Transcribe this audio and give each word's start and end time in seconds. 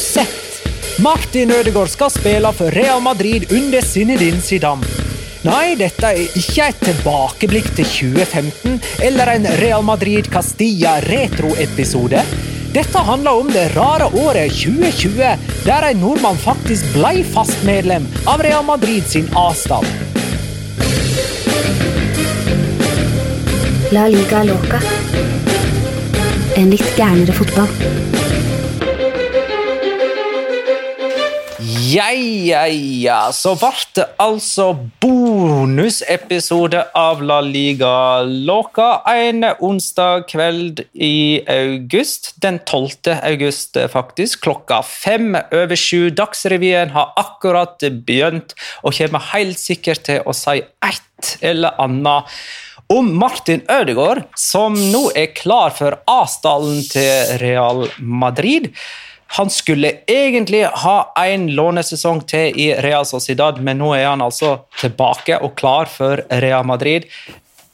sett? 0.00 0.62
Martin 0.98 1.50
Ødegaard 1.52 1.88
skal 1.88 2.10
spille 2.12 2.52
for 2.56 2.72
Real 2.74 3.00
Madrid 3.00 3.52
under 3.52 3.84
Zinedine 3.84 4.40
Zidane. 4.40 4.86
Nei, 5.44 5.74
dette 5.80 6.10
er 6.10 6.36
ikke 6.36 6.66
et 6.68 6.82
tilbakeblikk 6.84 7.70
til 7.78 7.86
2015 7.88 8.80
eller 9.06 9.32
en 9.34 9.48
Real 9.60 9.84
Madrid 9.84 10.28
Castilla 10.32 10.98
retro-episode. 11.06 12.24
Dette 12.74 13.04
handler 13.06 13.40
om 13.40 13.48
det 13.52 13.70
rare 13.76 14.10
året 14.20 14.52
2020, 14.52 15.48
der 15.64 15.88
en 15.88 16.04
nordmann 16.04 16.38
faktisk 16.38 16.92
ble 16.94 17.24
fast 17.32 17.64
medlem 17.66 18.04
av 18.28 18.44
Real 18.44 18.64
Madrid 18.68 19.08
sin 19.08 19.28
A-stall. 19.36 19.88
La 23.90 24.06
liga 24.12 24.44
loca. 24.46 24.84
En 26.60 26.70
litt 26.70 26.96
gærnere 27.00 27.34
fotball. 27.34 28.09
Ja, 31.90 32.10
ja, 32.12 32.66
ja. 32.68 33.18
Så 33.34 33.56
ble 33.58 33.70
det 33.96 34.04
altså 34.20 34.68
bonusepisode 35.02 36.84
av 36.94 37.22
La 37.26 37.40
Liga 37.42 38.20
Loca 38.22 39.00
en 39.10 39.42
onsdag 39.58 40.28
kveld 40.30 40.84
i 40.94 41.40
august. 41.50 42.34
Den 42.44 42.60
12. 42.62 43.16
august, 43.32 43.80
faktisk. 43.90 44.44
Klokka 44.44 44.82
fem 44.86 45.34
over 45.34 45.74
sju. 45.74 46.12
Dagsrevyen 46.14 46.94
har 46.94 47.10
akkurat 47.18 47.82
begynt 48.06 48.54
og 48.84 48.94
kommer 49.00 49.30
helt 49.32 49.58
sikkert 49.58 50.06
til 50.06 50.22
å 50.22 50.36
si 50.36 50.60
et 50.60 51.34
eller 51.42 51.74
annet 51.82 52.30
om 52.90 53.06
Martin 53.18 53.62
Ødegaard, 53.70 54.26
som 54.38 54.74
nå 54.74 55.08
er 55.18 55.32
klar 55.34 55.74
for 55.74 56.00
A-stallen 56.10 56.82
til 56.90 57.38
Real 57.42 57.86
Madrid. 57.98 58.74
Han 59.36 59.50
skulle 59.50 59.92
egentlig 60.10 60.64
ha 60.82 60.96
en 61.22 61.46
lånesesong 61.54 62.24
til 62.30 62.56
i 62.58 62.72
Real 62.82 63.06
Sociedad, 63.06 63.60
men 63.62 63.78
nå 63.78 63.92
er 63.94 64.08
han 64.10 64.24
altså 64.24 64.56
tilbake 64.80 65.38
og 65.38 65.54
klar 65.58 65.90
for 65.90 66.24
Real 66.42 66.66
Madrid. 66.66 67.06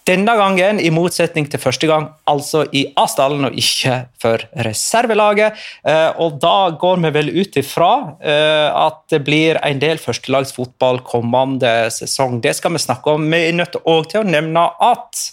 Denne 0.07 0.37
gangen, 0.39 0.79
i 0.79 0.93
motsetning 0.95 1.49
til 1.51 1.59
første 1.59 1.89
gang, 1.91 2.05
altså 2.31 2.61
i 2.77 2.85
A-stallen 3.01 3.49
og 3.49 3.57
ikke 3.59 3.97
for 4.23 4.45
reservelaget. 4.63 5.57
Eh, 5.83 6.21
og 6.23 6.37
da 6.43 6.69
går 6.79 7.01
vi 7.03 7.11
vel 7.17 7.33
ut 7.35 7.59
ifra 7.59 7.91
eh, 8.21 8.69
at 8.71 9.01
det 9.11 9.25
blir 9.27 9.59
en 9.67 9.81
del 9.83 9.99
førstelagsfotball 9.99 11.01
kommende 11.09 11.73
sesong. 11.91 12.39
Det 12.45 12.55
skal 12.55 12.77
vi 12.77 12.85
snakke 12.85 13.17
om. 13.17 13.27
Vi 13.33 13.43
er 13.49 13.59
nødt 13.59 13.81
til 13.81 14.23
å 14.23 14.29
nevne 14.29 14.69
at 14.87 15.27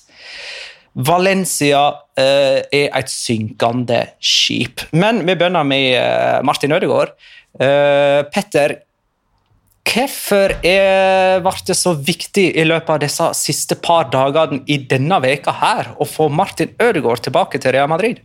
Valencia 0.94 1.84
eh, 2.20 2.62
er 2.62 2.90
et 2.94 3.12
synkende 3.12 4.04
skip. 4.22 4.86
Men 4.94 5.24
vi 5.26 5.36
begynner 5.36 5.66
med 5.66 5.94
eh, 5.98 6.40
Martin 6.46 6.76
Ødegaard. 6.76 7.16
Eh, 7.60 8.22
Petter, 8.34 8.78
hvorfor 9.94 10.56
ble 10.64 11.54
det 11.68 11.76
så 11.78 11.94
viktig 11.98 12.46
i 12.56 12.66
løpet 12.66 12.94
av 12.94 13.02
disse 13.04 13.30
siste 13.38 13.78
par 13.82 14.08
dagene 14.14 14.64
i 14.72 14.80
denne 14.90 15.20
veka 15.22 15.54
her 15.60 15.92
å 15.98 16.08
få 16.08 16.30
Martin 16.34 16.72
Ødegaard 16.82 17.26
tilbake 17.26 17.62
til 17.62 17.76
Real 17.76 17.92
Madrid? 17.92 18.22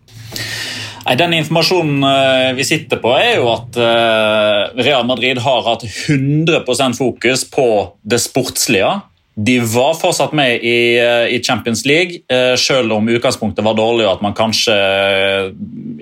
Nei, 1.09 1.17
Den 1.17 1.33
informasjonen 1.39 2.05
eh, 2.05 2.51
vi 2.59 2.67
sitter 2.69 3.01
på, 3.01 3.15
er 3.17 3.39
jo 3.39 3.49
at 3.55 3.79
eh, 3.81 4.83
Real 4.85 5.07
Madrid 5.09 5.41
har 5.41 5.65
hatt 5.65 5.87
100% 5.89 6.99
fokus 6.99 7.47
på 7.49 7.69
det 8.05 8.21
sportslige 8.21 8.99
de 9.39 9.59
var 9.61 9.95
fortsatt 9.95 10.33
med 10.35 10.65
i, 10.67 10.99
eh, 10.99 11.35
i, 11.37 11.43
Champions 11.43 11.85
League, 11.87 12.23
eh, 12.29 12.57
selv 12.59 12.93
om 12.93 13.09
utgangspunktet 13.09 13.65
var 13.65 13.77
dårlig 13.79 14.07
og 14.07 14.17
at 14.17 14.25
man 14.25 14.35
kanskje 14.35 14.75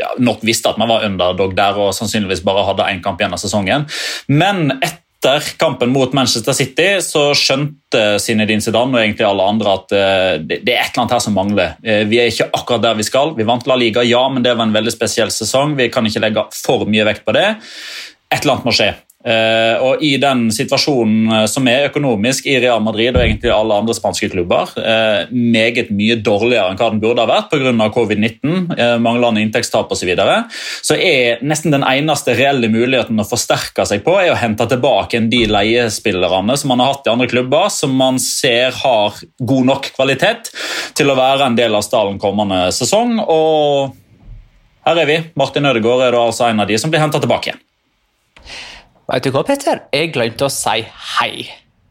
ja, 0.01 0.13
nok 0.19 0.45
visste 0.47 0.73
at 0.73 0.79
man 0.81 0.89
var 0.89 1.05
underdog 1.05 1.53
der 1.57 1.77
og 1.77 1.93
sannsynligvis 1.97 2.45
bare 2.47 2.65
hadde 2.65 2.87
én 2.89 3.03
kamp 3.05 3.21
igjen 3.21 3.37
av 3.37 3.43
sesongen. 3.43 3.85
Men 4.33 4.79
etter 4.81 5.53
kampen 5.61 5.93
mot 5.93 6.17
Manchester 6.17 6.57
City 6.57 6.89
så 7.05 7.29
skjønte 7.37 8.17
Zinedine 8.23 8.65
Zidane 8.65 8.97
og 8.97 9.03
egentlig 9.03 9.29
alle 9.29 9.51
andre 9.53 9.79
at 9.83 9.93
eh, 9.93 10.33
det, 10.41 10.63
det 10.65 10.73
er 10.73 10.87
et 10.87 10.95
eller 10.95 11.05
annet 11.05 11.17
her 11.19 11.25
som 11.27 11.37
mangler. 11.37 11.77
Vi 12.09 12.23
er 12.23 12.33
ikke 12.33 12.49
akkurat 12.57 12.89
der 12.89 12.97
vi 12.97 13.05
skal. 13.05 13.37
Vi 13.37 13.49
vant 13.49 13.69
La 13.69 13.77
Liga, 13.77 14.07
ja, 14.07 14.25
men 14.33 14.47
det 14.47 14.57
var 14.57 14.65
en 14.65 14.77
veldig 14.77 14.97
spesiell 14.97 15.35
sesong. 15.35 15.77
Vi 15.77 15.91
kan 15.93 16.09
ikke 16.09 16.25
legge 16.25 16.49
for 16.57 16.89
mye 16.89 17.05
vekt 17.13 17.29
på 17.29 17.37
det. 17.37 17.51
Et 18.33 18.41
eller 18.41 18.57
annet 18.57 18.71
må 18.71 18.75
skje. 18.75 18.95
Uh, 19.27 19.83
og 19.83 20.03
I 20.07 20.13
den 20.23 20.45
situasjonen 20.55 21.33
uh, 21.33 21.45
som 21.51 21.67
er 21.67 21.89
økonomisk 21.89 22.47
i 22.47 22.61
Real 22.63 22.79
Madrid 22.85 23.17
og 23.17 23.25
egentlig 23.25 23.51
alle 23.51 23.75
andre 23.81 23.97
spanske 23.97 24.29
klubber, 24.31 24.71
uh, 24.79 25.33
meget 25.35 25.91
mye 25.91 26.15
dårligere 26.23 26.71
enn 26.71 26.79
hva 26.79 26.93
den 26.93 27.03
burde 27.03 27.25
ha 27.25 27.31
vært 27.31 27.51
pga. 27.51 27.73
covid-19, 27.97 29.01
manglende 29.03 29.43
inntektstap 29.43 29.91
osv., 29.91 30.05
så, 30.07 30.07
videre, 30.07 30.35
så 30.87 30.95
er 31.03 31.41
nesten 31.43 31.75
den 31.75 31.83
eneste 31.83 32.37
reelle 32.39 32.69
muligheten 32.71 33.19
å 33.19 33.27
forsterke 33.27 33.83
seg 33.89 34.05
på 34.07 34.15
er 34.21 34.31
å 34.31 34.39
hente 34.39 34.69
tilbake 34.71 35.19
de 35.33 35.43
leiespillerne 35.51 36.55
som 36.61 36.71
man 36.71 36.85
har 36.85 36.93
hatt 36.93 37.09
i 37.09 37.15
andre 37.17 37.27
klubber, 37.31 37.67
som 37.75 37.97
man 37.99 38.21
ser 38.23 38.77
har 38.85 39.19
god 39.43 39.71
nok 39.73 39.91
kvalitet 39.97 40.53
til 40.95 41.11
å 41.11 41.19
være 41.19 41.49
en 41.49 41.59
del 41.59 41.75
av 41.75 41.83
stallen 41.83 42.23
kommende 42.23 42.69
sesong. 42.77 43.19
og 43.27 43.97
her 44.87 45.03
er 45.03 45.09
vi. 45.09 45.23
Martin 45.35 45.67
Ødegaard 45.67 46.07
er 46.07 46.15
da 46.15 46.27
altså 46.29 46.47
en 46.47 46.63
av 46.63 46.69
de 46.71 46.79
som 46.79 46.93
blir 46.93 47.03
henta 47.03 47.19
tilbake 47.19 47.51
igjen. 47.51 47.66
Vet 49.07 49.23
du 49.23 49.31
hva, 49.31 49.45
Petter? 49.47 49.85
Jeg 49.95 50.11
glemte 50.17 50.49
å 50.49 50.51
si 50.51 50.83
hei. 51.17 51.47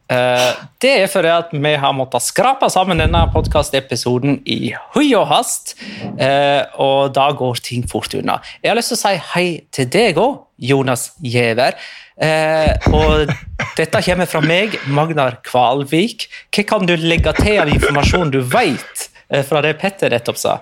Uh, 0.06 0.52
det 0.84 0.92
er 1.00 1.08
fordi 1.10 1.30
at 1.32 1.50
vi 1.50 1.72
har 1.82 1.94
måttet 1.96 2.22
skrape 2.22 2.68
sammen 2.70 3.00
denne 3.02 3.24
podkastepisoden 3.32 4.36
i 4.46 4.74
hui 4.94 5.08
og 5.16 5.24
hast. 5.32 5.74
Uh, 6.20 6.62
og 6.82 7.16
da 7.16 7.30
går 7.34 7.62
ting 7.64 7.86
fort 7.88 8.14
unna. 8.18 8.36
Jeg 8.60 8.70
har 8.70 8.78
lyst 8.78 8.92
til 8.92 8.98
å 8.98 9.02
si 9.02 9.14
hei 9.32 9.46
til 9.74 9.88
deg 9.96 10.20
òg, 10.20 10.44
Jonas 10.60 11.08
Giæver. 11.24 11.80
Uh, 12.20 12.92
og 12.92 13.32
dette 13.80 14.04
kommer 14.04 14.28
fra 14.28 14.44
meg, 14.44 14.76
Magnar 14.86 15.40
Kvalvik. 15.46 16.28
Hva 16.52 16.68
kan 16.68 16.86
du 16.88 16.94
legge 17.00 17.32
til 17.40 17.64
av 17.64 17.72
informasjon 17.72 18.36
du 18.36 18.42
vet 18.44 19.08
fra 19.48 19.64
det 19.64 19.74
Petter 19.80 20.12
nettopp 20.12 20.38
sa? 20.38 20.60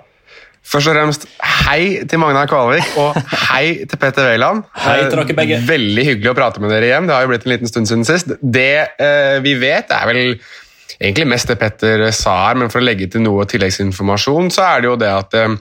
Først 0.64 0.88
og 0.88 0.96
fremst 0.96 1.26
hei 1.64 2.04
til 2.08 2.20
Magnar 2.22 2.48
Kvalvik 2.48 2.96
og 3.00 3.16
hei 3.50 3.84
til 3.88 4.00
Petter 4.00 4.30
Wæland. 4.30 4.64
Hei 4.80 4.98
til 5.04 5.18
dere 5.20 5.36
begge. 5.36 5.60
Veldig 5.68 6.06
hyggelig 6.08 6.32
å 6.32 6.36
prate 6.38 6.62
med 6.62 6.72
dere 6.72 6.88
igjen. 6.88 7.08
Det 7.08 7.16
har 7.16 7.26
jo 7.26 7.32
blitt 7.32 7.44
en 7.44 7.52
liten 7.52 7.70
stund 7.70 7.90
siden 7.90 8.06
sist. 8.08 8.32
Det 8.40 8.70
eh, 8.96 9.36
vi 9.44 9.54
vet, 9.60 9.92
er 9.92 10.08
vel 10.08 10.22
egentlig 10.96 11.28
mest 11.34 11.52
det 11.52 11.58
Petter 11.60 12.06
sa 12.16 12.38
her, 12.46 12.58
men 12.60 12.72
for 12.72 12.80
å 12.80 12.86
legge 12.86 13.10
til 13.12 13.24
noe 13.26 13.44
tilleggsinformasjon, 13.50 14.50
så 14.54 14.64
er 14.70 14.82
det 14.82 14.90
jo 14.90 14.96
det 15.04 15.12
at 15.12 15.36
eh, 15.40 15.56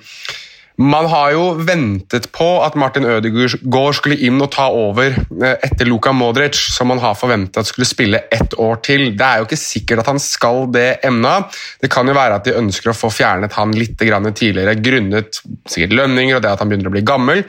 man 0.82 1.06
har 1.06 1.32
jo 1.36 1.44
ventet 1.62 2.32
på 2.34 2.48
at 2.66 2.76
Martin 2.80 3.06
Ødegaard 3.06 3.94
skulle 3.98 4.18
inn 4.26 4.42
og 4.42 4.50
ta 4.56 4.66
over 4.74 5.14
eh, 5.14 5.56
etter 5.66 5.86
Luka 5.86 6.14
Modric, 6.16 6.58
som 6.74 6.90
man 6.90 7.02
har 7.04 7.18
forventet 7.18 7.70
skulle 7.70 7.86
spille 7.86 8.24
ett 8.34 8.56
år 8.58 8.82
til. 8.86 9.12
Det 9.18 9.28
er 9.28 9.42
jo 9.42 9.48
ikke 9.48 9.60
sikkert 9.62 10.04
at 10.04 10.10
han 10.10 10.22
skal 10.22 10.66
det 10.74 10.88
ennå. 11.06 11.36
Det 11.82 11.92
kan 11.94 12.10
jo 12.10 12.18
være 12.18 12.40
at 12.40 12.50
de 12.50 12.58
ønsker 12.58 12.90
å 12.90 12.98
få 12.98 13.12
fjernet 13.14 13.54
han 13.60 13.76
litt 13.78 13.98
tidligere, 14.02 14.78
grunnet 14.82 15.42
sikkert 15.70 15.98
lønninger 16.00 16.38
og 16.38 16.44
det 16.44 16.54
at 16.56 16.64
han 16.64 16.72
begynner 16.72 16.90
å 16.90 16.96
bli 16.96 17.06
gammel. 17.06 17.44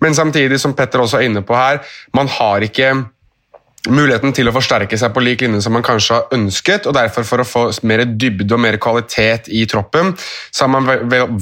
Men 0.00 0.16
samtidig, 0.16 0.60
som 0.60 0.76
Petter 0.78 1.04
også 1.04 1.20
er 1.20 1.28
inne 1.28 1.44
på 1.44 1.56
her, 1.58 1.82
man 2.16 2.30
har 2.40 2.64
ikke 2.64 2.94
muligheten 3.90 4.30
til 4.30 4.46
å 4.46 4.52
forsterke 4.54 4.94
seg 4.98 5.10
på 5.10 5.22
lik 5.24 5.40
linje 5.42 5.64
som 5.64 5.74
man 5.74 5.82
kanskje 5.82 6.14
har 6.14 6.36
ønsket. 6.36 6.86
og 6.86 6.94
Derfor, 6.94 7.26
for 7.26 7.42
å 7.42 7.46
få 7.46 7.62
mer 7.88 8.04
dybde 8.06 8.54
og 8.54 8.60
mer 8.62 8.78
kvalitet 8.82 9.48
i 9.50 9.64
troppen, 9.66 10.12
så 10.54 10.66
har 10.66 10.70
man 10.70 10.86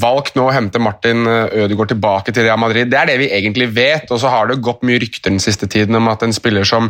valgt 0.01 0.39
nå 0.39 0.47
å 0.49 0.55
hente 0.55 0.81
Martin 0.81 1.29
eh, 1.29 1.65
Ødegaard 1.65 1.93
tilbake 1.93 2.33
til 2.33 2.47
Real 2.47 2.61
Madrid. 2.61 2.89
Det 2.89 2.97
er 2.97 3.11
det 3.11 3.19
vi 3.21 3.29
egentlig 3.37 3.69
vet, 3.77 4.09
og 4.09 4.23
så 4.23 4.33
har 4.33 4.49
det 4.49 4.61
gått 4.65 4.87
mye 4.89 5.03
rykter 5.03 5.35
den 5.35 5.43
siste 5.43 5.69
tiden 5.69 5.99
om 5.99 6.09
at 6.09 6.25
en 6.25 6.33
spiller 6.33 6.65
som 6.65 6.89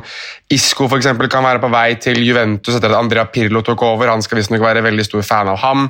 Isco 0.54 0.86
for 0.86 1.00
eksempel, 1.00 1.26
kan 1.30 1.44
være 1.46 1.62
på 1.62 1.72
vei 1.72 1.88
til 2.02 2.22
Juventus 2.22 2.76
etter 2.76 2.94
at 2.94 3.00
Andrea 3.00 3.26
Pirlo 3.26 3.64
tok 3.66 3.82
over. 3.88 4.12
Han 4.12 4.22
skal 4.22 4.38
visstnok 4.38 4.62
være 4.62 4.86
veldig 4.86 5.08
stor 5.08 5.26
fan 5.26 5.50
av 5.50 5.58
ham. 5.64 5.88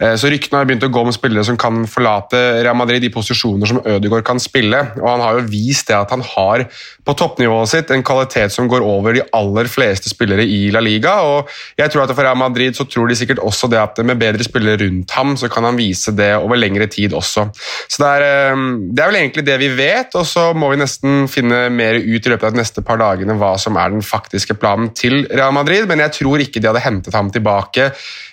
Eh, 0.00 0.16
så 0.16 0.32
Ryktene 0.32 0.62
har 0.62 0.70
begynt 0.70 0.88
å 0.88 0.92
gå 0.92 1.04
om 1.04 1.12
spillere 1.12 1.44
som 1.44 1.60
kan 1.60 1.84
forlate 1.90 2.40
Real 2.62 2.80
Madrid 2.80 3.04
i 3.04 3.12
posisjoner 3.12 3.68
som 3.68 3.84
Ødegaard 3.84 4.24
kan 4.24 4.40
spille. 4.40 4.80
og 5.02 5.06
Han 5.12 5.26
har 5.26 5.38
jo 5.42 5.46
vist 5.52 5.92
det 5.92 6.00
at 6.00 6.16
han 6.16 6.24
har 6.24 6.64
på 7.04 7.18
toppnivået 7.20 7.68
sitt 7.68 7.92
en 7.92 8.06
kvalitet 8.06 8.52
som 8.54 8.68
går 8.70 8.80
over 8.80 8.93
over 8.94 9.16
de 9.16 9.24
aller 9.36 9.68
fleste 9.70 10.10
spillere 10.10 10.46
i 10.46 10.70
La 10.74 10.82
Liga. 10.84 11.16
og 11.22 11.50
jeg 11.78 11.90
tror 11.90 12.04
at 12.04 12.14
For 12.14 12.24
Real 12.24 12.38
Madrid 12.38 12.76
så 12.76 12.86
tror 12.88 13.10
de 13.10 13.18
sikkert 13.18 13.42
også 13.42 13.68
det 13.70 13.80
at 13.80 13.98
med 14.06 14.20
bedre 14.20 14.46
spillere 14.46 14.84
rundt 14.84 15.10
ham, 15.10 15.36
så 15.36 15.50
kan 15.50 15.64
han 15.64 15.78
vise 15.78 16.14
det 16.14 16.30
over 16.36 16.56
lengre 16.56 16.86
tid 16.86 17.12
også. 17.12 17.48
Så 17.88 18.02
Det 18.04 18.10
er, 18.10 18.22
eh, 18.52 18.64
det 18.94 19.02
er 19.02 19.10
vel 19.10 19.20
egentlig 19.20 19.46
det 19.46 19.58
vi 19.58 19.68
vet, 19.76 20.14
og 20.14 20.26
så 20.26 20.52
må 20.54 20.70
vi 20.70 20.80
nesten 20.82 21.28
finne 21.28 21.68
mer 21.70 21.94
ut 21.94 22.26
i 22.26 22.30
løpet 22.30 22.44
av 22.44 22.52
de 22.52 22.62
neste 22.62 22.82
par 22.82 22.98
dagene 23.00 23.38
hva 23.38 23.54
som 23.58 23.76
er 23.76 23.90
den 23.90 24.02
faktiske 24.02 24.54
planen 24.54 24.90
til 24.94 25.26
Real 25.30 25.52
Madrid, 25.52 25.86
men 25.88 25.98
jeg 25.98 26.20
tror 26.20 26.42
ikke 26.42 26.60
de 26.60 26.68
hadde 26.70 26.84
hentet 26.84 27.14
ham 27.14 27.30
tilbake 27.30 27.92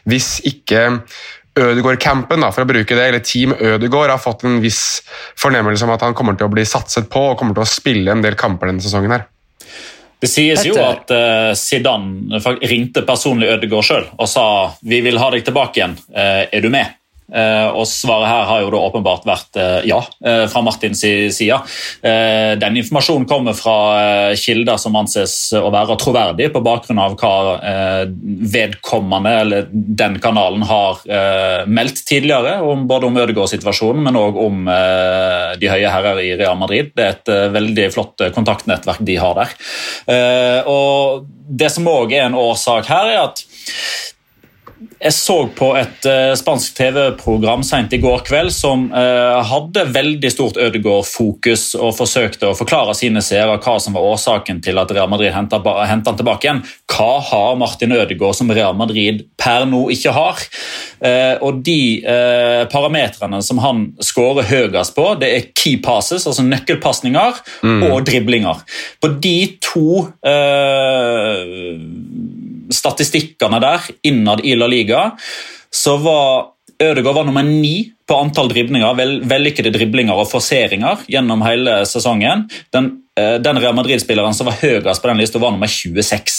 hvis 0.09 0.39
ikke 0.47 1.01
Ødegård-campen, 1.59 2.45
for 2.55 2.63
å 2.63 2.69
bruke 2.69 2.95
det, 2.95 3.07
eller 3.09 3.23
Team 3.27 3.51
Ødegård 3.51 4.13
har 4.13 4.21
fått 4.23 4.45
en 4.47 4.61
viss 4.63 5.01
fornemmelse 5.39 5.83
om 5.83 5.91
at 5.91 6.05
han 6.05 6.15
kommer 6.15 6.37
til 6.39 6.47
å 6.47 6.53
bli 6.53 6.63
satset 6.63 7.09
på 7.11 7.25
og 7.33 7.37
kommer 7.41 7.57
til 7.57 7.65
å 7.65 7.67
spille 7.67 8.13
en 8.13 8.23
del 8.23 8.37
kamper 8.39 8.71
denne 8.71 8.83
sesongen. 8.83 9.11
her. 9.11 9.27
Det 10.21 10.29
sies 10.29 10.61
jo 10.67 10.75
at 10.77 11.09
uh, 11.09 11.51
Zidane 11.57 12.39
ringte 12.69 13.01
personlig 13.07 13.49
Ødegaard 13.55 13.87
sjøl 13.87 14.09
og 14.13 14.27
sa 14.29 14.45
vi 14.85 15.01
vil 15.01 15.17
ha 15.17 15.31
deg 15.33 15.47
tilbake 15.47 15.81
igjen. 15.81 15.95
Uh, 16.13 16.45
er 16.45 16.61
du 16.61 16.69
med? 16.73 17.00
Eh, 17.31 17.67
og 17.71 17.85
Svaret 17.87 18.27
her 18.27 18.47
har 18.49 18.63
jo 18.63 18.71
da 18.73 18.81
åpenbart 18.89 19.27
vært 19.27 19.59
eh, 19.59 19.87
ja, 19.87 20.01
eh, 20.25 20.43
fra 20.51 20.63
Martins 20.65 21.01
side. 21.01 21.57
Den 22.01 22.77
informasjonen 22.77 23.25
kommer 23.29 23.55
fra 23.57 24.33
kilder 24.37 24.77
som 24.81 24.95
anses 24.99 25.33
å 25.57 25.69
være 25.73 25.95
troverdige 26.01 26.51
på 26.53 26.61
bakgrunn 26.63 26.99
av 27.01 27.15
hva 27.19 27.31
vedkommende 28.53 29.31
eller 29.41 29.69
den 29.71 30.17
kanalen 30.21 30.63
har 30.67 31.01
meldt 31.69 32.03
tidligere, 32.07 32.59
både 32.89 33.09
om 33.09 33.19
Ødegaard-situasjonen, 33.23 34.03
men 34.05 34.19
òg 34.19 34.39
om 34.41 34.63
de 34.67 35.71
høye 35.71 35.93
herrer 35.93 36.21
i 36.23 36.29
Real 36.39 36.59
Madrid. 36.59 36.91
Det 36.97 37.05
er 37.05 37.17
et 37.17 37.33
veldig 37.55 37.87
flott 37.95 38.25
kontaktnettverk 38.35 39.03
de 39.07 39.17
har 39.21 39.37
der. 39.41 39.55
Og 40.71 41.27
Det 41.51 41.71
som 41.73 41.89
òg 41.91 42.13
er 42.15 42.29
en 42.29 42.37
årsak 42.39 42.87
her, 42.91 43.11
er 43.11 43.23
at 43.25 43.45
jeg 45.01 45.13
så 45.15 45.35
på 45.57 45.71
et 45.79 46.05
uh, 46.05 46.33
spansk 46.37 46.75
TV-program 46.77 47.63
sent 47.65 47.93
i 47.95 47.99
går 48.01 48.21
kveld 48.27 48.51
som 48.53 48.83
uh, 48.93 49.41
hadde 49.49 49.87
veldig 49.95 50.29
stort 50.29 50.59
Ødegaard-fokus 50.61 51.71
og 51.79 51.95
forsøkte 51.97 52.51
å 52.51 52.57
forklare 52.57 52.93
sine 52.97 53.23
seere 53.25 53.57
hva 53.57 53.75
som 53.81 53.97
var 53.97 54.05
årsaken 54.11 54.61
til 54.61 54.77
at 54.81 54.93
Real 54.93 55.09
Madrid 55.09 55.33
hentet 55.33 55.65
han 55.65 56.03
tilbake 56.05 56.47
igjen. 56.47 56.61
Hva 56.91 57.15
har 57.31 57.57
Martin 57.57 57.95
Ødegaard 57.97 58.37
som 58.37 58.53
Real 58.53 58.77
Madrid 58.77 59.25
per 59.41 59.65
nå 59.69 59.87
ikke 59.95 60.13
har? 60.13 60.45
Uh, 61.01 61.35
og 61.41 61.63
De 61.65 61.79
parametrene 62.71 63.41
som 63.45 63.59
han 63.61 63.83
skårer 64.03 64.47
høyest 64.49 64.95
på, 64.95 65.05
det 65.21 65.29
er 65.33 65.49
key 65.57 65.79
passes, 65.81 66.27
altså 66.29 66.43
nøkkelpasninger, 66.45 67.41
mm. 67.65 67.83
og 67.89 68.05
driblinger. 68.07 68.61
På 69.01 69.11
de 69.21 69.35
to 69.63 70.05
statistikkene 72.75 73.59
der 73.63 73.85
innad 74.07 74.43
i 74.45 74.55
La 74.57 74.69
Liga, 74.71 75.11
så 75.71 75.97
var 76.01 76.51
Ødegaard 76.81 77.15
var 77.15 77.27
nummer 77.27 77.45
ni 77.45 77.91
på 78.09 78.17
antall 78.17 78.49
driblinger, 78.49 78.95
vel, 78.97 79.19
vellykkede 79.29 79.71
driblinger 79.75 80.17
og 80.17 80.29
forseringer 80.31 81.05
gjennom 81.11 81.43
hele 81.45 81.81
sesongen. 81.85 82.47
Den, 82.73 82.89
den 83.17 83.59
Real 83.59 83.75
Madrid-spilleren 83.75 84.33
som 84.33 84.47
var 84.47 84.55
høyest 84.61 85.03
på 85.03 85.09
den 85.09 85.19
lista, 85.19 85.39
var 85.41 85.51
nummer 85.51 85.67
26. 85.67 86.37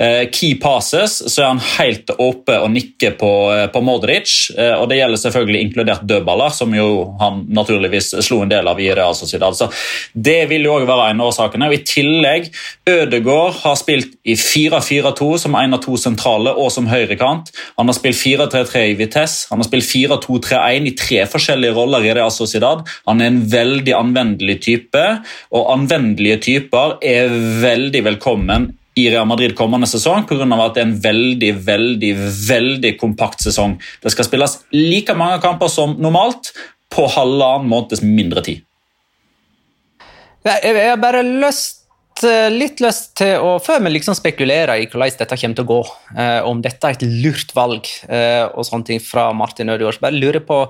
Eh, 0.00 0.30
key 0.32 0.54
passes 0.56 1.18
så 1.28 1.42
er 1.42 1.50
han 1.50 1.58
helt 1.76 2.08
oppe 2.16 2.54
og 2.62 2.70
nikker 2.72 3.12
på, 3.20 3.30
eh, 3.52 3.66
på 3.68 3.82
Modric. 3.84 4.50
Eh, 4.56 4.72
og 4.72 4.88
Det 4.88 4.96
gjelder 4.96 5.20
selvfølgelig 5.20 5.60
inkludert 5.60 6.06
dødballer, 6.06 6.50
som 6.50 6.72
jo 6.74 7.14
han 7.20 7.44
naturligvis 7.48 8.14
slo 8.24 8.40
en 8.42 8.48
del 8.48 8.66
av 8.68 8.80
i 8.80 8.88
Real 8.88 9.14
Sociedad. 9.14 9.52
Så 9.52 9.70
det 10.16 10.48
vil 10.48 10.64
jo 10.64 10.72
også 10.78 10.86
være 10.86 11.10
en 11.10 11.20
av 11.20 11.28
årsakene. 11.28 11.72
I 11.72 11.84
tillegg, 11.84 12.50
Ødegaard 12.86 13.60
har 13.62 13.76
spilt 13.76 14.16
i 14.24 14.34
4-4-2 14.34 15.38
som 15.38 15.54
en 15.54 15.74
av 15.74 15.82
to 15.82 15.92
sentrale 15.96 16.56
og 16.56 16.72
som 16.72 16.86
høyrekant. 16.86 17.52
Han 17.76 17.86
har 17.86 17.94
spilt 17.94 18.16
4-3-3 18.16 18.90
i 18.90 18.94
Vitesse, 18.94 19.46
han 19.50 19.58
har 19.58 19.68
spilt 19.68 19.84
4-2-3-1 19.84 20.86
i 20.86 20.96
tre 20.96 21.26
forskjellige 21.26 21.74
roller 21.74 22.00
i 22.00 22.14
Real 22.14 22.30
Sociedad. 22.30 22.82
Han 23.06 23.20
er 23.20 23.26
en 23.26 23.42
veldig 23.44 23.94
anvendelig 23.94 24.62
type, 24.62 25.22
og 25.52 25.70
anvendelige 26.02 26.40
typer 26.42 26.96
er 27.04 27.30
veldig 27.62 28.02
velkommen 28.10 28.72
i 28.98 29.06
Real 29.08 29.26
Madrid 29.26 29.54
kommende 29.56 29.88
sesong 29.88 30.26
pga. 30.28 30.44
at 30.44 30.74
det 30.74 30.82
er 30.82 30.88
en 30.88 30.98
veldig 31.00 31.52
veldig, 31.64 32.12
veldig 32.48 32.98
kompakt 33.00 33.40
sesong. 33.40 33.78
Det 34.02 34.12
skal 34.12 34.26
spilles 34.26 34.58
like 34.72 35.14
mange 35.14 35.40
kamper 35.40 35.68
som 35.68 35.96
normalt 35.98 36.52
på 36.92 37.06
halvannen 37.08 37.68
måneds 37.68 38.02
mindre 38.02 38.42
tid. 38.42 38.60
Jeg 40.44 40.90
har 40.90 40.98
bare 40.98 41.22
lyst, 41.22 41.86
eh, 42.26 42.50
litt 42.50 42.80
lyst 42.80 43.14
til 43.16 43.38
å 43.38 43.62
Før 43.62 43.80
vi 43.80 43.90
liksom 43.94 44.14
spekulerer 44.14 44.82
i 44.82 44.86
hvordan 44.86 45.16
dette 45.18 45.38
kommer 45.38 45.56
til 45.56 45.64
å 45.64 45.72
gå, 45.72 45.82
eh, 46.18 46.40
om 46.42 46.60
dette 46.60 46.84
er 46.84 46.90
et 46.90 47.02
lurt 47.02 47.54
valg 47.54 47.86
eh, 48.08 48.44
og 48.52 48.66
sånne 48.66 48.84
ting 48.84 49.00
fra 49.00 49.32
Martin 49.32 49.70
Ødegaard, 49.70 50.00
bare 50.00 50.18
lurer 50.18 50.40
på 50.40 50.66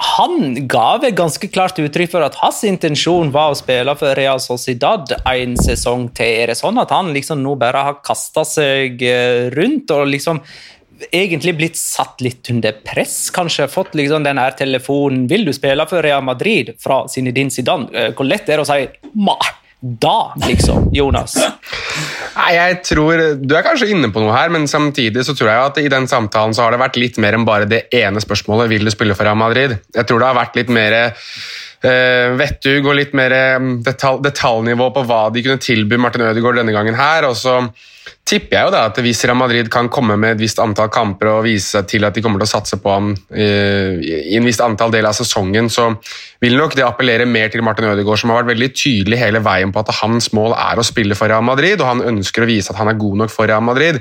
han 0.00 0.66
ga 0.70 0.96
vel 1.02 1.12
ganske 1.16 1.48
klart 1.52 1.78
uttrykk 1.80 2.12
for 2.14 2.24
at 2.24 2.38
hans 2.40 2.62
intensjon 2.68 3.32
var 3.34 3.52
å 3.52 3.58
spille 3.58 3.94
for 4.00 4.16
Real 4.16 4.40
Sociedad 4.40 5.12
en 5.18 5.56
sesong 5.60 6.08
til. 6.16 6.40
Er 6.40 6.52
det 6.52 6.58
sånn 6.60 6.80
at 6.80 6.92
han 6.94 7.12
liksom 7.16 7.42
nå 7.44 7.56
bare 7.60 7.84
har 7.88 8.02
kasta 8.06 8.46
seg 8.48 9.02
eh, 9.04 9.50
rundt 9.54 9.92
og 9.92 10.08
liksom 10.08 10.40
egentlig 11.12 11.56
blitt 11.58 11.80
satt 11.80 12.22
litt 12.24 12.48
under 12.52 12.76
press? 12.86 13.28
Kanskje 13.34 13.68
fått 13.72 13.96
liksom 13.98 14.24
den 14.24 14.40
her 14.40 14.56
telefonen 14.56 15.26
'Vil 15.28 15.44
du 15.44 15.52
spille 15.52 15.86
for 15.90 16.02
Real 16.02 16.24
Madrid?' 16.24 16.76
fra 16.80 17.06
Zinedine 17.08 17.50
Zidane. 17.50 17.90
Eh, 17.92 18.12
hvor 18.12 18.28
lett 18.28 18.48
er 18.48 18.56
det 18.56 18.64
å 18.64 18.70
si 18.70 18.88
'ma'? 19.14 19.59
Da, 19.80 20.34
liksom, 20.44 20.90
Jonas? 20.92 21.36
Nei, 22.36 22.50
jeg 22.56 22.80
tror, 22.84 23.22
Du 23.40 23.54
er 23.56 23.64
kanskje 23.64 23.88
inne 23.94 24.10
på 24.12 24.20
noe 24.20 24.34
her, 24.36 24.52
men 24.52 24.68
samtidig 24.68 25.24
så 25.24 25.34
tror 25.36 25.50
jeg 25.50 25.70
at 25.70 25.80
i 25.80 25.92
den 25.92 26.08
samtalen 26.10 26.52
så 26.56 26.66
har 26.66 26.74
det 26.74 26.82
vært 26.82 26.98
litt 27.00 27.20
mer 27.22 27.38
enn 27.38 27.46
bare 27.48 27.68
det 27.68 27.86
ene 27.96 28.20
spørsmålet 28.20 28.68
vil 28.72 28.84
du 28.84 28.92
spille 28.92 29.16
for 29.16 29.28
Real 29.28 29.40
Madrid. 29.40 29.78
Jeg 29.96 30.08
tror 30.08 30.20
det 30.20 30.28
har 30.28 30.36
vært 30.36 30.58
litt 30.60 30.72
mer 30.76 30.98
uh, 31.10 32.26
vettug 32.36 32.90
og 32.90 32.98
litt 32.98 33.16
mer 33.16 33.36
mm, 33.56 33.72
detalj, 33.86 34.20
detaljnivå 34.28 34.90
på 34.96 35.06
hva 35.08 35.22
de 35.32 35.46
kunne 35.46 35.64
tilby 35.64 36.00
Martin 36.00 36.28
Ødegaard 36.28 36.60
denne 36.60 36.76
gangen 36.76 36.98
her. 37.00 37.30
og 37.30 37.38
så 37.40 37.62
tipper 38.30 38.56
jeg 38.56 38.68
jo 38.68 38.72
da 38.74 38.84
at 38.88 38.98
hvis 39.02 39.22
Real 39.26 39.38
Madrid 39.38 39.68
kan 39.72 39.88
komme 39.92 40.16
med 40.20 40.36
et 40.36 40.42
visst 40.44 40.60
antall 40.62 40.90
kamper 40.92 41.30
og 41.32 41.44
vise 41.46 41.74
seg 41.74 41.88
til 41.90 42.06
at 42.06 42.14
de 42.14 42.22
kommer 42.24 42.42
til 42.42 42.48
å 42.48 42.52
satse 42.52 42.78
på 42.82 42.92
ham 42.92 43.10
eh, 43.34 43.98
i 44.00 44.36
en 44.38 44.46
visst 44.46 44.62
antall 44.64 44.92
del 44.94 45.08
av 45.08 45.16
sesongen, 45.16 45.70
så 45.72 45.88
vil 46.40 46.56
nok 46.56 46.76
det 46.78 46.86
appellere 46.86 47.26
mer 47.28 47.50
til 47.52 47.64
Martin 47.66 47.90
Ødegaard, 47.90 48.20
som 48.22 48.32
har 48.32 48.42
vært 48.42 48.52
veldig 48.54 48.70
tydelig 48.72 49.18
hele 49.20 49.42
veien 49.44 49.74
på 49.74 49.82
at 49.82 49.92
hans 50.00 50.30
mål 50.36 50.54
er 50.56 50.80
å 50.80 50.86
spille 50.86 51.18
for 51.18 51.32
Real 51.32 51.44
Madrid, 51.44 51.80
og 51.82 51.90
han 51.90 52.04
ønsker 52.12 52.46
å 52.46 52.50
vise 52.50 52.72
at 52.72 52.80
han 52.80 52.92
er 52.92 52.98
god 53.00 53.24
nok 53.24 53.34
for 53.34 53.50
Real 53.50 53.64
Madrid. 53.66 54.00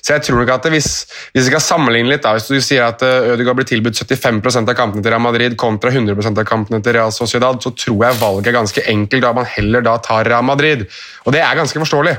Så 0.00 0.16
jeg 0.16 0.26
tror 0.26 0.42
nok 0.42 0.54
at 0.56 0.70
hvis, 0.72 0.90
hvis 1.32 1.44
vi 1.44 1.48
skal 1.50 1.64
sammenligne 1.64 2.14
litt, 2.14 2.24
da, 2.24 2.34
hvis 2.36 2.48
du 2.50 2.58
sier 2.64 2.88
at 2.88 3.04
eh, 3.06 3.32
Ødegaard 3.34 3.60
blir 3.60 3.70
tilbudt 3.70 4.00
75% 4.02 4.72
av 4.72 4.78
kampene 4.78 5.04
til 5.04 5.14
Real 5.14 5.24
Madrid 5.24 5.58
kontra 5.60 5.92
100% 5.92 6.42
av 6.42 6.48
kampene 6.48 6.82
til 6.82 6.96
Real 6.96 7.14
Sociedad, 7.14 7.60
så 7.62 7.74
tror 7.76 8.08
jeg 8.08 8.22
valget 8.22 8.52
er 8.52 8.60
ganske 8.60 8.86
enkelt, 8.96 9.26
da 9.26 9.34
man 9.36 9.50
heller 9.56 9.84
da 9.84 9.98
tar 10.02 10.26
Real 10.28 10.46
Madrid. 10.46 10.88
Og 11.26 11.36
det 11.36 11.44
er 11.44 11.60
ganske 11.60 11.82
forståelig. 11.82 12.16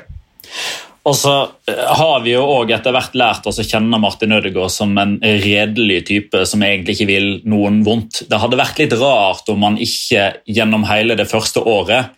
Og 1.07 1.15
så 1.15 1.33
eh, 1.71 1.83
har 1.99 2.21
vi 2.25 2.33
jo 2.33 2.43
også 2.43 2.75
etter 2.75 2.95
hvert 2.95 3.17
lært 3.17 3.47
oss 3.47 3.61
å 3.61 3.65
kjenne 3.65 3.99
Martin 4.01 4.35
Ødegaard 4.35 4.73
som 4.73 4.95
en 4.99 5.17
redelig 5.23 6.01
type 6.09 6.43
som 6.49 6.63
egentlig 6.65 6.97
ikke 6.97 7.09
vil 7.09 7.29
noen 7.47 7.79
vondt. 7.87 8.25
Det 8.27 8.41
hadde 8.41 8.59
vært 8.59 8.81
litt 8.81 8.95
rart 8.99 9.47
om 9.53 9.63
han 9.63 9.79
ikke 9.79 10.31
gjennom 10.51 10.87
hele 10.89 11.15
det 11.19 11.29
første 11.31 11.63
året, 11.63 12.11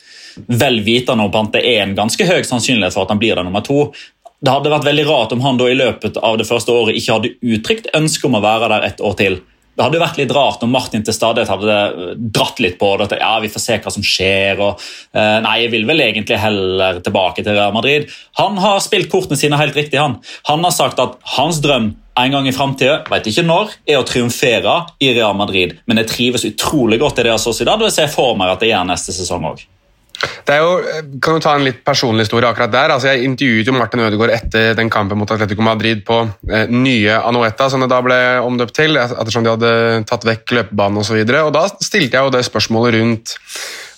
vel 0.48 0.80
vitende 0.86 1.28
om 1.28 1.36
at 1.42 1.54
det 1.58 1.66
er 1.68 1.84
en 1.84 1.98
ganske 1.98 2.26
høy 2.26 2.42
sannsynlighet 2.48 2.96
for 2.96 3.06
at 3.06 3.14
han 3.14 3.22
blir 3.22 3.36
der 3.36 3.46
nummer 3.46 3.66
to, 3.66 3.92
det 4.40 4.54
hadde 4.54 4.72
vært 4.72 4.88
veldig 4.88 5.06
rart 5.10 5.34
om 5.36 5.42
han 5.44 5.58
da 5.60 5.68
i 5.68 5.76
løpet 5.76 6.18
av 6.24 6.38
det 6.40 6.48
første 6.48 6.72
året 6.72 6.96
ikke 6.96 7.18
hadde 7.18 7.34
uttrykt 7.44 7.90
ønske 7.98 8.28
om 8.30 8.38
å 8.40 8.44
være 8.44 8.70
der 8.72 8.86
et 8.88 9.02
år 9.04 9.18
til. 9.20 9.42
Det 9.80 9.86
hadde 9.86 10.02
vært 10.02 10.18
litt 10.20 10.32
rart 10.36 10.64
om 10.66 10.74
Martin 10.76 11.06
til 11.08 11.16
stadighet 11.16 11.48
hadde 11.54 11.76
eh, 11.88 12.10
dratt 12.20 12.58
litt 12.60 12.76
på 12.82 12.90
det. 13.00 13.06
at 13.08 13.22
ja, 13.22 13.30
vi 13.40 13.52
får 13.54 13.64
se 13.64 13.78
hva 13.80 13.94
som 13.96 14.04
skjer, 14.04 14.60
og 14.60 14.82
uh, 15.16 15.38
Nei, 15.46 15.54
jeg 15.62 15.72
vil 15.72 15.88
vel 15.88 16.04
egentlig 16.04 16.36
heller 16.42 17.00
tilbake 17.06 17.46
til 17.46 17.56
Real 17.56 17.72
Madrid. 17.72 18.10
Han 18.42 18.60
har 18.60 18.84
spilt 18.84 19.08
kortene 19.08 19.40
sine 19.40 19.56
helt 19.62 19.80
riktig. 19.80 20.02
Han 20.02 20.18
Han 20.52 20.68
har 20.68 20.76
sagt 20.76 21.00
at 21.00 21.16
hans 21.38 21.62
drøm 21.64 21.94
en 22.20 22.36
gang 22.36 22.48
i 22.50 22.52
framtida, 22.52 23.00
vet 23.08 23.32
ikke 23.32 23.48
når, 23.48 23.72
er 23.88 24.02
å 24.02 24.08
triumfere 24.08 24.76
i 25.00 25.14
Real 25.16 25.38
Madrid. 25.40 25.78
Men 25.88 26.04
jeg 26.04 26.12
trives 26.12 26.48
utrolig 26.50 27.00
godt 27.00 27.24
i 27.24 27.30
det 27.30 27.40
Sociedad, 27.40 27.80
og 27.80 27.88
jeg 27.88 28.02
ser 28.02 28.12
for 28.12 28.36
meg 28.36 28.52
at 28.52 28.60
det 28.60 28.74
gjør 28.74 28.90
neste 28.92 29.16
sesong 29.16 29.48
òg. 29.54 29.64
Det 30.20 30.56
er 30.56 30.64
jo, 30.64 31.02
kan 31.24 31.38
du 31.38 31.44
ta 31.44 31.56
en 31.56 31.66
litt 31.68 31.82
personlig 31.86 32.26
historie 32.26 32.50
akkurat 32.50 32.72
der? 32.74 32.94
Altså, 32.96 33.12
jeg 33.12 33.28
intervjuet 33.28 33.70
jo 33.70 33.76
Martin 33.76 34.04
Ødegaard 34.06 34.34
etter 34.36 34.74
den 34.78 34.92
kampen 34.92 35.20
mot 35.20 35.32
Atletico 35.32 35.66
Madrid 35.66 36.02
på 36.08 36.22
eh, 36.50 36.72
nye 36.72 37.20
Anoeta, 37.20 37.70
som 37.72 37.84
det 37.84 37.92
da 37.92 38.02
ble 38.06 38.20
omdøpt 38.46 38.76
til, 38.80 38.98
ettersom 39.00 39.46
de 39.46 39.54
hadde 39.54 39.76
tatt 40.10 40.26
vekk 40.28 40.58
løpebanen 40.58 41.04
osv. 41.04 41.22
Da 41.26 41.68
stilte 41.78 42.18
jeg 42.18 42.26
jo 42.26 42.34
det 42.34 42.44
spørsmålet 42.48 43.00
rundt 43.00 43.38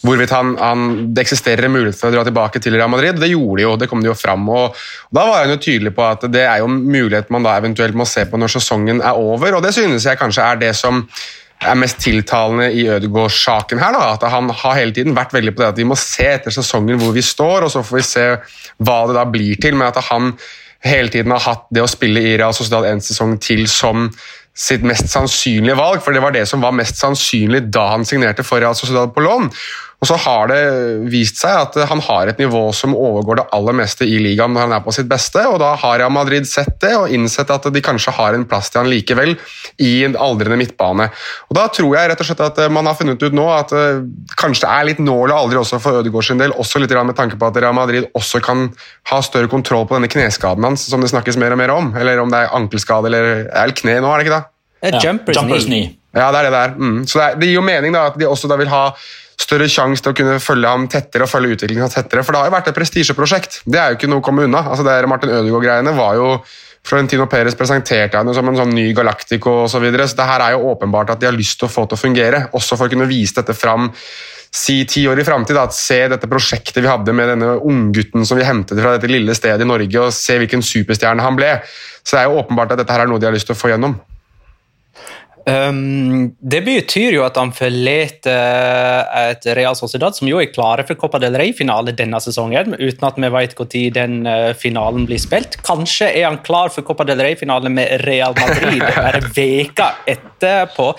hvorvidt 0.02 0.32
han, 0.34 0.56
han, 0.58 0.86
det 1.14 1.26
eksisterer 1.26 1.68
en 1.68 1.76
mulighet 1.76 1.98
for 2.00 2.10
å 2.10 2.16
dra 2.16 2.24
tilbake 2.26 2.62
til 2.62 2.74
Real 2.74 2.90
Madrid. 2.90 3.20
Det 3.22 3.30
gjorde 3.30 3.60
de 3.60 3.68
jo, 3.68 3.76
det 3.78 3.90
kom 3.92 4.02
de 4.02 4.10
jo 4.10 4.18
fram. 4.18 4.48
og, 4.50 4.78
og 5.10 5.18
Da 5.18 5.28
var 5.30 5.44
han 5.44 5.54
jo 5.54 5.60
tydelig 5.62 5.94
på 5.98 6.06
at 6.08 6.26
det 6.34 6.46
er 6.48 6.64
jo 6.64 6.72
mulighet 6.72 7.30
man 7.34 7.46
da 7.46 7.54
eventuelt 7.62 7.98
må 7.98 8.08
se 8.10 8.26
på 8.30 8.40
når 8.42 8.56
sesongen 8.58 9.04
er 9.06 9.20
over, 9.20 9.58
og 9.58 9.66
det 9.66 9.76
synes 9.78 10.10
jeg 10.10 10.20
kanskje 10.20 10.48
er 10.48 10.64
det 10.66 10.74
som 10.78 11.06
er 11.62 11.78
mest 11.78 12.00
tiltalende 12.02 12.72
i 12.74 12.88
Ødegaard-saken 12.90 13.82
her. 13.82 13.94
Da, 13.94 14.14
at 14.16 14.26
Han 14.34 14.50
har 14.50 14.80
hele 14.80 14.96
tiden 14.96 15.16
vært 15.16 15.34
veldig 15.36 15.54
på 15.56 15.64
det 15.64 15.70
at 15.74 15.82
vi 15.82 15.88
må 15.88 15.98
se 16.00 16.26
etter 16.26 16.54
sesongen 16.54 17.00
hvor 17.02 17.14
vi 17.14 17.22
står, 17.26 17.68
og 17.68 17.72
så 17.74 17.84
får 17.86 18.00
vi 18.00 18.08
se 18.08 18.28
hva 18.82 18.98
det 19.08 19.18
da 19.20 19.26
blir 19.30 19.62
til. 19.62 19.78
Men 19.78 19.92
at 19.92 20.02
han 20.10 20.34
hele 20.86 21.14
tiden 21.14 21.32
har 21.36 21.46
hatt 21.46 21.68
det 21.70 21.84
å 21.84 21.90
spille 21.90 22.24
i 22.24 22.38
Real 22.40 22.56
Sociedad 22.58 22.88
en 22.90 23.04
sesong 23.04 23.38
til 23.42 23.68
som 23.70 24.10
sitt 24.58 24.84
mest 24.84 25.08
sannsynlige 25.08 25.78
valg, 25.80 26.02
for 26.04 26.14
det 26.14 26.24
var 26.24 26.34
det 26.36 26.44
som 26.50 26.64
var 26.64 26.76
mest 26.76 27.00
sannsynlig 27.00 27.64
da 27.72 27.92
han 27.94 28.04
signerte 28.06 28.44
for 28.44 28.60
Real 28.60 28.76
Sociedad 28.76 29.14
på 29.16 29.24
lån. 29.24 29.52
Og 30.02 30.10
så 30.10 30.16
har 30.18 30.50
det 30.50 30.62
vist 31.14 31.38
seg 31.38 31.54
at 31.54 31.76
han 31.92 32.00
har 32.02 32.32
et 32.32 32.40
nivå 32.42 32.64
som 32.74 32.96
overgår 32.98 33.38
det 33.38 33.44
aller 33.54 33.76
meste 33.78 34.08
i 34.10 34.18
ligaen 34.18 34.56
når 34.56 34.64
han 34.66 34.74
er 34.74 34.82
på 34.82 34.94
sitt 34.96 35.06
beste, 35.10 35.44
og 35.46 35.60
da 35.62 35.76
har 35.78 36.00
Real 36.02 36.14
Madrid 36.14 36.48
sett 36.50 36.74
det 36.82 36.96
og 36.98 37.14
innsett 37.14 37.54
at 37.54 37.68
de 37.70 37.84
kanskje 37.86 38.14
har 38.18 38.34
en 38.34 38.48
plass 38.50 38.72
til 38.74 38.82
han 38.82 38.90
likevel 38.90 39.36
i 39.86 39.92
en 40.08 40.18
aldrende 40.18 40.58
midtbane. 40.58 41.06
Og 41.52 41.60
Da 41.60 41.68
tror 41.70 41.94
jeg 41.94 42.10
rett 42.10 42.24
og 42.24 42.30
slett 42.32 42.42
at 42.48 42.64
man 42.74 42.90
har 42.90 42.98
funnet 42.98 43.22
ut 43.22 43.38
nå 43.38 43.46
at 43.54 43.76
uh, 43.78 44.02
kanskje 44.42 44.66
det 44.66 44.74
er 44.74 44.90
litt 44.90 45.04
nå 45.06 45.20
eller 45.20 45.38
aldri 45.38 45.62
også 45.62 45.78
for 45.84 46.02
Ødegaard 46.02 46.32
sin 46.32 46.42
del, 46.42 46.58
også 46.58 46.82
litt 46.82 46.98
med 46.98 47.18
tanke 47.18 47.38
på 47.38 47.52
at 47.52 47.62
Real 47.62 47.78
Madrid 47.78 48.10
også 48.18 48.42
kan 48.42 48.72
ha 49.14 49.22
større 49.22 49.54
kontroll 49.54 49.86
på 49.86 50.00
denne 50.00 50.10
kneskaden 50.10 50.66
hans, 50.66 50.90
som 50.90 51.06
det 51.06 51.14
snakkes 51.14 51.38
mer 51.38 51.54
og 51.54 51.62
mer 51.62 51.78
om, 51.78 51.94
eller 51.94 52.26
om 52.26 52.34
det 52.34 52.42
er 52.42 52.58
ankelskade 52.58 53.12
eller 53.12 53.46
er 53.46 53.70
det 53.70 53.78
kne 53.78 54.00
nå, 54.02 54.10
er 54.10 54.18
det 54.18 54.28
ikke 54.28 54.40
det? 54.40 54.46
Ja, 54.82 54.98
jumpers, 54.98 55.38
jumpers 55.38 55.70
knee. 55.70 55.94
Ja, 56.16 56.32
det 56.34 56.42
er 56.42 56.50
det 56.50 56.54
der. 56.58 56.72
Mm. 56.76 57.02
Så 57.08 57.20
det, 57.20 57.26
er, 57.26 57.36
det, 57.40 57.48
gir 57.48 57.60
jo 57.60 57.66
mening 57.66 57.94
da, 57.96 58.08
at 58.10 58.18
de 58.20 58.28
også 58.28 58.50
da 58.50 58.58
vil 58.60 58.72
ha 58.72 58.88
større 59.42 59.68
sjanse 59.72 60.04
til 60.04 60.14
å 60.14 60.18
kunne 60.18 60.40
følge 60.44 60.72
ham 60.72 60.88
tettere 60.92 61.26
og 61.26 61.32
følge 61.32 61.58
utviklingen 61.58 61.88
hans 61.88 61.98
tettere. 61.98 62.24
For 62.26 62.36
det 62.36 62.42
har 62.42 62.50
jo 62.52 62.56
vært 62.58 62.72
et 62.72 62.78
prestisjeprosjekt. 62.78 63.62
Det 63.66 63.80
er 63.82 63.92
jo 63.92 64.00
ikke 64.00 64.10
noe 64.12 64.22
å 64.22 64.26
komme 64.26 64.46
unna. 64.48 64.64
Altså 64.70 64.86
det 64.88 64.98
Martin 65.10 65.34
Ødegaard-greiene 65.34 65.96
var 65.98 66.20
jo 66.20 66.34
Florentino 66.88 67.28
Perez 67.30 67.56
presenterte 67.58 68.18
han 68.18 68.34
som 68.34 68.48
en 68.50 68.58
sånn 68.58 68.74
ny 68.74 68.88
Galactico 68.98 69.64
osv. 69.66 69.76
Så, 69.76 69.82
videre. 69.84 70.08
så 70.10 70.18
det 70.18 70.28
her 70.32 70.46
er 70.48 70.56
jo 70.56 70.70
åpenbart 70.74 71.14
at 71.14 71.22
de 71.22 71.30
har 71.30 71.38
lyst 71.38 71.60
til 71.62 71.70
å 71.70 71.72
få 71.72 71.86
til 71.86 71.98
å 71.98 72.02
fungere, 72.02 72.46
også 72.58 72.78
for 72.78 72.90
å 72.90 72.94
kunne 72.94 73.10
vise 73.10 73.38
dette 73.38 73.56
fram 73.58 73.92
si 74.52 74.82
ti 74.90 75.06
år 75.08 75.22
i 75.22 75.26
framtid. 75.26 75.60
Se 75.78 76.02
dette 76.12 76.30
prosjektet 76.30 76.82
vi 76.82 76.90
hadde 76.90 77.16
med 77.16 77.32
denne 77.36 77.54
unggutten 77.62 78.26
som 78.28 78.40
vi 78.40 78.48
hentet 78.48 78.82
fra 78.82 78.98
dette 78.98 79.12
lille 79.12 79.36
stedet 79.38 79.64
i 79.64 79.70
Norge, 79.70 80.02
og 80.02 80.16
se 80.16 80.38
hvilken 80.42 80.66
superstjerne 80.66 81.24
han 81.24 81.38
ble. 81.40 81.54
Så 82.02 82.18
det 82.18 82.24
er 82.24 82.32
jo 82.32 82.42
åpenbart 82.42 82.74
at 82.74 82.82
dette 82.82 82.94
her 82.94 83.06
er 83.06 83.12
noe 83.12 83.22
de 83.22 83.30
har 83.30 83.36
lyst 83.36 83.48
til 83.50 83.56
å 83.56 83.62
få 83.62 83.72
gjennom. 83.72 83.96
Um, 85.42 86.36
det 86.38 86.60
betyr 86.68 87.16
jo 87.16 87.24
at 87.26 87.38
han 87.40 87.50
forlater 87.56 89.08
et 89.32 89.46
Real 89.58 89.74
Sociedad 89.78 90.14
som 90.14 90.28
jo 90.30 90.38
er 90.38 90.52
klare 90.54 90.84
for 90.86 91.00
Copa 91.00 91.18
del 91.22 91.34
Rey-finale 91.40 91.96
denne 91.98 92.20
sesongen, 92.22 92.76
uten 92.78 93.08
at 93.08 93.18
vi 93.18 93.32
vet 93.34 93.56
når 93.58 93.96
den 93.96 94.20
uh, 94.30 94.52
finalen 94.54 95.08
blir 95.10 95.22
spilt. 95.22 95.58
Kanskje 95.66 96.12
er 96.12 96.28
han 96.28 96.38
klar 96.46 96.70
for 96.74 96.86
Copa 96.86 97.08
del 97.10 97.24
Rey-finale 97.26 97.72
med 97.74 98.04
Real 98.06 98.38
Madrid 98.38 98.84
bare 99.00 99.24
veka 99.34 99.88
etterpå. 100.14 100.92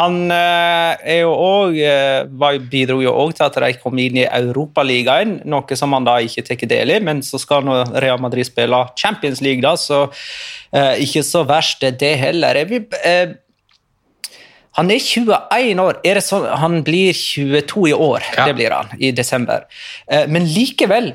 Han 0.00 0.32
uh, 0.32 0.96
er 1.04 1.20
jo 1.20 1.34
uh, 1.76 2.56
bidro 2.72 3.02
jo 3.04 3.12
òg 3.26 3.36
til 3.36 3.48
at 3.50 3.60
de 3.66 3.72
kom 3.82 4.00
inn 4.00 4.22
i 4.22 4.26
Europaligaen, 4.30 5.42
noe 5.44 5.76
som 5.76 5.92
han 5.96 6.08
da 6.08 6.16
ikke 6.24 6.46
tar 6.48 6.64
del 6.70 6.96
i, 6.96 7.02
men 7.04 7.20
så 7.26 7.40
skal 7.40 7.68
nå 7.68 7.82
Real 8.00 8.20
Madrid 8.22 8.48
spille 8.48 8.80
Champions 8.96 9.44
League, 9.44 9.60
da, 9.64 9.76
så 9.76 10.06
ikke 11.02 11.24
så 11.26 11.42
verst 11.48 11.82
det 11.98 12.12
heller. 12.20 12.54
Jeg 12.60 12.68
vil 12.70 13.40
han 14.80 14.90
er 14.92 15.00
21 15.04 15.82
år. 15.82 15.98
Er 16.08 16.20
sånn, 16.24 16.46
han 16.56 16.80
blir 16.86 17.16
22 17.16 17.90
i 17.90 17.96
år, 17.96 18.24
ja. 18.36 18.46
det 18.48 18.56
blir 18.56 18.72
han, 18.72 18.94
i 18.96 19.12
desember. 19.12 19.66
Eh, 20.08 20.24
men 20.32 20.48
likevel, 20.48 21.12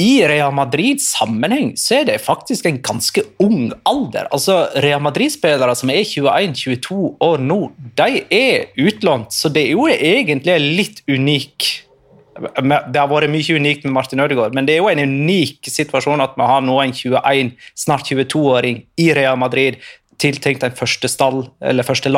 i 0.00 0.22
Real 0.24 0.52
Madrid-sammenheng 0.54 1.74
så 1.76 1.98
er 1.98 2.06
det 2.08 2.20
faktisk 2.22 2.68
en 2.70 2.78
ganske 2.80 3.24
ung 3.42 3.72
alder. 3.88 4.30
Altså, 4.32 4.62
Real 4.80 5.02
Madrid-spillere 5.02 5.74
som 5.76 5.92
er 5.92 6.06
21-22 6.06 7.00
år 7.26 7.42
nå, 7.44 7.58
de 7.98 8.22
er 8.32 8.70
utlånt, 8.80 9.34
så 9.34 9.50
det 9.52 9.66
er 9.66 9.74
jo 9.74 9.88
egentlig 9.90 10.56
litt 10.80 11.02
unik 11.10 11.70
det 12.40 12.96
har 12.96 13.10
vært 13.10 13.28
mye 13.28 13.56
unikt 13.58 13.82
med 13.84 13.92
Martin 13.92 14.22
Ødegaard, 14.22 14.54
men 14.56 14.64
det 14.64 14.78
er 14.78 14.78
jo 14.80 14.88
en 14.88 15.02
unik 15.02 15.66
situasjon 15.68 16.22
at 16.24 16.38
vi 16.38 16.46
har 16.48 16.62
nå 16.64 16.78
en 16.80 16.94
21, 16.96 17.50
snart 17.76 18.08
22-åring 18.08 18.78
i 19.02 19.10
Real 19.18 19.36
Madrid 19.36 19.76
tiltenkt 20.22 20.64
en 20.64 20.78
første 20.78 21.10
stall, 21.10 21.42
eller 21.60 21.84
første 21.84 22.08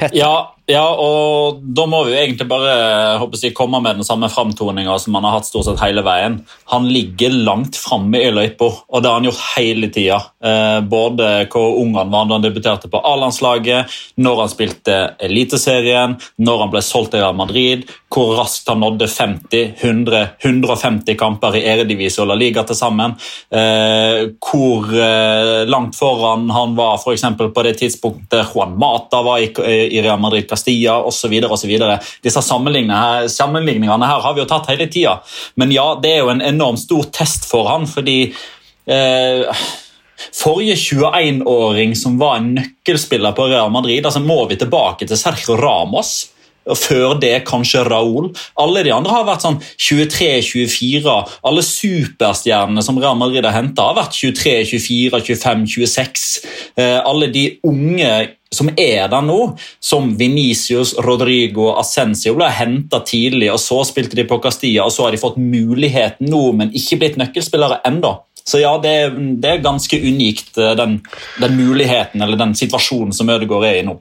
lagsrolle. 0.00 0.20
Ja, 0.20 0.54
ja, 0.70 0.84
og 0.94 1.60
da 1.76 1.84
må 1.90 2.04
vi 2.06 2.14
jo 2.14 2.20
egentlig 2.20 2.46
bare 2.50 2.72
håper 3.20 3.40
jeg, 3.42 3.54
komme 3.56 3.80
med 3.82 4.00
den 4.00 4.06
samme 4.06 4.28
framtoninga 4.30 4.96
som 5.02 5.16
han 5.18 5.26
har 5.26 5.38
hatt 5.38 5.48
stort 5.48 5.66
sett 5.66 5.82
hele 5.82 6.04
veien. 6.06 6.40
Han 6.72 6.88
ligger 6.90 7.34
langt 7.46 7.78
framme 7.78 8.20
i 8.20 8.30
løypa, 8.32 8.68
og 8.88 9.02
det 9.02 9.10
har 9.10 9.18
han 9.18 9.28
gjort 9.28 9.42
hele 9.56 9.90
tida. 9.92 10.20
Eh, 10.44 10.78
både 10.86 11.30
hvor 11.52 11.78
ung 11.80 11.94
han 11.98 12.12
var 12.12 12.28
da 12.28 12.38
han 12.38 12.44
debuterte 12.44 12.90
på 12.90 13.00
A-landslaget, 13.12 13.96
når 14.22 14.44
han 14.44 14.52
spilte 14.52 14.98
Eliteserien, 15.26 16.16
når 16.38 16.64
han 16.64 16.72
ble 16.74 16.84
solgt 16.84 17.14
til 17.14 17.24
Real 17.24 17.36
Madrid, 17.36 17.86
hvor 18.10 18.34
raskt 18.38 18.68
han 18.70 18.82
nådde 18.82 19.06
50, 19.10 19.74
100, 19.80 20.22
150 20.42 21.18
kamper 21.18 21.58
i 21.58 21.64
Eredivise 21.72 22.22
og 22.22 22.30
La 22.30 22.38
Liga 22.38 22.64
til 22.66 22.78
sammen. 22.78 23.16
Eh, 23.50 24.30
hvor 24.38 24.90
eh, 24.94 25.64
langt 25.70 25.98
foran 25.98 26.48
han 26.54 26.74
var 26.78 26.98
f.eks. 26.98 27.26
på 27.40 27.66
det 27.66 27.76
tidspunktet 27.82 28.54
Juan 28.54 28.76
Mata 28.78 29.22
var 29.26 29.42
i, 29.42 29.50
i 29.90 30.02
Real 30.02 30.20
Madrid 30.22 30.48
Castilla 30.60 31.00
osv. 31.04 31.32
Disse 32.22 32.42
sammenligningene 32.42 34.06
her 34.06 34.24
har 34.24 34.34
vi 34.34 34.42
jo 34.42 34.48
tatt 34.48 34.70
hele 34.70 34.88
tida. 34.92 35.18
Men 35.56 35.72
ja, 35.72 35.94
det 36.02 36.14
er 36.14 36.24
jo 36.24 36.32
en 36.34 36.44
enormt 36.44 36.82
stor 36.84 37.08
test 37.14 37.48
for 37.48 37.68
han, 37.70 37.88
fordi 37.88 38.32
eh, 38.90 39.62
Forrige 40.36 40.74
21-åring 40.76 41.94
som 41.96 42.18
var 42.20 42.36
en 42.36 42.52
nøkkelspiller 42.58 43.32
på 43.32 43.46
Real 43.48 43.70
Madrid, 43.72 44.04
altså 44.04 44.20
må 44.20 44.42
vi 44.50 44.58
tilbake 44.60 45.08
til 45.08 45.16
Sergio 45.16 45.56
Ramos 45.56 46.28
før 46.66 47.14
det 47.20 47.34
kanskje 47.48 47.84
Raúl. 47.88 48.30
Alle 48.60 48.84
de 48.86 48.92
andre 48.94 49.14
har 49.14 49.28
vært 49.28 49.46
sånn 49.46 49.60
23-24. 49.60 51.16
Alle 51.46 51.64
superstjernene 51.66 52.84
som 52.84 52.98
Real 53.00 53.18
Madrid 53.20 53.46
har 53.48 53.56
henta, 53.56 53.90
har 53.90 53.98
vært 53.98 54.18
23, 54.18 54.58
24, 54.74 55.22
25, 55.30 55.64
26. 55.76 56.28
Alle 56.80 57.30
de 57.32 57.46
unge 57.66 58.12
som 58.50 58.66
er 58.74 59.06
der 59.06 59.22
nå, 59.22 59.38
som 59.78 60.08
Venicius, 60.18 60.96
Rodrigo 61.06 61.68
Ascencio, 61.78 62.34
ble 62.34 62.48
henta 62.50 62.98
tidlig, 63.06 63.46
og 63.52 63.60
så 63.62 63.78
spilte 63.86 64.18
de 64.18 64.26
på 64.26 64.40
Castilla, 64.42 64.88
og 64.88 64.94
så 64.94 65.06
har 65.06 65.14
de 65.14 65.22
fått 65.22 65.38
muligheten 65.38 66.26
nå, 66.30 66.42
men 66.58 66.74
ikke 66.74 66.98
blitt 66.98 67.20
nøkkelspillere 67.20 67.78
ennå. 67.86 68.16
Så 68.42 68.58
ja, 68.58 68.72
det, 68.82 68.94
det, 69.38 69.50
er 69.50 69.62
ganske 69.62 69.94
unikt, 70.02 70.56
eh, 70.58 70.74
den, 70.78 70.98
den 71.38 71.56
muligheten 71.60 72.22
eller 72.24 72.40
den 72.40 72.56
situasjonen 72.58 73.14
som 73.14 73.30
Ødegaard 73.30 73.68
er 73.68 73.82
i 73.82 73.84
nå. 73.86 74.00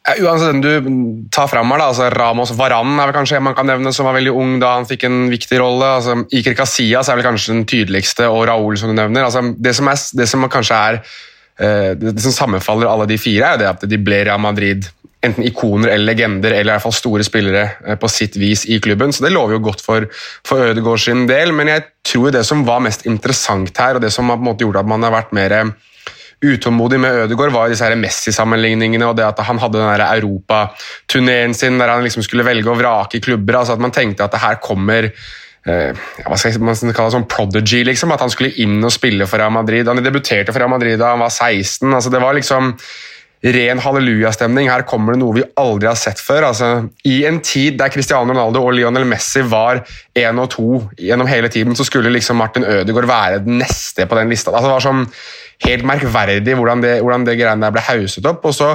Uansett 0.00 0.54
den 0.54 0.62
du 0.64 1.28
tar 1.28 1.48
fram 1.52 1.70
her, 1.74 1.82
da, 1.82 1.90
altså 1.90 2.06
Ramos 2.14 2.54
Varan 2.56 2.94
er 2.96 3.10
vel 3.10 3.16
kanskje 3.18 3.36
en 3.36 3.44
man 3.44 3.56
kan 3.56 3.68
nevne 3.68 3.92
som 3.92 4.06
var 4.08 4.16
veldig 4.16 4.32
ung 4.32 4.54
da 4.62 4.72
han 4.78 4.88
fikk 4.88 5.04
en 5.06 5.18
viktig 5.28 5.58
rolle. 5.60 5.90
altså 5.98 6.14
Iker 6.32 6.56
Casillas 6.56 7.10
er 7.10 7.18
vel 7.18 7.26
kanskje 7.28 7.52
den 7.52 7.66
tydeligste, 7.68 8.30
og 8.32 8.46
Raúl 8.48 8.78
som 8.80 8.90
du 8.90 8.96
nevner. 8.96 9.26
altså 9.26 9.42
Det 9.52 9.74
som, 9.76 9.90
er, 9.92 10.00
det 10.16 10.28
som 10.30 10.46
kanskje 10.48 10.78
er 10.78 11.02
uh, 11.02 11.90
det, 12.00 12.16
som 12.24 12.32
sammenfaller 12.32 12.88
alle 12.88 13.10
de 13.10 13.20
fire, 13.20 13.52
er 13.58 13.66
at 13.68 13.84
de 13.84 14.00
ble 14.00 14.22
Real 14.24 14.40
Madrid 14.40 14.88
enten 15.20 15.44
ikoner 15.44 15.92
eller 15.92 16.14
legender, 16.14 16.54
eller 16.56 16.72
i 16.72 16.74
hvert 16.78 16.86
fall 16.86 16.96
store 16.96 17.26
spillere 17.28 17.66
uh, 17.84 17.94
på 18.00 18.08
sitt 18.08 18.40
vis 18.40 18.64
i 18.72 18.80
klubben. 18.80 19.12
Så 19.12 19.26
det 19.26 19.34
lover 19.36 19.58
jo 19.58 19.66
godt 19.68 19.84
for, 19.84 20.08
for 20.48 20.72
Ødegaard 20.72 21.04
sin 21.04 21.28
del. 21.28 21.52
Men 21.52 21.74
jeg 21.74 21.84
tror 22.08 22.32
det 22.32 22.46
som 22.48 22.64
var 22.64 22.80
mest 22.88 23.04
interessant 23.04 23.76
her, 23.76 24.00
og 24.00 24.02
det 24.08 24.14
som 24.16 24.32
måte 24.32 24.64
gjorde 24.64 24.80
at 24.80 24.90
man 24.96 25.04
har 25.04 25.12
vært 25.20 25.36
mer 25.36 25.58
utålmodig 26.40 27.00
med 27.00 27.24
Ødegaard, 27.24 27.52
var 27.52 27.68
disse 27.72 27.88
Messi-sammenligningene 28.00 29.08
og 29.08 29.18
det 29.18 29.26
at 29.26 29.42
han 29.44 29.60
hadde 29.60 29.80
den 29.80 30.04
europaturneen 30.06 31.54
sin 31.56 31.78
der 31.80 31.92
han 31.92 32.06
liksom 32.06 32.24
skulle 32.24 32.46
velge 32.46 32.72
å 32.72 32.78
vrake 32.78 33.20
klubber. 33.20 33.60
altså 33.60 33.76
At 33.76 33.84
man 33.84 33.94
tenkte 33.94 34.24
at 34.24 34.32
det 34.32 34.42
her 34.42 34.60
kommer 34.64 35.10
eh, 35.10 36.02
hva 36.24 36.40
skal 36.40 36.58
man 36.64 36.74
kalle 36.76 37.10
det, 37.10 37.16
sånn 37.18 37.28
prodigy, 37.30 37.84
liksom, 37.84 38.12
At 38.12 38.24
han 38.24 38.32
skulle 38.32 38.54
inn 38.64 38.80
og 38.80 38.94
spille 38.94 39.28
for 39.28 39.42
Real 39.42 39.52
Madrid. 39.54 39.88
Han 39.88 40.02
debuterte 40.04 40.52
for 40.52 40.62
Real 40.62 40.72
Madrid 40.72 40.98
da 41.00 41.14
han 41.14 41.24
var 41.24 41.32
16. 41.32 41.88
altså 41.92 42.12
Det 42.12 42.22
var 42.24 42.36
liksom 42.38 42.74
ren 43.40 43.80
hallelujastemning. 43.80 44.68
Her 44.68 44.84
kommer 44.88 45.14
det 45.14 45.22
noe 45.22 45.38
vi 45.38 45.44
aldri 45.60 45.88
har 45.88 45.98
sett 45.98 46.20
før. 46.20 46.50
Altså, 46.50 46.70
I 47.08 47.22
en 47.28 47.40
tid 47.44 47.78
der 47.80 47.92
Cristiano 47.92 48.28
Ronaldo 48.28 48.62
og 48.66 48.74
Lionel 48.76 49.08
Messi 49.08 49.44
var 49.48 49.80
én 50.18 50.42
og 50.42 50.50
to 50.52 50.66
gjennom 51.00 51.30
hele 51.30 51.48
tiden, 51.52 51.76
så 51.76 51.86
skulle 51.88 52.12
liksom 52.12 52.36
Martin 52.40 52.68
Ødegaard 52.68 53.08
være 53.08 53.44
den 53.46 53.60
neste 53.62 54.08
på 54.08 54.18
den 54.18 54.32
lista. 54.32 54.52
Altså, 54.52 54.68
det 54.68 54.76
var 54.76 54.88
sånn 54.88 55.06
helt 55.66 55.86
merkverdig 55.86 56.56
hvordan 56.56 56.84
det, 56.84 56.98
hvordan 57.04 57.26
det 57.28 57.38
greiene 57.40 57.66
der 57.66 57.74
ble 57.74 57.84
hauset 57.84 58.26
opp. 58.30 58.44
og 58.48 58.56
så 58.56 58.74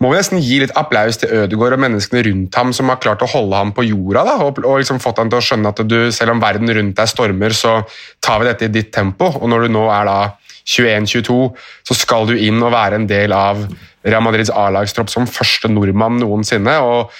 må 0.00 0.08
vi 0.08 0.16
nesten 0.16 0.40
gi 0.40 0.62
litt 0.62 0.72
applaus 0.80 1.18
til 1.20 1.32
Ødegaard 1.42 1.76
og 1.76 1.82
menneskene 1.82 2.22
rundt 2.24 2.56
ham 2.56 2.70
som 2.72 2.88
har 2.88 3.00
klart 3.02 3.20
å 3.20 3.28
holde 3.28 3.58
ham 3.58 3.72
på 3.76 3.84
jorda. 3.84 4.22
Da, 4.24 4.36
og, 4.46 4.62
og 4.64 4.78
liksom 4.80 5.00
fått 5.02 5.20
ham 5.20 5.28
til 5.28 5.36
å 5.36 5.44
skjønne 5.44 5.72
at 5.74 5.82
du, 5.84 5.98
selv 6.16 6.32
om 6.32 6.40
verden 6.40 6.72
rundt 6.72 6.96
deg 6.96 7.10
stormer, 7.10 7.52
så 7.52 7.82
tar 8.24 8.40
vi 8.40 8.48
dette 8.48 8.64
i 8.64 8.72
ditt 8.72 8.88
tempo. 8.96 9.28
Og 9.28 9.44
når 9.52 9.66
du 9.66 9.74
nå 9.76 9.82
er 9.92 10.08
da 10.08 10.16
21-22, 10.64 11.36
så 11.84 11.98
skal 11.98 12.30
du 12.30 12.32
inn 12.38 12.62
og 12.64 12.72
være 12.72 12.96
en 12.96 13.04
del 13.10 13.34
av 13.36 13.60
Real 14.06 14.24
Madrids 14.24 14.52
A-lagstropp 14.56 15.12
som 15.12 15.28
første 15.28 15.68
nordmann 15.68 16.16
noensinne. 16.22 16.78
og 16.80 17.12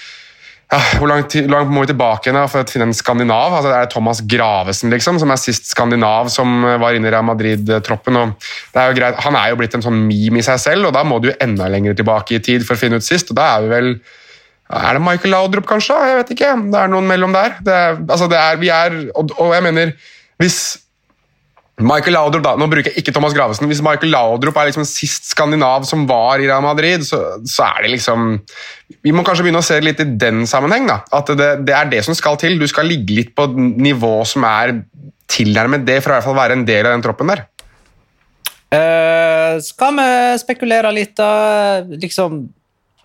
ja, 0.70 0.78
Hvor 1.00 1.10
langt, 1.10 1.34
langt, 1.50 1.70
må 1.74 1.82
vi 1.82 1.90
tilbake 1.90 2.28
igjen 2.28 2.38
for 2.50 2.62
å 2.62 2.70
finne 2.70 2.86
en 2.86 2.94
skandinav? 2.94 3.56
Altså, 3.56 3.72
det 3.72 3.78
er 3.80 3.90
Thomas 3.90 4.20
Gravesen 4.22 4.92
liksom, 4.94 5.18
som 5.18 5.32
er 5.34 5.40
sist 5.42 5.66
skandinav 5.72 6.30
som 6.30 6.62
var 6.62 6.94
inne 6.94 7.10
i 7.10 7.12
Real 7.14 7.26
Madrid-troppen. 7.26 8.20
Han 8.76 9.38
er 9.40 9.50
jo 9.50 9.58
blitt 9.58 9.74
en 9.74 9.82
sånn 9.82 9.98
meme 10.06 10.38
i 10.38 10.46
seg 10.46 10.60
selv, 10.62 10.86
og 10.88 10.94
da 10.94 11.02
må 11.02 11.18
du 11.18 11.32
jo 11.32 11.38
enda 11.42 11.66
lenger 11.72 11.98
tilbake 11.98 12.38
i 12.38 12.42
tid 12.46 12.62
for 12.66 12.78
å 12.78 12.82
finne 12.84 13.00
ut 13.02 13.06
sist. 13.06 13.32
og 13.34 13.40
da 13.40 13.48
Er 13.56 13.66
vi 13.66 13.72
vel, 13.74 13.90
er 14.70 14.94
det 14.94 15.02
Michael 15.02 15.34
Laudrup, 15.34 15.66
kanskje? 15.66 15.98
Jeg 16.06 16.20
vet 16.20 16.32
ikke. 16.36 16.52
Det 16.70 16.84
er 16.84 16.94
noen 16.94 17.10
mellom 17.10 17.34
der. 17.34 17.58
Det 17.66 17.80
altså, 18.06 18.30
det 18.30 18.38
er, 18.38 18.62
vi 18.62 18.70
er, 18.70 19.00
og, 19.18 19.34
og 19.42 19.56
jeg 19.56 19.66
mener, 19.66 19.96
hvis 20.38 20.60
Michael 21.80 22.16
Laudrup, 22.16 22.42
da, 22.44 22.52
nå 22.60 22.66
bruker 22.70 22.90
jeg 22.90 23.02
ikke 23.02 23.14
Thomas 23.16 23.34
Gravesen. 23.36 23.68
Hvis 23.70 23.82
Michael 23.84 24.12
Laudrup 24.12 24.58
er 24.60 24.68
liksom 24.68 24.84
sist 24.88 25.30
skandinav 25.32 25.86
som 25.88 26.06
var 26.08 26.40
i 26.40 26.48
Real 26.48 26.64
Madrid, 26.64 27.04
så, 27.06 27.20
så, 27.48 27.70
er 27.70 27.86
det 27.86 27.94
liksom 27.96 28.34
Vi 29.06 29.14
må 29.16 29.24
kanskje 29.26 29.46
begynne 29.46 29.62
å 29.62 29.66
se 29.66 29.78
det 29.80 29.88
litt 29.88 30.02
i 30.04 30.08
den 30.20 30.44
sammenheng. 30.50 30.88
da, 30.90 31.00
At 31.16 31.32
det, 31.32 31.50
det, 31.68 31.76
er 31.76 31.90
det 31.92 32.02
som 32.06 32.16
skal 32.16 32.38
til. 32.40 32.58
Du 32.60 32.68
skal 32.70 32.90
ligge 32.90 33.16
litt 33.16 33.34
på 33.38 33.48
nivå 33.56 34.18
som 34.28 34.44
er 34.48 34.80
tilnærmet 35.30 35.86
det, 35.86 36.00
for 36.02 36.12
å 36.12 36.14
i 36.14 36.18
hvert 36.18 36.28
fall 36.28 36.40
være 36.40 36.58
en 36.58 36.66
del 36.68 36.88
av 36.88 36.96
den 36.96 37.06
troppen 37.06 37.32
der. 37.32 37.46
Uh, 38.70 39.58
skal 39.64 39.96
vi 39.96 40.08
spekulere 40.42 40.92
litt, 40.94 41.16
da? 41.18 41.82
Liksom 41.90 42.42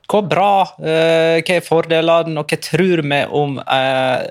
hvor 0.10 0.22
bra, 0.30 0.64
uh, 0.80 1.38
hva 1.42 1.56
er 1.58 1.64
fordelene, 1.66 2.38
og 2.40 2.46
hva 2.50 2.58
tror 2.62 3.02
vi 3.06 3.22
om 3.26 3.58
uh, 3.60 4.22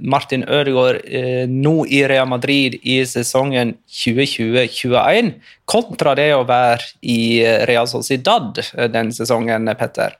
Martin 0.00 0.44
Ødegaard 0.46 1.00
uh, 1.04 1.44
nå 1.50 1.84
i 1.86 2.02
Real 2.10 2.28
Madrid 2.30 2.78
i 2.82 3.00
sesongen 3.06 3.76
2020-2021, 4.02 5.32
kontra 5.70 6.14
det 6.18 6.32
å 6.34 6.46
være 6.48 6.82
i 7.06 7.42
Real 7.70 7.86
Sociedad 7.90 8.58
den 8.90 9.12
sesongen, 9.14 9.70
Petter? 9.78 10.18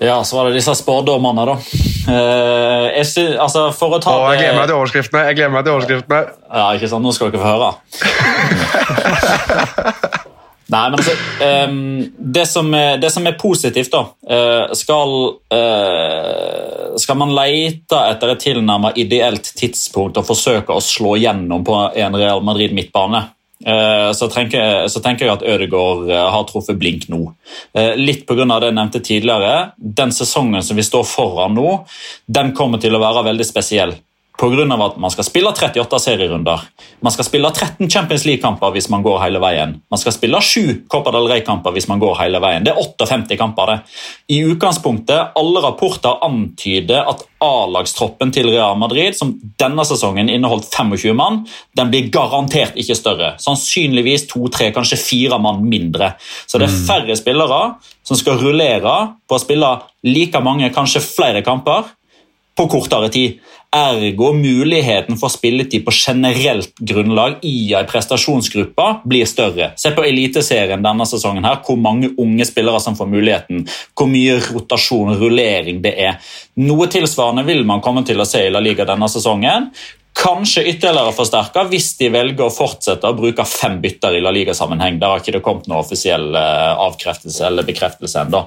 Ja, 0.00 0.24
så 0.24 0.36
var 0.36 0.48
det 0.48 0.58
disse 0.58 0.74
spådommene, 0.76 1.44
da. 1.44 1.56
jeg 2.96 3.06
sy 3.08 3.24
altså, 3.36 3.66
for 3.76 3.96
å 3.96 4.00
ta 4.02 4.10
Åh, 4.16 4.30
jeg 4.32 4.40
gleder 4.40 4.58
meg 4.58 4.68
til 4.70 4.78
overskriftene. 4.80 5.24
Jeg 5.28 5.36
gleder 5.38 5.54
meg 5.54 5.64
til 5.66 5.76
overskriftene. 5.76 6.20
Ja, 6.48 6.66
ikke 6.76 6.88
sant? 6.92 7.04
Nå 7.04 7.12
skal 7.16 7.32
dere 7.32 7.44
få 7.44 7.48
høre. 7.52 7.70
Nei, 10.74 10.90
men 10.90 10.98
altså, 10.98 11.14
det, 12.18 12.46
som 12.50 12.72
er, 12.74 12.96
det, 12.98 13.10
som 13.14 13.26
er, 13.28 13.36
positivt, 13.38 13.92
da 13.92 14.02
uh, 14.10 14.72
skal, 14.74 15.12
uh, 15.54 16.96
skal 17.00 17.18
man 17.20 17.34
lete 17.36 18.00
etter 18.10 18.32
et 18.32 18.42
tilnærmet 18.42 18.98
ideelt 18.98 19.52
tidspunkt 19.58 20.18
og 20.18 20.26
forsøke 20.26 20.74
å 20.74 20.82
slå 20.82 21.14
gjennom 21.22 21.64
på 21.66 21.78
en 21.94 22.18
Real 22.18 22.42
Madrid 22.46 22.74
midtbane, 22.74 23.20
uh, 23.68 24.10
så, 24.16 24.28
tenker, 24.32 24.88
så, 24.90 25.02
tenker, 25.04 25.28
jeg 25.28 25.36
at 25.36 25.46
Ødegaard 25.54 26.10
har 26.10 26.48
truffet 26.50 26.80
blink 26.80 27.06
nå. 27.12 27.22
Litt 28.00 28.26
pga. 28.26 28.48
det 28.48 28.72
jeg 28.72 28.78
nevnte 28.80 29.04
tidligere. 29.04 29.54
Den 29.78 30.14
sesongen 30.16 30.64
som 30.66 30.80
vi 30.80 30.86
står 30.86 31.06
foran 31.06 31.54
nå, 31.54 31.78
den 32.26 32.50
kommer 32.56 32.82
til 32.82 32.96
å 32.96 33.02
være 33.04 33.28
veldig 33.30 33.46
spesiell. 33.46 33.94
Pga. 34.34 34.84
at 34.84 34.96
man 34.98 35.10
skal 35.10 35.24
spille 35.24 35.48
38 35.48 35.98
serierunder. 36.02 36.60
Man 37.00 37.12
skal 37.12 37.24
spille 37.24 37.50
13 37.50 37.90
Champions 37.90 38.24
League-kamper 38.26 38.72
hvis 38.74 38.88
man 38.90 39.02
går 39.02 39.20
hele 39.22 39.38
veien. 39.38 39.76
Man 39.90 40.00
skal 40.00 40.12
spille 40.12 40.40
7 40.42 40.88
Copa 40.90 41.12
del 41.14 41.28
Rey-kamper 41.30 41.70
hvis 41.70 41.86
man 41.86 42.02
går 42.02 42.18
hele 42.18 42.40
veien. 42.42 42.66
Det 42.66 42.72
er 42.72 42.80
58 42.82 43.38
kamper. 43.38 43.70
det. 43.70 43.78
I 44.34 44.42
utgangspunktet, 44.42 45.36
alle 45.38 45.62
rapporter 45.62 46.18
antyder 46.26 47.06
at 47.06 47.22
A-lagstroppen 47.44 48.32
til 48.32 48.50
Real 48.50 48.76
Madrid, 48.78 49.14
som 49.14 49.36
denne 49.60 49.84
sesongen 49.86 50.30
inneholdt 50.32 50.66
25 50.66 51.14
mann, 51.14 51.44
den 51.76 51.90
blir 51.92 52.10
garantert 52.10 52.74
ikke 52.74 52.98
større. 52.98 53.34
Sannsynligvis 53.38 54.26
to-tre, 54.30 54.72
kanskje 54.74 54.98
fire 54.98 55.38
mann 55.38 55.62
mindre. 55.68 56.16
Så 56.46 56.58
det 56.58 56.70
er 56.70 56.74
mm. 56.74 56.86
færre 56.88 57.16
spillere 57.20 57.60
som 58.02 58.18
skal 58.18 58.40
rullere 58.40 58.96
på 59.28 59.36
å 59.36 59.42
spille 59.42 59.76
like 60.02 60.40
mange, 60.42 60.72
kanskje 60.74 61.04
flere 61.04 61.44
kamper 61.46 61.92
på 62.54 62.66
kortere 62.70 63.10
tid. 63.12 63.38
Ergo 63.74 64.32
muligheten 64.32 65.16
for 65.18 65.32
spilletid 65.32 65.82
på 65.84 65.92
generelt 65.94 66.78
grunnlag 66.78 67.40
i 67.42 67.72
en 67.74 67.88
prestasjonsgruppe 67.90 68.86
blir 69.04 69.26
større. 69.26 69.72
Se 69.76 69.90
på 69.90 70.04
Eliteserien 70.06 70.82
denne 70.82 71.06
sesongen. 71.06 71.44
her, 71.44 71.58
Hvor 71.66 71.76
mange 71.76 72.12
unge 72.18 72.44
spillere 72.44 72.80
som 72.80 72.96
får 72.96 73.06
muligheten. 73.06 73.66
Hvor 73.96 74.06
mye 74.06 74.38
rotasjon, 74.38 75.10
og 75.10 75.20
rullering 75.20 75.82
det 75.82 75.94
er. 75.98 76.20
Noe 76.56 76.86
tilsvarende 76.86 77.44
vil 77.44 77.64
man 77.64 77.80
komme 77.80 78.04
til 78.04 78.20
å 78.20 78.26
se 78.26 78.46
i 78.46 78.50
La 78.50 78.60
Liga 78.60 78.84
denne 78.84 79.08
sesongen. 79.08 79.70
Kanskje 80.14 80.62
ytterligere 80.70 81.10
forsterka 81.12 81.64
hvis 81.66 81.88
de 81.98 82.06
velger 82.14 82.46
å 82.46 82.52
fortsette 82.54 83.08
å 83.08 83.16
bruke 83.18 83.42
fem 83.48 83.80
bytter 83.82 84.14
i 84.14 84.20
La 84.22 84.30
Liga-sammenheng. 84.34 85.00
Der 85.00 85.10
har 85.10 85.22
ikke 85.22 85.34
det 85.34 85.40
kommet 85.42 85.66
noen 85.66 85.80
offisiell 85.80 86.28
eh, 86.38 86.82
avkreftelse 86.84 87.48
eller 87.48 87.66
bekreftelse 87.66 88.22
ennå. 88.22 88.44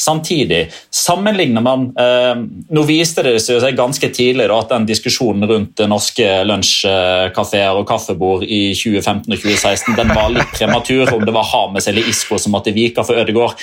Samtidig, 0.00 0.62
sammenligner 0.88 1.64
man 1.64 1.90
eh, 1.92 2.40
Nå 2.70 2.84
viste 2.88 3.24
det 3.26 3.34
seg 3.44 3.76
ganske 3.76 4.08
tidlig 4.16 4.48
da, 4.48 4.62
at 4.62 4.72
den 4.72 4.88
diskusjonen 4.88 5.44
rundt 5.50 5.82
norske 5.90 6.28
lunsjkafeer 6.48 7.76
og 7.76 7.84
kaffebord 7.90 8.46
i 8.48 8.72
2015 8.78 9.28
og 9.28 9.44
2016 9.44 10.00
den 10.00 10.14
var 10.16 10.32
litt 10.32 10.56
prematur, 10.56 11.04
om 11.12 11.26
det 11.26 11.36
var 11.36 11.48
Hames 11.52 11.90
eller 11.90 12.08
Isco 12.08 12.40
som 12.40 12.56
måtte 12.56 12.72
vike 12.72 13.04
for 13.04 13.20
Ødegaard. 13.20 13.60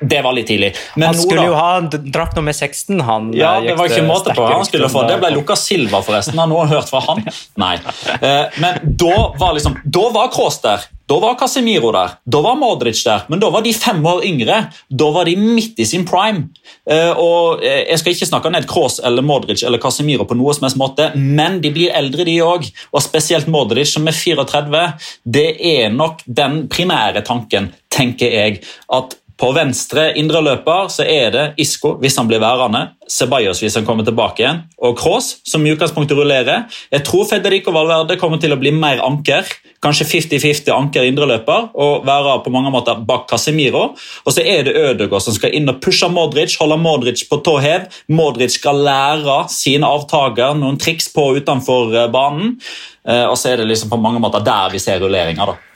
Det 0.00 0.20
var 0.22 0.34
litt 0.36 0.46
tidlig. 0.46 0.70
Men 0.94 1.10
han 1.10 1.18
skulle 1.18 1.48
jo 1.48 1.54
ha 1.58 1.80
drakt 1.90 2.36
nummer 2.38 2.54
16. 2.54 3.00
han 3.02 3.32
Ja, 3.34 3.56
det 3.62 3.74
var 3.78 3.90
ikke 3.90 4.06
måte 4.06 4.34
på. 4.34 4.46
Han 4.46 4.64
skulle 4.66 4.90
få. 4.92 5.02
Det 5.10 5.18
ble 5.18 5.32
Lucas 5.34 5.66
Silva, 5.66 6.02
forresten. 6.06 6.38
Han 6.38 6.54
Har 6.54 6.66
nå 6.68 6.76
hørt 6.76 6.91
fra 6.92 7.02
han? 7.08 7.22
Nei. 7.60 7.76
Eh, 8.20 8.58
men 8.62 8.96
da 9.00 9.14
var 9.40 9.56
liksom, 9.56 9.80
da 9.84 10.08
var 10.14 10.32
Kroos 10.34 10.60
der. 10.62 10.84
Da 11.12 11.18
var 11.20 11.34
Casemiro 11.36 11.90
der, 11.92 12.14
da 12.24 12.40
var 12.40 12.54
Modric 12.56 13.02
der, 13.04 13.26
men 13.28 13.40
da 13.42 13.50
var 13.52 13.64
de 13.66 13.72
fem 13.76 13.98
år 14.06 14.22
yngre. 14.24 14.58
Da 14.88 15.08
var 15.12 15.26
de 15.28 15.34
midt 15.36 15.80
i 15.82 15.86
sin 15.88 16.06
prime. 16.08 16.46
Eh, 16.88 17.10
og 17.10 17.60
eh, 17.60 17.82
Jeg 17.90 18.00
skal 18.00 18.14
ikke 18.14 18.28
snakke 18.30 18.52
ned 18.54 18.68
Kroos 18.70 19.00
eller 19.04 19.26
Modric 19.26 19.64
eller 19.66 19.82
Casemiro 19.82 20.24
på 20.28 20.38
noe 20.38 20.54
som 20.56 20.64
helst 20.68 20.80
måte, 20.80 21.10
men 21.16 21.58
de 21.60 21.72
blir 21.74 21.92
eldre, 21.98 22.24
de 22.28 22.38
òg. 22.46 22.68
Og 22.94 23.04
spesielt 23.04 23.50
Modric, 23.50 23.90
som 23.92 24.08
er 24.08 24.16
34. 24.16 24.84
Det 25.36 25.48
er 25.74 25.92
nok 25.92 26.22
den 26.26 26.62
primære 26.72 27.24
tanken, 27.28 27.72
tenker 27.92 28.32
jeg, 28.32 28.62
at 28.88 29.18
på 29.40 29.48
venstre 29.56 30.10
indre 30.20 30.42
løper 30.44 30.88
så 30.92 31.04
er 31.08 31.32
det 31.34 31.44
Isco 31.62 31.94
hvis 32.02 32.16
han 32.18 32.28
blir 32.30 32.42
værende, 32.42 32.92
Ceballos 33.10 33.60
hvis 33.62 33.74
han 33.78 33.86
kommer 33.86 34.06
tilbake 34.06 34.42
igjen, 34.42 34.60
og 34.82 34.96
Kroos 35.00 35.34
som 35.48 35.64
i 35.66 35.72
utgangspunktet 35.74 36.16
rullerer. 36.16 36.66
Jeg 36.92 37.04
tror 37.06 37.26
Federico 37.28 37.74
Valverde 37.74 38.18
kommer 38.20 38.40
til 38.42 38.54
å 38.54 38.58
bli 38.60 38.72
mer 38.74 39.02
anker. 39.04 39.48
Kanskje 39.82 40.06
50-50 40.06 40.70
anker 40.74 41.08
indre 41.08 41.26
løper, 41.26 41.72
og 41.74 42.06
være 42.06 42.36
på 42.44 42.52
mange 42.54 42.70
måter 42.74 43.00
bak 43.08 43.26
Casemiro. 43.30 43.88
Og 44.22 44.36
så 44.36 44.44
er 44.46 44.68
det 44.68 44.76
Ødegaard 44.78 45.24
som 45.24 45.34
skal 45.36 45.56
inn 45.58 45.70
og 45.72 45.80
pushe 45.82 46.08
Modric, 46.12 46.54
holde 46.60 46.78
Modric 46.80 47.24
på 47.30 47.40
tå 47.42 47.56
hev. 47.64 47.88
Modric 48.12 48.54
skal 48.60 48.78
lære 48.86 49.42
sine 49.52 49.90
avtaker 49.90 50.54
noen 50.58 50.78
triks 50.80 51.10
på 51.12 51.32
utenfor 51.40 51.92
eh, 51.96 52.08
banen. 52.14 52.56
Eh, 53.02 53.26
og 53.26 53.36
så 53.40 53.52
er 53.52 53.62
det 53.62 53.68
liksom 53.72 53.90
på 53.92 54.00
mange 54.00 54.22
måter 54.22 54.44
der 54.46 54.72
vi 54.72 54.82
ser 54.82 55.02
rulleringa. 55.02 55.50
da 55.50 55.71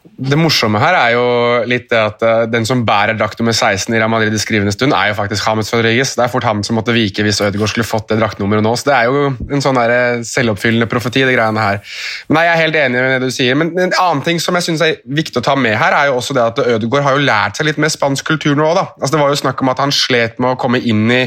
det 0.00 0.36
morsomme 0.40 0.80
her 0.80 0.96
er 0.96 1.10
jo 1.12 1.24
litt 1.68 1.90
det 1.90 1.98
at 2.00 2.22
uh, 2.24 2.44
den 2.48 2.64
som 2.68 2.86
bærer 2.88 3.18
drakt 3.20 3.40
nummer 3.40 3.52
16 3.52 3.92
i 3.92 3.98
Real 3.98 4.08
Madrid 4.08 4.32
i 4.32 4.40
skrivende 4.40 4.72
stund, 4.72 4.94
er 4.96 5.10
jo 5.10 5.16
faktisk 5.18 5.44
James 5.44 5.72
Rodriguez. 5.74 6.14
Det 6.16 6.24
er 6.24 6.32
fort 6.32 6.46
han 6.48 6.62
som 6.64 6.78
måtte 6.78 6.94
vike 6.96 7.24
hvis 7.24 7.40
Ødegaard 7.44 7.72
skulle 7.72 7.88
fått 7.88 8.08
det 8.08 8.16
draktnummeret 8.20 8.64
nå. 8.64 8.72
Så 8.80 8.88
det 8.88 8.94
er 8.96 9.10
jo 9.10 9.26
en 9.28 9.64
sånn 9.64 9.76
der 9.76 9.92
eh, 9.92 10.22
selvoppfyllende 10.24 10.88
profeti, 10.88 11.24
det 11.28 11.36
greiene 11.36 11.64
her. 11.64 11.82
Men 12.28 12.38
nei, 12.38 12.46
Jeg 12.46 12.52
er 12.54 12.62
helt 12.62 12.78
enig 12.80 13.02
med 13.04 13.12
det 13.16 13.28
du 13.28 13.36
sier. 13.36 13.58
Men 13.60 13.72
en 13.76 13.92
annen 13.92 14.24
ting 14.24 14.40
som 14.40 14.56
jeg 14.56 14.68
synes 14.70 14.84
er 14.86 15.00
viktig 15.04 15.40
å 15.42 15.44
ta 15.50 15.56
med 15.56 15.76
her, 15.80 15.96
er 15.96 16.08
jo 16.08 16.18
også 16.20 16.36
det 16.36 16.46
at 16.46 16.62
Ødegaard 16.64 17.04
har 17.04 17.18
jo 17.18 17.26
lært 17.26 17.60
seg 17.60 17.68
litt 17.68 17.80
mer 17.80 17.92
spansk 17.92 18.28
kultur 18.32 18.56
nå 18.56 18.70
òg, 18.70 18.76
da. 18.80 18.86
Altså, 19.00 19.14
det 19.16 19.22
var 19.24 19.34
jo 19.34 19.40
snakk 19.42 19.64
om 19.64 19.72
at 19.72 19.82
han 19.84 19.92
slet 19.92 20.40
med 20.40 20.54
å 20.54 20.60
komme 20.60 20.80
inn 20.80 21.08
i 21.12 21.22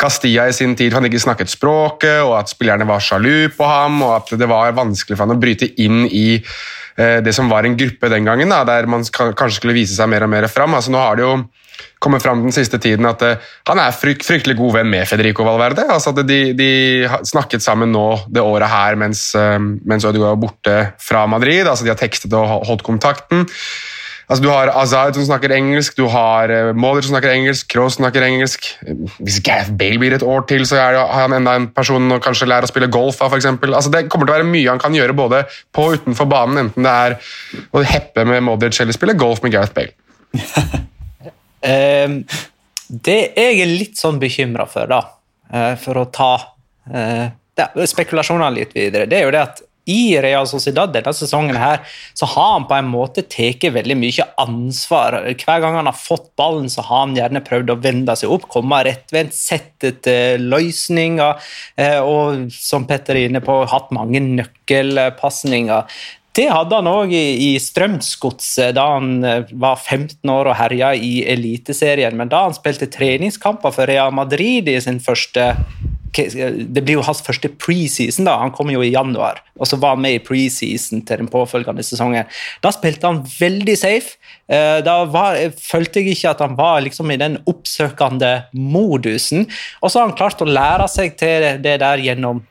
Castilla 0.00 0.48
i 0.48 0.56
sin 0.56 0.76
tid, 0.76 0.92
for 0.92 1.00
han 1.00 1.08
ikke 1.08 1.24
snakket 1.24 1.52
språket, 1.52 2.20
og 2.26 2.36
at 2.42 2.52
spillerne 2.52 2.88
var 2.88 3.04
sjalu 3.04 3.48
på 3.56 3.68
ham, 3.68 4.02
og 4.04 4.18
at 4.20 4.36
det 4.36 4.50
var 4.50 4.76
vanskelig 4.76 5.16
for 5.16 5.24
han 5.24 5.36
å 5.38 5.40
bryte 5.40 5.72
inn 5.80 6.04
i 6.08 6.28
Eh, 6.42 6.87
det 6.98 7.30
som 7.36 7.46
var 7.46 7.62
en 7.62 7.76
gruppe 7.78 8.10
den 8.10 8.26
gangen, 8.26 8.50
da, 8.50 8.64
der 8.66 8.88
man 8.90 9.04
kanskje 9.06 9.60
skulle 9.60 9.76
vise 9.76 9.94
seg 9.94 10.10
mer 10.10 10.26
og 10.26 10.32
mer 10.32 10.48
fram. 10.50 10.74
Altså, 10.74 10.90
nå 10.90 10.98
har 10.98 11.18
det 11.18 11.26
jo 11.26 11.34
kommet 12.02 12.22
fram 12.22 12.42
den 12.42 12.54
siste 12.54 12.78
tiden 12.82 13.06
at 13.08 13.22
uh, 13.26 13.50
han 13.68 13.80
er 13.82 13.94
frykt, 13.94 14.26
fryktelig 14.26 14.56
god 14.58 14.78
venn 14.78 14.90
med 14.90 15.08
Federico 15.10 15.46
Valverde. 15.46 15.86
Altså, 15.90 16.14
de, 16.22 16.40
de 16.58 16.70
snakket 17.26 17.64
sammen 17.64 17.92
nå 17.94 18.06
det 18.34 18.44
året 18.44 18.70
her 18.70 18.98
mens, 19.00 19.28
uh, 19.38 19.58
mens 19.58 20.06
Ødegaard 20.06 20.36
var 20.36 20.42
borte 20.46 20.78
fra 21.02 21.26
Madrid. 21.30 21.66
Altså, 21.66 21.86
de 21.86 21.94
har 21.94 22.00
tekstet 22.00 22.34
og 22.38 22.66
holdt 22.68 22.86
kontakten. 22.86 23.46
Altså, 24.28 24.42
du 24.44 24.50
har 24.52 24.68
Azar 24.76 25.14
som 25.16 25.24
snakker 25.24 25.54
engelsk, 25.56 25.94
du 25.96 26.04
har 26.12 26.50
uh, 26.52 26.74
Modric 26.76 27.06
som 27.06 27.14
snakker 27.14 27.32
engelsk, 27.32 27.64
Kroos 27.72 27.96
snakker 27.96 28.26
engelsk. 28.26 28.66
Hvis 29.24 29.38
Gareth 29.44 29.72
Bale 29.80 29.96
blir 30.02 30.12
et 30.12 30.24
år 30.24 30.44
til, 30.50 30.66
så 30.68 30.76
er 30.82 30.98
han 31.14 31.32
enda 31.32 31.54
en 31.56 31.70
person 31.72 32.12
å 32.12 32.20
kanskje 32.20 32.50
lære 32.50 32.68
å 32.68 32.70
spille 32.70 32.90
golf 32.92 33.22
av, 33.24 33.32
for 33.32 33.72
Altså, 33.72 33.92
det 33.94 34.04
kommer 34.12 34.28
til 34.28 34.34
å 34.34 34.36
være 34.36 34.50
mye 34.50 34.68
han 34.68 34.82
kan 34.82 34.96
gjøre 34.96 35.16
både 35.16 35.40
på 35.72 35.86
og 35.88 35.96
utenfor 35.96 36.28
banen, 36.28 36.60
enten 36.66 36.84
det 36.84 36.92
er 36.92 37.16
å 37.72 37.84
heppe 37.88 38.26
med 38.28 38.44
Modric 38.44 38.76
eller 38.84 38.96
spille 38.96 39.16
golf 39.16 39.40
med 39.44 39.54
Gareth 39.56 39.72
Bale. 39.72 39.96
um, 41.64 42.20
det 43.08 43.18
jeg 43.32 43.62
er 43.62 43.72
litt 43.72 43.96
sånn 43.96 44.20
bekymra 44.20 44.68
for, 44.68 44.92
da, 44.92 45.00
uh, 45.54 45.72
for 45.80 46.02
å 46.02 46.08
ta 46.12 46.32
uh, 46.92 47.24
spekulasjonene 47.80 48.52
litt 48.60 48.76
videre, 48.76 49.08
det 49.08 49.22
er 49.22 49.24
jo 49.24 49.32
det 49.32 49.46
at 49.46 49.64
i 49.88 50.18
Real 50.22 50.46
Sociedad 50.48 50.92
denne 50.92 51.14
sesongen 51.16 51.56
her, 51.58 51.80
så 52.16 52.28
har 52.34 52.52
han 52.54 52.66
på 52.68 52.76
en 52.78 52.90
måte 52.92 53.24
tatt 53.24 53.64
veldig 53.74 53.96
mye 53.98 54.26
ansvar. 54.40 55.18
Hver 55.32 55.64
gang 55.64 55.78
han 55.80 55.88
har 55.90 55.96
fått 55.96 56.30
ballen, 56.38 56.68
så 56.72 56.84
har 56.86 57.06
han 57.06 57.16
gjerne 57.16 57.44
prøvd 57.46 57.72
å 57.72 57.80
vende 57.82 58.16
seg 58.18 58.32
opp, 58.34 58.48
komme 58.52 58.82
rettvendt, 58.86 59.36
sette 59.36 59.94
til 60.04 60.46
løsninger. 60.52 61.50
Eh, 61.80 61.98
og 62.04 62.52
som 62.54 62.86
Petter 62.88 63.16
er 63.16 63.30
inne 63.30 63.42
på, 63.44 63.62
hatt 63.70 63.92
mange 63.96 64.22
nøkkelpasninger. 64.24 65.98
Det 66.38 66.46
hadde 66.52 66.76
han 66.76 66.86
òg 66.86 67.10
i, 67.16 67.26
i 67.48 67.52
Strømsgodset 67.58 68.76
da 68.76 68.84
han 68.94 69.24
eh, 69.26 69.48
var 69.58 69.80
15 69.80 70.30
år 70.30 70.52
og 70.52 70.58
herja 70.60 70.92
i 70.94 71.24
Eliteserien. 71.26 72.14
Men 72.18 72.30
da 72.30 72.44
han 72.44 72.54
spilte 72.54 72.86
treningskamper 72.92 73.74
for 73.74 73.90
Real 73.90 74.14
Madrid 74.14 74.70
i 74.70 74.76
sin 74.84 75.00
første 75.02 75.50
Det 76.14 76.82
blir 76.82 76.96
jo 76.96 77.04
hans 77.06 77.20
første 77.24 77.50
preseason. 77.60 78.24
da, 78.24 78.38
Han 78.40 78.52
kom 78.54 78.70
jo 78.72 78.82
i 78.82 78.92
januar, 78.92 79.42
og 79.58 79.66
så 79.68 79.76
var 79.76 79.96
han 79.96 80.02
med 80.02 80.16
i 80.16 80.22
preseason 80.24 81.02
til 81.06 81.22
den 81.22 81.30
påfølgende 81.30 81.84
sesongen. 81.84 82.28
Da 82.64 82.72
spilte 82.74 83.06
han 83.06 83.22
veldig 83.38 83.76
safe. 83.78 84.16
Eh, 84.48 84.80
da 84.84 85.04
var, 85.04 85.36
følte 85.60 86.00
jeg 86.00 86.16
ikke 86.16 86.30
at 86.30 86.44
han 86.44 86.56
var 86.58 86.80
liksom 86.84 87.10
i 87.10 87.20
den 87.20 87.38
oppsøkende 87.46 88.32
modusen. 88.52 89.48
Og 89.82 89.90
så 89.90 90.00
har 90.00 90.08
han 90.08 90.16
klart 90.18 90.42
å 90.42 90.48
lære 90.48 90.88
seg 90.88 91.18
til 91.20 91.50
det 91.62 91.78
der 91.84 92.04
gjennom 92.04 92.44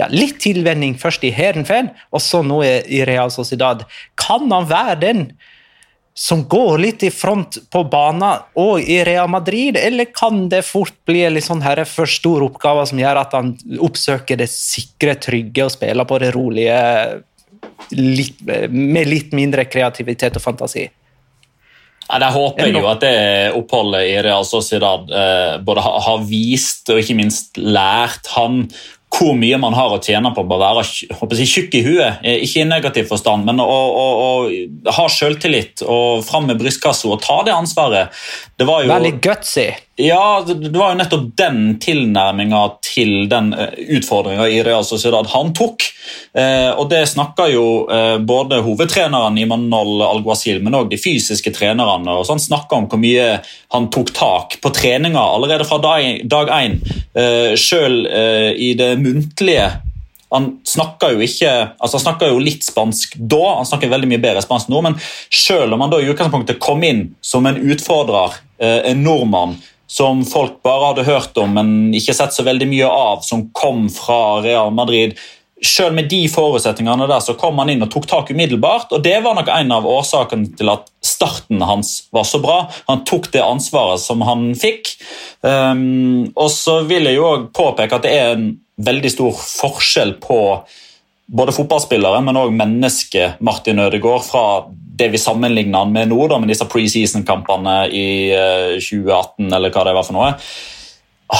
ja, 0.00 0.08
litt 0.12 0.38
tilvenning 0.40 0.96
først 0.98 1.24
i 1.28 1.32
Heerenveen, 1.34 1.90
og 2.12 2.22
så 2.24 2.42
nå 2.46 2.62
i 2.64 3.02
Real 3.08 3.32
Sociedad. 3.32 3.84
Kan 4.20 4.48
han 4.52 4.68
være 4.70 5.00
den 5.02 5.24
som 6.14 6.42
går 6.48 6.78
litt 6.82 7.02
i 7.06 7.10
front 7.14 7.56
på 7.70 7.84
banen 7.88 8.42
og 8.58 8.82
i 8.82 8.98
Real 9.06 9.30
Madrid, 9.30 9.78
eller 9.78 10.10
kan 10.12 10.48
det 10.52 10.64
fort 10.66 10.96
bli 11.08 11.22
en 11.24 11.40
sånn 11.40 11.62
for 11.88 12.10
stor 12.10 12.44
oppgave 12.44 12.84
som 12.90 13.00
gjør 13.00 13.22
at 13.22 13.36
han 13.36 13.54
oppsøker 13.78 14.36
det 14.36 14.50
sikre, 14.52 15.14
trygge 15.14 15.64
og 15.64 15.72
spiller 15.72 16.04
på 16.04 16.18
det 16.20 16.32
rolige 16.36 16.80
litt, 17.96 18.42
med 18.70 19.08
litt 19.08 19.32
mindre 19.36 19.64
kreativitet 19.70 20.36
og 20.36 20.44
fantasi? 20.44 20.88
Ja, 22.10 22.18
Der 22.18 22.34
håper 22.34 22.66
jeg 22.66 22.74
jo 22.74 22.88
at 22.90 23.04
det 23.04 23.16
oppholdet 23.54 24.08
i 24.10 24.16
Real 24.24 24.44
Sociedad 24.44 25.10
eh, 25.14 25.58
både 25.62 25.84
har 25.86 26.24
vist 26.26 26.90
og 26.90 26.98
ikke 26.98 27.18
minst 27.20 27.60
lært 27.60 28.26
han 28.34 28.64
hvor 29.10 29.34
mye 29.36 29.58
man 29.60 29.74
har 29.74 29.92
å 29.92 30.00
tjene 30.02 30.30
på 30.34 30.44
å 30.44 30.58
være 30.60 30.84
jeg, 30.86 31.48
tjukk 31.50 31.76
i 31.76 31.82
huet. 31.84 32.20
Eh, 32.22 32.44
ikke 32.46 32.62
i 32.62 32.68
negativ 32.68 33.08
forstand, 33.10 33.44
men 33.48 33.60
å, 33.62 33.66
å, 33.66 34.06
å 34.24 34.92
ha 34.96 35.06
selvtillit 35.10 35.82
og 35.84 36.22
fram 36.26 36.46
med 36.50 36.60
brystkassa 36.60 37.10
og 37.10 37.22
ta 37.24 37.40
det 37.46 37.54
ansvaret. 37.56 38.14
Det 38.56 38.68
var 38.68 38.84
jo, 38.84 38.92
Veldig 38.92 39.16
gutsy. 39.24 39.66
Ja, 40.00 40.44
det 40.46 40.78
var 40.78 40.94
jo 40.94 40.98
nettopp 40.98 41.24
den 41.36 41.74
tilnærminga 41.82 42.60
til 42.84 43.26
den 43.28 43.50
eh, 43.52 43.74
utfordringa 43.98 44.46
i 44.48 44.62
Real 44.64 44.84
Sociedad 44.86 45.28
han 45.32 45.52
tok. 45.56 45.84
Eh, 46.32 46.70
og 46.72 46.88
det 46.88 47.02
snakka 47.10 47.50
jo 47.52 47.66
både 48.24 48.62
hovedtreneren 48.64 49.36
i 49.38 49.44
Manol 49.50 50.00
Alguacil, 50.06 50.62
men 50.64 50.78
òg 50.78 50.88
de 50.92 51.00
fysiske 51.00 51.52
trenerne. 51.52 52.14
og 52.16 52.24
sånn 52.28 52.40
snakka 52.40 52.78
om 52.78 52.88
hvor 52.88 53.02
mye 53.02 53.28
han 53.74 53.90
tok 53.92 54.14
tak 54.16 54.56
på 54.62 54.72
treninga 54.74 55.20
allerede 55.20 55.68
fra 55.68 55.78
dag 55.82 56.54
én. 56.56 56.80
Sjøl 57.60 58.02
i 58.56 58.72
det 58.78 58.94
muntlige 59.02 59.68
han 60.30 60.60
snakka 60.64 61.10
jo 61.14 61.24
ikke, 61.24 61.50
altså 61.78 61.98
han 61.98 62.04
snakka 62.04 62.28
jo 62.30 62.38
litt 62.42 62.62
spansk 62.66 63.16
da, 63.18 63.56
han 63.58 63.66
snakker 63.66 63.90
veldig 63.90 64.12
mye 64.12 64.22
bedre 64.22 64.42
spansk 64.44 64.70
nå, 64.70 64.82
men 64.86 64.96
selv 65.34 65.74
om 65.74 65.82
han 65.82 65.90
da 65.90 65.98
i 65.98 66.10
utgangspunktet 66.12 66.60
kom 66.62 66.84
inn 66.86 67.08
som 67.20 67.48
en 67.50 67.58
utfordrer, 67.58 68.38
eh, 68.62 68.92
en 68.92 69.02
nordmann 69.02 69.56
som 69.90 70.22
folk 70.26 70.60
bare 70.62 70.92
hadde 70.92 71.08
hørt 71.08 71.38
om, 71.42 71.56
men 71.58 71.70
ikke 71.96 72.14
sett 72.14 72.36
så 72.36 72.46
veldig 72.46 72.68
mye 72.70 72.88
av, 72.88 73.24
som 73.26 73.48
kom 73.56 73.88
fra 73.90 74.38
Real 74.44 74.70
Madrid 74.74 75.18
selv 75.66 75.94
med 75.94 76.08
de 76.08 76.22
forutsetningene 76.30 77.08
der 77.10 77.20
så 77.24 77.34
kom 77.38 77.58
han 77.60 77.70
inn 77.72 77.84
og 77.84 77.90
tok 77.92 78.06
tak 78.08 78.30
umiddelbart. 78.32 78.92
og 78.96 79.02
Det 79.04 79.18
var 79.24 79.36
nok 79.36 79.50
en 79.52 79.72
av 79.76 79.88
årsakene 79.88 80.54
til 80.56 80.72
at 80.72 80.88
starten 81.04 81.60
hans 81.64 82.08
var 82.14 82.24
så 82.28 82.40
bra. 82.42 82.62
Han 82.88 83.04
tok 83.08 83.30
det 83.34 83.44
ansvaret 83.44 84.00
som 84.00 84.24
han 84.24 84.50
fikk. 84.58 84.94
Um, 85.44 86.30
og 86.34 86.50
så 86.54 86.80
vil 86.88 87.08
jeg 87.08 87.18
jo 87.18 87.28
også 87.28 87.50
påpeke 87.56 87.98
at 87.98 88.06
det 88.06 88.14
er 88.16 88.36
en 88.36 88.46
veldig 88.80 89.12
stor 89.12 89.36
forskjell 89.36 90.16
på 90.22 90.40
både 91.30 91.54
fotballspillere, 91.54 92.22
men 92.26 92.38
òg 92.40 92.54
mennesket 92.56 93.42
Martin 93.44 93.78
Ødegaard 93.84 94.24
fra 94.26 94.44
det 94.96 95.08
vi 95.12 95.18
sammenligner 95.18 95.84
han 95.84 95.92
med 95.92 96.10
nå, 96.10 96.18
da, 96.28 96.38
med 96.40 96.50
disse 96.50 96.66
preseason-kampene 96.68 97.76
i 97.88 98.10
2018, 98.76 99.46
eh, 99.46 99.56
eller 99.56 99.74
hva 99.74 99.86
det 99.86 99.96
var 99.96 100.06
for 100.06 100.16
noe. 100.16 100.34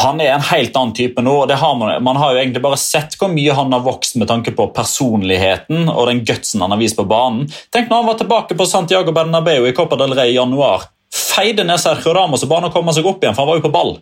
Han 0.01 0.21
er 0.23 0.37
en 0.37 0.45
helt 0.53 0.77
annen 0.79 0.95
type 0.95 1.23
nå. 1.25 1.33
og 1.43 1.51
har 1.51 1.75
man, 1.75 1.97
man, 2.07 2.19
har 2.21 2.35
jo 2.35 2.39
egentlig 2.45 2.63
bare 2.63 2.79
sett 2.79 3.17
hvor 3.19 3.33
mye 3.33 3.57
han 3.57 3.73
har 3.75 3.83
vokst 3.83 4.21
med 4.21 4.31
tanke 4.31 4.55
på 4.55 4.69
personligheten 4.77 5.89
og 5.91 6.07
den 6.07 6.23
gutsen 6.23 6.63
han 6.63 6.71
har 6.71 6.79
vist 6.79 6.99
på 6.99 7.09
banen. 7.11 7.49
Tenk 7.75 7.91
når 7.91 8.05
han 8.05 8.11
var 8.13 8.21
tilbake 8.21 8.59
på 8.59 8.69
Santiago 8.71 9.15
Bernabeu 9.17 9.67
i 9.67 9.75
Copa 9.75 9.99
del 9.99 10.15
Rey 10.15 10.31
i 10.31 10.39
januar. 10.39 10.87
Feide 11.11 11.67
ned 11.67 11.83
Sergio 11.83 12.15
Ramos 12.15 12.47
og 12.47 12.53
bare 12.53 12.71
komme 12.71 12.95
seg 12.95 13.09
opp 13.11 13.25
igjen, 13.25 13.35
for 13.35 13.43
han 13.43 13.51
var 13.51 13.59
jo 13.59 13.67
på 13.67 13.75
ball. 13.75 13.93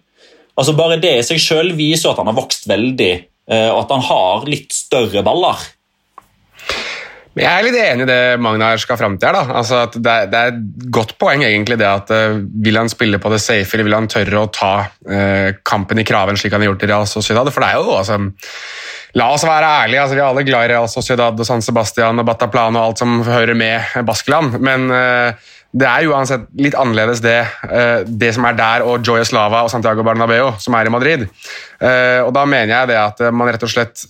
Altså 0.59 0.75
Bare 0.77 1.01
det 1.01 1.15
i 1.21 1.25
seg 1.25 1.41
selv 1.41 1.79
viser 1.79 2.13
at 2.13 2.21
han 2.21 2.29
har 2.29 2.37
vokst 2.37 2.69
veldig, 2.69 3.13
eh, 3.49 3.69
og 3.71 3.85
at 3.87 3.97
han 3.97 4.05
har 4.11 4.49
litt 4.51 4.75
større 4.77 5.25
baller. 5.25 5.65
Jeg 7.39 7.49
er 7.49 7.65
litt 7.67 7.79
enig 7.79 8.05
i 8.07 8.09
det 8.11 8.21
Magnar 8.43 8.81
skal 8.83 8.99
fram 9.01 9.17
til 9.21 9.31
her. 9.31 9.53
Altså 9.61 9.85
det, 9.95 10.11
er, 10.11 10.31
det 10.31 10.39
er 10.41 10.53
et 10.53 10.89
godt 10.95 11.15
poeng 11.21 11.45
egentlig 11.47 11.79
det 11.81 11.89
at 11.89 12.13
uh, 12.15 12.41
vil 12.65 12.79
han 12.81 12.91
spille 12.91 13.21
på 13.23 13.33
det 13.33 13.41
safe, 13.43 13.71
eller 13.75 13.89
vil 13.89 13.99
han 13.99 14.11
tørre 14.11 14.43
å 14.43 14.51
ta 14.53 14.73
uh, 14.85 15.51
kampen 15.67 16.03
i 16.03 16.07
kraven 16.09 16.39
slik 16.39 16.57
han 16.57 16.65
har 16.65 16.73
gjort 16.73 16.87
i 16.87 16.91
Real 16.91 17.09
Sociedad? 17.11 17.51
For 17.55 17.65
det 17.65 17.71
er 17.73 17.81
jo 17.81 17.99
altså, 17.99 18.21
La 19.17 19.31
oss 19.33 19.47
være 19.49 19.69
ærlige, 19.85 20.03
altså, 20.03 20.17
vi 20.19 20.21
er 20.21 20.27
alle 20.29 20.45
glad 20.45 20.67
i 20.67 20.73
Real 20.75 20.89
Sociedad 20.93 21.39
og 21.41 21.47
San 21.49 21.63
Sebastian 21.65 22.21
og 22.21 22.27
Bataplan 22.29 22.77
og 22.77 22.91
alt 22.91 23.01
som 23.01 23.23
hører 23.25 23.57
med 23.57 24.05
Baskeland, 24.07 24.59
men 24.61 24.91
uh, 24.93 25.49
det 25.77 25.85
er 25.85 26.07
uansett 26.09 26.47
litt 26.57 26.77
annerledes 26.81 27.21
det, 27.21 27.37
eh, 27.69 28.01
det 28.09 28.31
som 28.33 28.47
er 28.49 28.57
der, 28.57 28.85
og 28.89 29.05
Joya 29.05 29.27
Slava 29.29 29.61
og 29.67 29.71
Santiago 29.73 30.05
Bernabeu, 30.07 30.55
som 30.63 30.75
er 30.79 30.89
i 30.89 30.93
Madrid. 30.93 31.27
Eh, 31.79 32.21
og 32.25 32.33
da 32.33 32.47
mener 32.49 32.73
jeg 32.73 32.89
det 32.89 32.97
at 32.97 33.21
man 33.37 33.51
rett 33.53 33.63
og 33.63 33.71
slett 33.71 34.01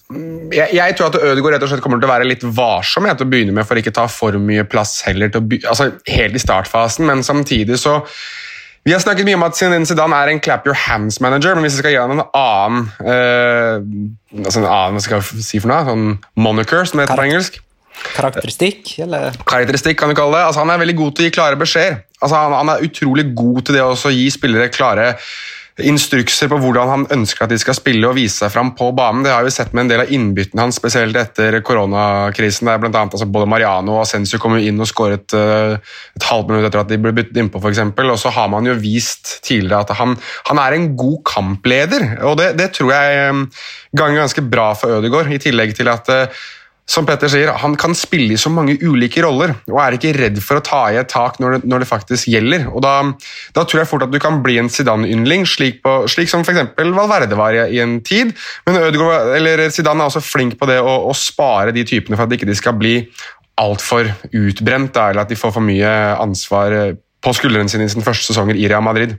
Jeg, 0.54 0.70
jeg 0.72 0.94
tror 0.96 1.10
at 1.10 1.18
Ødegaard 1.20 1.58
rett 1.58 1.64
og 1.66 1.68
slett 1.72 1.82
kommer 1.84 2.00
til 2.00 2.08
å 2.08 2.12
være 2.14 2.28
litt 2.28 2.46
varsom 2.46 3.04
til 3.10 3.26
å 3.26 3.28
begynne 3.28 3.52
med 3.52 3.66
for 3.68 3.76
ikke 3.76 3.92
ta 3.92 4.06
for 4.08 4.38
mye 4.40 4.64
plass 4.64 5.02
heller 5.04 5.32
til 5.34 5.42
å 5.42 5.48
by, 5.50 5.60
altså 5.68 5.90
helt 6.06 6.38
i 6.38 6.42
startfasen, 6.42 7.04
men 7.10 7.26
samtidig 7.26 7.76
så 7.82 8.00
vi 8.86 8.94
har 8.94 9.02
snakket 9.02 9.26
mye 9.26 9.36
om 9.36 9.44
at 9.44 9.58
Zidane 9.58 10.16
er 10.16 10.30
en 10.32 10.40
clap 10.40 10.64
your 10.64 10.78
hands-manager, 10.78 11.58
men 11.58 11.66
hvis 11.66 11.74
jeg 11.76 11.82
skal 11.82 11.92
gi 11.92 11.98
ham 12.00 12.14
en 12.14 12.22
annen 12.24 12.86
eh, 13.04 14.44
altså 14.46 14.62
en 14.62 14.70
annen, 14.70 14.96
hva 14.96 15.04
skal 15.04 15.18
jeg 15.18 15.44
si 15.44 15.60
for 15.60 15.68
noe, 15.68 15.84
sånn 15.90 16.12
moniker, 16.38 16.86
som 16.88 16.96
det 16.96 17.08
heter 17.08 17.18
på 17.20 17.26
engelsk 17.26 17.58
Karakteristikk, 18.14 18.96
eller? 19.04 19.36
Karakteristikk, 19.46 19.98
kan 20.00 20.10
du 20.10 20.16
kalle 20.18 20.38
det. 20.38 20.46
Altså, 20.48 20.64
han 20.64 20.72
er 20.74 20.82
veldig 20.82 20.96
god 20.98 21.14
til 21.14 21.24
å 21.24 21.28
gi 21.28 21.36
klare 21.36 21.60
beskjeder. 21.60 22.00
Altså, 22.18 22.34
han, 22.34 22.56
han, 22.56 22.72
er 22.74 22.88
utrolig 22.88 23.28
god 23.36 23.62
til 23.66 23.78
det 23.78 23.86
å 23.86 24.14
gi 24.14 24.26
spillere 24.34 24.72
klare 24.74 25.12
instrukser 25.86 26.48
på 26.50 26.56
hvordan 26.58 26.90
han 26.90 27.04
ønsker 27.14 27.44
at 27.44 27.52
de 27.52 27.58
skal 27.60 27.76
spille 27.76 28.08
og 28.08 28.16
vise 28.16 28.40
seg 28.40 28.50
fram 28.50 28.72
på 28.74 28.88
banen. 28.96 29.22
Det 29.22 29.30
har 29.30 29.44
vi 29.46 29.52
sett 29.54 29.70
med 29.70 29.84
en 29.84 29.92
del 29.92 30.02
av 30.02 30.12
innbyttene 30.14 30.64
hans, 30.64 30.78
spesielt 30.80 31.16
etter 31.18 31.60
koronakrisen. 31.62 32.66
der 32.66 32.80
blant 32.82 32.98
annet, 32.98 33.14
altså, 33.14 33.28
Både 33.30 33.46
Mariano 33.46 33.94
og 33.94 34.02
Ascencio 34.02 34.40
kom 34.42 34.56
jo 34.58 34.64
inn 34.66 34.82
og 34.82 34.90
skåret 34.90 35.36
uh, 35.38 35.78
et 36.18 36.26
halvt 36.26 36.50
minutt 36.50 36.66
etter 36.66 36.82
at 36.82 36.90
de 36.90 36.98
ble 36.98 37.14
byttet 37.14 37.38
innpå, 37.38 37.62
f.eks. 37.62 37.84
Og 37.94 38.18
så 38.18 38.34
har 38.34 38.50
man 38.50 38.66
jo 38.66 38.74
vist 38.80 39.38
tidligere 39.46 39.84
at 39.86 39.94
han, 40.00 40.18
han 40.50 40.62
er 40.64 40.74
en 40.74 40.90
god 40.98 41.18
kampleder, 41.30 42.08
og 42.26 42.38
det, 42.42 42.52
det 42.58 42.72
tror 42.74 42.94
jeg 42.96 43.30
um, 43.30 43.46
ganger 43.94 44.24
ganske 44.24 44.46
bra 44.50 44.72
for 44.78 44.98
Ødegaard, 44.98 45.30
i 45.30 45.42
tillegg 45.42 45.76
til 45.78 45.94
at 45.94 46.10
uh, 46.10 46.46
som 46.88 47.04
Petter 47.04 47.28
sier, 47.28 47.50
han 47.60 47.74
kan 47.76 47.92
spille 47.96 48.32
i 48.32 48.40
så 48.40 48.48
mange 48.52 48.78
ulike 48.80 49.20
roller 49.20 49.52
og 49.68 49.80
er 49.82 49.96
ikke 49.98 50.14
redd 50.16 50.38
for 50.40 50.58
å 50.58 50.64
ta 50.64 50.80
i 50.88 50.96
et 50.96 51.10
tak 51.12 51.36
når 51.42 51.58
det, 51.58 51.60
når 51.68 51.84
det 51.84 51.88
faktisk 51.90 52.30
gjelder. 52.32 52.64
Og 52.72 52.80
da, 52.84 52.94
da, 53.56 53.64
tror 53.64 53.82
jeg 53.82 53.90
fort 53.90 54.06
at 54.06 54.14
du 54.14 54.16
kan 54.22 54.40
bli 54.44 54.56
en 54.60 54.70
Zidane-yndling, 54.72 55.44
slik, 55.48 55.82
slik, 56.08 56.32
som 56.32 56.46
f.eks. 56.46 56.72
Valverde 56.96 57.36
var 57.38 57.56
i, 57.56 57.66
i, 57.76 57.82
en 57.84 57.98
tid. 58.00 58.32
Men 58.64 58.80
Ødegaard, 58.86 59.66
Zidane 59.76 60.00
er 60.00 60.08
også 60.08 60.24
flink 60.24 60.56
på 60.60 60.70
det 60.70 60.80
å, 60.80 60.96
å 61.10 61.12
spare 61.16 61.76
de 61.76 61.84
typene 61.88 62.16
for 62.16 62.24
at 62.24 62.32
de 62.32 62.40
ikke 62.40 62.56
skal 62.56 62.78
bli 62.80 62.96
altfor 63.60 64.08
utbrent, 64.32 64.94
da, 64.96 65.10
eller 65.10 65.26
at 65.26 65.32
de 65.32 65.36
får 65.36 65.52
for 65.58 65.68
mye 65.68 65.94
ansvar 66.16 66.96
på 67.20 67.36
skuldrene 67.36 67.68
sine 67.68 67.84
i 67.84 67.92
sine 67.92 68.06
første 68.06 68.30
sesonger 68.30 68.56
i 68.56 68.68
Real 68.70 68.84
Madrid. 68.86 69.18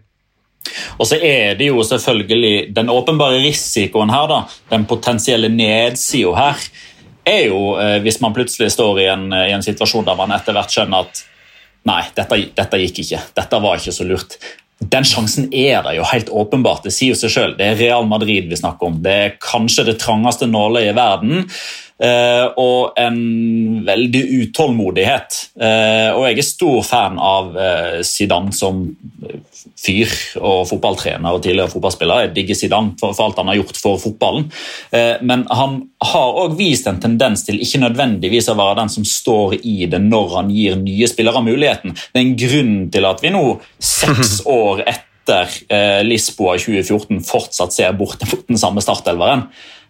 Og 0.99 1.07
så 1.07 1.19
er 1.23 1.55
det 1.59 1.69
jo 1.69 1.83
selvfølgelig 1.85 2.71
den 2.75 2.91
åpenbare 2.91 3.39
risikoen 3.43 4.11
her, 4.11 4.27
da, 4.31 4.39
den 4.73 4.85
potensielle 4.89 5.51
nedsida 5.51 6.33
her 6.35 6.69
er 7.29 7.43
jo 7.49 7.75
eh, 7.81 7.97
hvis 8.03 8.19
man 8.23 8.35
plutselig 8.35 8.71
står 8.75 9.03
i 9.03 9.09
en, 9.11 9.27
i 9.33 9.51
en, 9.55 9.65
situasjon 9.65 10.07
der 10.07 10.17
man 10.19 10.33
etter 10.35 10.55
hvert 10.55 10.73
skjønner 10.73 11.05
at 11.05 11.21
nei, 11.89 12.01
dette, 12.15 12.39
dette, 12.57 12.81
gikk 12.83 13.03
ikke, 13.05 13.21
dette 13.39 13.61
var 13.63 13.79
ikke 13.79 13.95
så 13.95 14.07
lurt. 14.07 14.37
Den 14.79 15.07
sjansen 15.07 15.49
er 15.51 15.83
der 15.83 15.97
jo 15.97 16.07
helt 16.07 16.29
åpenbart. 16.31 16.85
Det 16.85 16.93
sier 16.95 17.11
jo 17.11 17.19
seg 17.19 17.33
selv. 17.33 17.57
Det 17.59 17.67
er 17.67 17.79
Real 17.79 18.07
Madrid 18.07 18.47
vi 18.47 18.59
snakker 18.59 18.87
om. 18.87 18.99
Det 19.03 19.15
er 19.25 19.37
kanskje 19.43 19.89
det 19.89 19.97
trangeste 19.99 20.47
nåløyet 20.47 20.93
i 20.93 20.95
verden. 20.95 21.41
Eh, 21.99 22.45
og 22.61 22.99
en 22.99 23.19
veldig 23.87 24.21
utålmodighet. 24.45 25.39
Eh, 25.59 26.09
og 26.13 26.29
jeg 26.29 26.39
er 26.39 26.47
stor 26.47 26.79
fan 26.87 27.19
av 27.19 27.51
Zidane 28.07 28.55
som 28.55 28.85
fyr 29.79 30.11
og 30.39 30.67
fotballtrener 30.69 31.35
og 31.35 31.43
tidligere 31.43 31.71
fotballspiller. 31.71 32.25
Jeg 32.25 32.33
digger 32.35 32.57
Zidane 32.57 32.95
for, 32.99 33.15
for, 33.15 33.27
alt 33.29 33.41
han 33.41 33.51
har 33.51 33.59
gjort 33.59 33.79
for 33.79 34.01
fotballen. 34.01 34.47
Eh, 34.95 35.15
men 35.25 35.45
han 35.51 35.81
har 36.11 36.39
òg 36.43 36.55
vist 36.59 36.87
en 36.89 37.01
tendens 37.01 37.45
til 37.47 37.59
ikke 37.63 37.83
nødvendigvis 37.83 38.49
å 38.51 38.57
være 38.59 38.81
den 38.81 38.93
som 38.93 39.07
står 39.07 39.59
i 39.59 39.89
det 39.91 40.01
når 40.03 40.37
han 40.37 40.53
gir 40.53 40.79
nye 40.79 41.09
spillere 41.11 41.43
muligheten. 41.45 41.95
Det 41.95 42.21
er 42.21 42.25
en 42.25 42.39
grunn 42.45 42.77
til 42.93 43.09
at 43.09 43.25
vi 43.25 43.33
nå, 43.35 43.43
seks 43.79 44.39
år 44.59 44.85
etter 44.87 45.59
eh, 45.71 45.99
Lisboa 46.07 46.57
2014, 46.59 47.19
fortsatt 47.27 47.75
ser 47.75 47.97
bort 47.97 48.23
mot 48.29 48.47
den 48.47 48.59
samme 48.61 48.83
startelveren. 48.83 49.47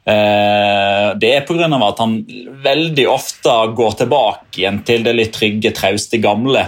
Eh, 0.09 1.07
det 1.21 1.33
er 1.35 1.43
pga. 1.45 1.67
at 1.69 1.99
han 2.01 2.19
veldig 2.63 3.07
ofte 3.11 3.55
går 3.77 3.97
tilbake 4.03 4.63
igjen 4.63 4.81
til 4.87 5.03
det 5.05 5.13
litt 5.17 5.35
trygge, 5.35 5.73
trauste, 5.75 6.17
gamle. 6.23 6.65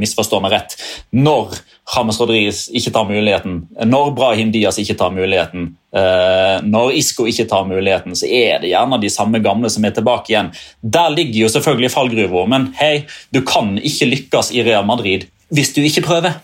Misforstå 0.00 0.40
meg 0.42 0.56
rett. 0.56 0.78
Når 1.14 1.60
James 1.90 2.20
Rodriguez 2.20 2.68
ikke 2.70 2.92
tar 2.94 3.06
muligheten, 3.08 3.62
når 3.86 4.12
Brahim 4.14 4.52
Diaz 4.54 4.78
ikke 4.78 4.94
tar 4.98 5.10
muligheten, 5.14 5.72
eh, 5.96 6.60
når 6.62 6.94
Isco 7.00 7.26
ikke 7.26 7.48
tar 7.50 7.66
muligheten, 7.66 8.14
så 8.14 8.28
er 8.30 8.62
det 8.62 8.70
gjerne 8.70 9.00
de 9.02 9.10
samme 9.10 9.40
gamle 9.42 9.70
som 9.72 9.84
er 9.84 9.94
tilbake 9.96 10.30
igjen. 10.30 10.52
Der 10.82 11.10
ligger 11.10 11.46
jo 11.46 11.50
selvfølgelig 11.56 11.90
fallgruva, 11.94 12.46
men 12.52 12.70
hei, 12.78 13.06
du 13.34 13.42
kan 13.46 13.74
ikke 13.78 14.10
lykkes 14.12 14.52
i 14.54 14.64
Real 14.66 14.86
Madrid 14.86 15.26
hvis 15.50 15.74
du 15.74 15.82
ikke 15.82 16.06
prøver. 16.06 16.38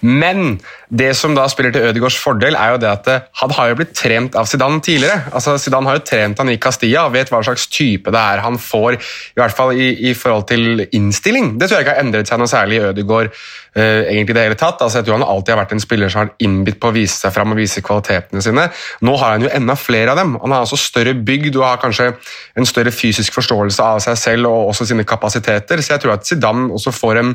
Men 0.00 0.58
det 0.88 1.12
som 1.18 1.34
da 1.36 1.44
spiller 1.50 1.74
til 1.74 1.84
Ødegaards 1.90 2.18
fordel, 2.18 2.56
er 2.58 2.74
jo 2.74 2.80
det 2.82 2.88
at 2.90 3.08
eh, 3.12 3.26
han 3.42 3.52
har 3.56 3.70
jo 3.70 3.78
blitt 3.78 3.92
trent 3.96 4.36
av 4.38 4.48
Zidane 4.50 4.80
tidligere. 4.82 5.28
Altså 5.36 5.54
Zidane 5.60 5.86
har 5.90 6.00
jo 6.00 6.04
trent 6.08 6.40
han 6.40 6.50
i 6.50 6.58
Castilla 6.62 7.04
og 7.06 7.14
vet 7.14 7.30
hva 7.30 7.42
slags 7.46 7.68
type 7.70 8.10
det 8.10 8.20
er 8.20 8.42
han 8.42 8.58
får, 8.58 8.96
i 8.98 9.40
hvert 9.40 9.56
fall 9.56 9.74
i, 9.76 9.90
i 10.10 10.14
forhold 10.18 10.48
til 10.50 10.86
innstilling. 10.96 11.54
Det 11.60 11.68
tror 11.68 11.78
jeg 11.78 11.86
ikke 11.86 11.96
har 11.98 12.04
endret 12.04 12.30
seg 12.30 12.40
noe 12.40 12.50
særlig 12.50 12.80
i 12.80 12.84
Ødegaard 12.88 13.30
uh, 13.30 14.02
egentlig 14.10 14.36
det 14.36 14.46
hele 14.48 14.58
tatt. 14.58 14.82
Altså 14.82 14.98
Jeg 14.98 15.08
tror 15.08 15.20
han 15.20 15.26
alltid 15.28 15.54
har 15.54 15.62
vært 15.62 15.76
en 15.76 15.84
spiller 15.84 16.12
som 16.12 16.24
har 16.24 16.32
innbitt 16.42 16.80
på 16.82 16.90
å 16.90 16.96
vise 16.96 17.20
seg 17.20 17.34
fram 17.36 17.54
og 17.54 17.60
vise 17.60 17.84
kvalitetene 17.84 18.42
sine. 18.44 18.66
Nå 19.06 19.16
har 19.20 19.36
han 19.36 19.46
jo 19.46 19.52
enda 19.54 19.76
flere 19.78 20.14
av 20.14 20.20
dem. 20.20 20.36
Han 20.42 20.56
har 20.56 20.64
altså 20.64 20.80
større 20.80 21.14
bygd 21.14 21.60
og 21.60 21.68
har 21.68 21.82
kanskje 21.82 22.12
en 22.58 22.68
større 22.68 22.94
fysisk 22.94 23.36
forståelse 23.36 23.90
av 23.94 24.02
seg 24.04 24.18
selv 24.18 24.50
og 24.50 24.72
også 24.72 24.90
sine 24.90 25.06
kapasiteter, 25.06 25.82
så 25.82 25.94
jeg 25.94 26.04
tror 26.04 26.16
at 26.16 26.26
Zidane 26.26 26.70
også 26.74 26.94
får 26.94 27.20
en 27.20 27.34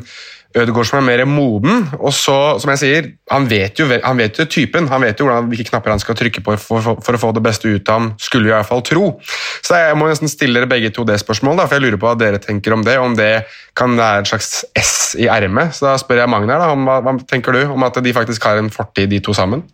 Ødegaard 0.56 0.88
som 0.88 1.02
er 1.02 1.06
mer 1.06 1.26
moden. 1.28 1.84
og 2.00 2.13
så, 2.15 2.58
som 2.62 2.72
jeg 2.72 2.80
sier, 2.80 3.10
Han 3.32 3.48
vet 3.50 3.80
jo, 3.80 3.88
han 3.89 4.18
vet 4.18 4.38
jo 4.39 4.46
typen, 4.46 4.88
han 4.88 5.02
vet 5.02 5.20
jo 5.20 5.28
hvordan, 5.28 5.50
hvilke 5.52 5.70
knapper 5.70 5.91
han 5.91 6.00
skal 6.00 6.15
trykke 6.15 6.44
på 6.46 6.56
for, 6.58 6.82
for, 6.82 7.02
for, 7.04 7.18
å 7.18 7.22
få 7.22 7.32
det 7.36 7.44
beste 7.44 7.68
ut 7.68 7.89
av 7.89 8.00
ham, 8.00 8.10
skulle 8.22 8.48
vi 8.48 8.54
i 8.54 8.56
hvert 8.56 8.70
fall 8.70 8.84
tro. 8.86 9.12
Så 9.65 9.76
Jeg 9.76 9.98
må 10.00 10.08
nesten 10.08 10.32
stille 10.32 10.62
dere 10.62 10.70
begge 10.72 10.94
to 10.96 11.04
det 11.04 11.20
spørsmålet, 11.20 11.60
da, 11.60 11.68
for 11.68 11.76
jeg 11.76 11.86
lurer 11.88 12.00
på 12.00 12.08
hva 12.08 12.15
dere 12.20 12.39
tenker 12.39 12.76
om 12.76 12.86
det. 12.86 12.98
Om 13.02 13.18
det 13.20 13.32
kan 13.76 13.98
være 13.98 14.24
en 14.24 14.30
slags 14.30 14.63
S 14.80 15.15
i 15.20 15.28
ermet. 15.28 15.76
Så 15.76 15.89
da 15.89 15.98
spør 16.00 16.24
jeg 16.24 16.32
Magnar, 16.32 16.63
da, 16.63 16.72
om, 16.72 16.88
hva, 16.88 17.02
hva 17.04 17.18
tenker 17.28 17.56
du 17.56 17.65
om 17.76 17.88
at 17.88 18.00
de 18.04 18.15
faktisk 18.15 18.48
har 18.48 18.62
en 18.62 18.72
fortid, 18.72 19.10
de 19.12 19.20
to 19.24 19.36
sammen? 19.36 19.65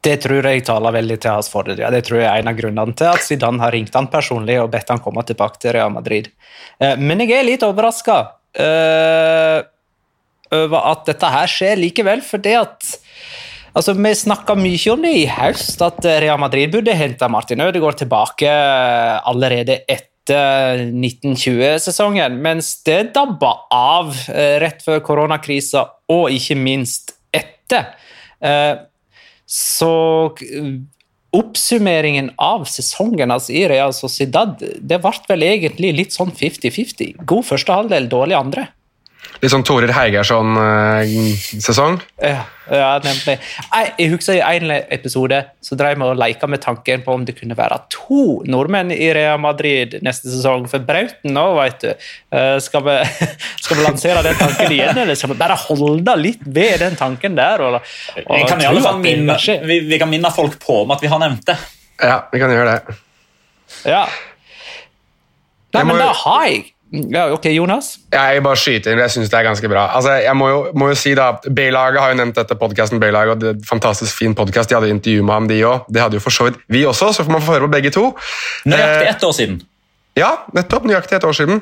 Det 0.00 0.16
tror 0.22 0.46
jeg 0.48 0.64
taler 0.64 0.94
veldig 0.96 1.16
til 1.20 1.34
hans 1.34 1.50
fordel. 1.52 1.80
Ja, 1.82 1.90
det 1.92 2.06
tror 2.08 2.22
jeg 2.22 2.28
er 2.30 2.40
en 2.40 2.48
av 2.48 2.56
grunnene 2.56 2.96
til 2.96 3.10
at 3.10 3.24
Zidane 3.24 3.60
har 3.60 3.74
ringt 3.76 3.96
han 3.96 4.08
personlig 4.12 4.56
og 4.62 4.70
bedt 4.72 4.88
han 4.88 5.02
komme 5.04 5.24
tilbake 5.28 5.60
til 5.60 5.74
Real 5.76 5.92
Madrid. 5.92 6.30
Eh, 6.80 6.96
men 6.96 7.20
jeg 7.26 7.36
er 7.36 7.48
litt 7.48 7.66
overraska 7.66 8.20
uh, 8.58 9.60
over 10.50 10.86
at 10.90 11.06
dette 11.06 11.30
her 11.30 11.50
skjer 11.50 11.80
likevel, 11.80 12.24
fordi 12.26 12.56
at 12.62 12.96
Altså, 13.70 13.92
Vi 13.94 14.10
snakka 14.18 14.56
mye 14.58 14.90
om 14.90 15.04
det 15.04 15.12
i 15.14 15.26
høst, 15.30 15.78
at 15.78 16.02
Real 16.02 16.40
Madrid 16.42 16.72
burde 16.72 16.90
hente 16.90 17.28
Martin 17.30 17.60
Ødegaard 17.62 18.00
tilbake 18.00 18.50
allerede 18.50 19.76
etter 19.86 20.82
1920-sesongen, 20.90 22.34
mens 22.42 22.72
det 22.82 23.12
dabba 23.14 23.52
av 23.70 24.10
uh, 24.10 24.56
rett 24.58 24.82
før 24.82 24.98
koronakrisa, 25.06 25.84
og 26.10 26.34
ikke 26.34 26.58
minst 26.58 27.14
etter. 27.30 27.94
Så 29.46 29.94
oppsummeringen 31.36 32.32
av 32.42 32.64
sesongen 32.66 33.30
altså 33.30 33.54
i 33.54 33.64
Real 33.70 33.94
Sociedad 33.94 34.56
det 34.58 34.98
ble 35.02 35.12
vel 35.28 35.46
egentlig 35.46 35.92
litt 35.94 36.16
sånn 36.16 36.32
50-50. 36.34 37.20
God 37.22 37.46
første 37.46 37.76
halvdel, 37.76 38.08
dårlig 38.10 38.38
andre. 38.38 38.66
Litt 39.40 39.54
sånn 39.54 39.62
Torer 39.64 39.88
Heigersson-sesong? 39.96 41.94
Ja, 42.20 42.42
ja, 42.68 42.88
nemlig. 43.00 43.38
Jeg, 43.40 43.92
jeg 43.96 44.10
husker 44.12 44.36
I 44.36 44.58
en 44.58 44.72
episode 44.92 45.38
så 45.64 45.78
drev 45.80 45.96
vi 45.96 46.04
og 46.10 46.18
leka 46.20 46.44
med 46.50 46.60
tanken 46.60 47.00
på 47.06 47.14
om 47.16 47.24
det 47.24 47.34
kunne 47.38 47.56
være 47.56 47.78
to 47.92 48.44
nordmenn 48.44 48.92
i 48.92 49.08
Real 49.16 49.40
Madrid 49.40 49.96
neste 50.04 50.28
sesong. 50.28 50.68
For 50.68 50.84
Brauten 50.84 51.32
nå, 51.32 51.46
vet 51.56 51.86
du. 51.86 51.90
Skal 52.60 52.84
vi, 52.84 52.96
skal 53.64 53.80
vi 53.80 53.86
lansere 53.86 54.24
den 54.28 54.36
tanken 54.42 54.76
igjen, 54.76 55.00
eller 55.06 55.16
skal 55.16 55.32
vi 55.32 55.40
bare 55.40 55.56
holde 55.64 56.16
litt 56.20 56.44
ved 56.44 56.84
den 56.84 57.00
tanken 57.00 57.32
der? 57.38 57.64
Og, 57.64 57.80
og 57.80 58.34
vi, 58.36 58.44
kan 58.44 58.60
i 58.60 58.68
alle 58.68 58.84
fall 58.84 59.00
minne, 59.00 59.38
vi, 59.64 59.80
vi 59.88 60.00
kan 60.02 60.12
minne 60.12 60.32
folk 60.36 60.60
på 60.60 60.82
om 60.82 60.92
at 60.92 61.00
vi 61.00 61.08
har 61.12 61.22
nevnt 61.22 61.48
det. 61.48 61.56
Ja, 61.96 62.18
vi 62.28 62.44
kan 62.44 62.52
gjøre 62.52 62.76
det. 62.76 63.00
Ja. 63.88 64.04
Nei, 65.70 65.82
men 65.86 65.96
da 66.02 66.12
har 66.26 66.44
jeg 66.50 66.74
ja, 66.90 67.28
ok, 67.32 67.46
Jonas? 67.54 67.92
Jeg 68.12 68.42
bare 68.42 68.58
skyter 68.58 68.94
inn, 68.94 69.02
jeg 69.04 69.14
syns 69.14 69.30
det 69.30 69.38
er 69.38 69.46
ganske 69.46 69.70
bra. 69.70 69.86
Altså, 69.94 70.16
jeg 70.24 70.36
må 70.36 70.48
jo, 70.50 70.60
må 70.74 70.90
jo 70.90 70.98
si 70.98 71.14
da, 71.18 71.30
B-laget 71.46 72.02
har 72.02 72.14
jo 72.14 72.18
nevnt 72.18 72.38
dette 72.40 72.56
podkasten, 72.58 73.00
B-laget, 73.02 73.36
og 73.36 73.42
det 73.42 73.50
er 73.52 73.58
en 73.58 73.66
fantastisk 73.68 74.18
fin 74.18 74.34
podkast. 74.34 74.70
De 74.70 74.78
hadde 74.78 74.90
intervju 74.90 75.26
med 75.26 75.36
ham, 75.36 75.50
de 75.50 75.60
òg. 75.68 75.86
Det 75.88 76.02
hadde 76.02 76.18
jo 76.18 76.24
for 76.24 76.34
så 76.34 76.48
vidt 76.48 76.58
vi 76.70 76.82
også, 76.88 77.12
så 77.14 77.26
får 77.26 77.36
man 77.36 77.44
få 77.46 77.56
høre 77.56 77.68
på 77.68 77.74
begge 77.76 77.94
to. 77.94 78.08
Nøyaktig 78.66 79.12
ett 79.12 79.28
år 79.30 79.36
siden. 79.38 79.60
Ja, 80.18 80.30
nettopp. 80.56 80.88
Nøyaktig 80.88 81.16
et 81.16 81.24
år 81.24 81.36
siden. 81.36 81.60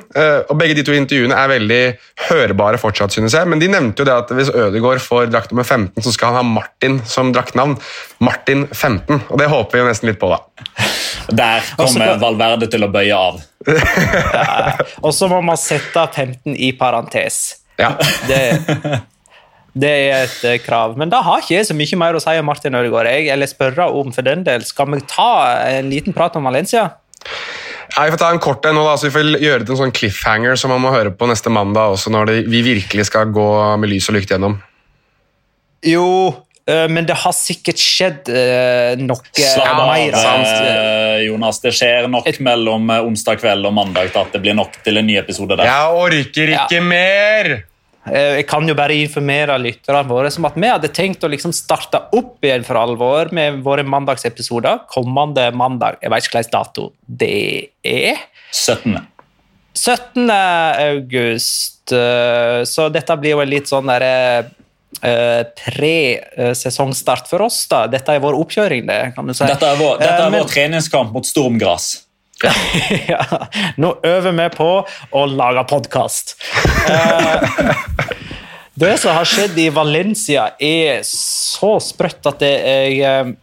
Og 0.49 0.55
Begge 0.57 0.73
de 0.77 0.83
to 0.85 0.95
intervjuene 0.97 1.35
er 1.37 1.51
veldig 1.51 1.81
hørbare 2.29 2.79
fortsatt, 2.81 3.13
synes 3.13 3.35
jeg. 3.37 3.47
Men 3.49 3.61
de 3.61 3.69
nevnte 3.71 4.01
jo 4.01 4.07
det 4.09 4.15
at 4.15 4.33
hvis 4.35 4.49
Ødegaard 4.49 5.03
får 5.03 5.29
drakt 5.29 5.53
nummer 5.53 5.67
15, 5.67 6.01
så 6.03 6.13
skal 6.15 6.33
han 6.33 6.39
ha 6.41 6.55
Martin 6.57 6.97
som 7.07 7.29
draktnavn. 7.35 7.77
Martin 8.25 8.65
15. 8.73 9.21
Og 9.29 9.37
det 9.39 9.51
håper 9.53 9.77
vi 9.77 9.83
jo 9.83 9.91
nesten 9.91 10.09
litt 10.09 10.19
på, 10.21 10.31
da. 10.33 10.41
Der 11.29 11.65
kommer 11.77 12.17
Valverde 12.21 12.69
til 12.71 12.83
å 12.85 12.89
bøye 12.91 13.15
av. 13.15 13.39
ja, 13.69 14.73
og 15.03 15.13
så 15.13 15.29
må 15.29 15.41
man 15.45 15.59
sette 15.59 16.05
15 16.07 16.55
i 16.55 16.71
parentes. 16.77 17.59
Ja. 17.79 17.93
Det, 18.27 18.39
det, 19.73 19.91
er 19.91 20.23
et 20.23 20.41
eh, 20.47 20.57
krav. 20.63 20.97
Men 20.99 21.11
da 21.11 21.21
har 21.25 21.43
ikke 21.43 21.57
jeg 21.57 21.69
så 21.69 21.77
mye 21.77 21.99
mer 22.01 22.17
å 22.17 22.23
si 22.23 22.33
om 22.39 22.49
Martin 22.49 22.75
Ødegaard. 22.79 23.11
Jeg, 23.13 23.29
eller 23.35 23.51
spørre 23.51 23.91
om 24.01 24.13
for 24.15 24.25
den 24.25 24.43
del. 24.47 24.65
Skal 24.67 24.89
vi 24.95 25.03
ta 25.07 25.29
en 25.69 25.91
liten 25.93 26.17
prat 26.17 26.35
om 26.39 26.49
Valencia? 26.49 26.89
Ja, 27.95 28.05
vi 28.05 28.13
får 28.13 28.21
ta 28.21 28.31
en 28.33 28.41
kort 28.43 28.65
en 28.69 28.77
nå, 28.77 28.83
da, 28.85 28.97
så 28.99 29.09
vi 29.09 29.15
får 29.15 29.31
gjøre 29.41 29.65
det 29.65 29.73
en 29.73 29.81
sånn 29.83 29.95
cliffhanger 29.95 30.59
som 30.59 30.73
man 30.73 30.83
må 30.83 30.93
høre 30.93 31.13
på 31.15 31.29
neste 31.29 31.51
mandag, 31.53 31.95
også 31.95 32.13
når 32.13 32.29
det, 32.29 32.37
vi 32.51 32.61
virkelig 32.65 33.09
skal 33.09 33.31
gå 33.33 33.49
med 33.81 33.91
lys 33.91 34.09
og 34.11 34.17
lykte 34.17 34.37
gjennom. 34.37 34.59
Jo, 35.87 36.05
Eh, 36.69 36.87
men 36.89 37.07
det 37.07 37.15
har 37.17 37.33
sikkert 37.33 37.81
skjedd 37.81 38.29
uh, 38.29 38.93
noe 39.01 39.23
Slapp 39.33 39.71
av, 39.73 39.93
Uh, 40.59 41.17
Jonas, 41.25 41.61
det 41.63 41.73
skjer 41.77 42.09
nok 42.11 42.27
Et... 42.29 42.39
mellom 42.45 42.91
onsdag 42.99 43.39
kveld 43.41 43.65
og 43.65 43.73
mandag 43.75 44.11
til 44.13 44.21
at 44.21 44.35
det 44.35 44.43
blir 44.43 44.57
nok 44.57 44.77
til 44.85 45.01
en 45.01 45.07
ny 45.07 45.17
episode. 45.21 45.57
der. 45.57 45.69
Jeg 45.69 46.03
orker 46.03 46.53
ikke 46.57 46.79
ja. 46.79 46.85
mer! 46.85 47.51
Jeg 48.09 48.45
kan 48.49 48.65
jo 48.65 48.73
bare 48.77 48.95
informere 48.95 49.57
lytterne 49.61 50.01
våre 50.07 50.31
som 50.33 50.47
at 50.47 50.55
vi 50.57 50.69
hadde 50.71 50.89
tenkt 50.95 51.25
å 51.25 51.29
liksom 51.29 51.51
starte 51.53 51.99
opp 52.15 52.45
igjen 52.45 52.63
for 52.65 52.79
alvor 52.79 53.29
med 53.35 53.59
våre 53.65 53.83
mandagsepisoder 53.85 54.85
kommende 54.89 55.49
mandag. 55.51 55.99
Jeg 56.01 56.13
vet 56.13 56.25
ikke 56.25 56.39
hvilken 56.39 56.55
dato 56.55 56.85
det 57.05 57.69
er. 57.83 58.23
17. 58.55 58.95
17. 59.75 60.31
august. 60.31 61.93
Så 62.71 62.87
dette 62.95 63.19
blir 63.19 63.35
jo 63.35 63.43
en 63.43 63.51
litt 63.51 63.69
sånn 63.69 63.91
derre 63.91 64.15
Uh, 64.99 65.45
pre-sesongstart 65.55 67.29
for 67.29 67.45
oss. 67.45 67.61
da. 67.71 67.85
Dette 67.87 68.17
er 68.17 68.23
vår 68.23 68.35
oppkjøring. 68.35 68.87
det, 68.89 69.13
kan 69.15 69.27
du 69.27 69.35
si. 69.37 69.45
Dette 69.47 69.69
er 69.69 69.77
vår, 69.79 69.99
dette 70.01 70.15
er 70.17 70.25
uh, 70.25 70.33
men, 70.33 70.47
treningskamp 70.49 71.13
mot 71.15 71.27
stormgress. 71.29 72.08
Ja. 73.11 73.23
Nå 73.77 73.95
øver 74.05 74.35
vi 74.35 74.47
på 74.55 74.69
å 75.11 75.25
lage 75.29 75.63
podkast. 75.69 76.35
Eh, 76.89 77.73
det 78.79 78.95
som 79.01 79.15
har 79.17 79.27
skjedd 79.27 79.57
i 79.59 79.69
Valencia, 79.73 80.51
er 80.59 81.01
så 81.07 81.75
sprøtt 81.83 82.29
at 82.31 82.45
jeg 82.45 83.33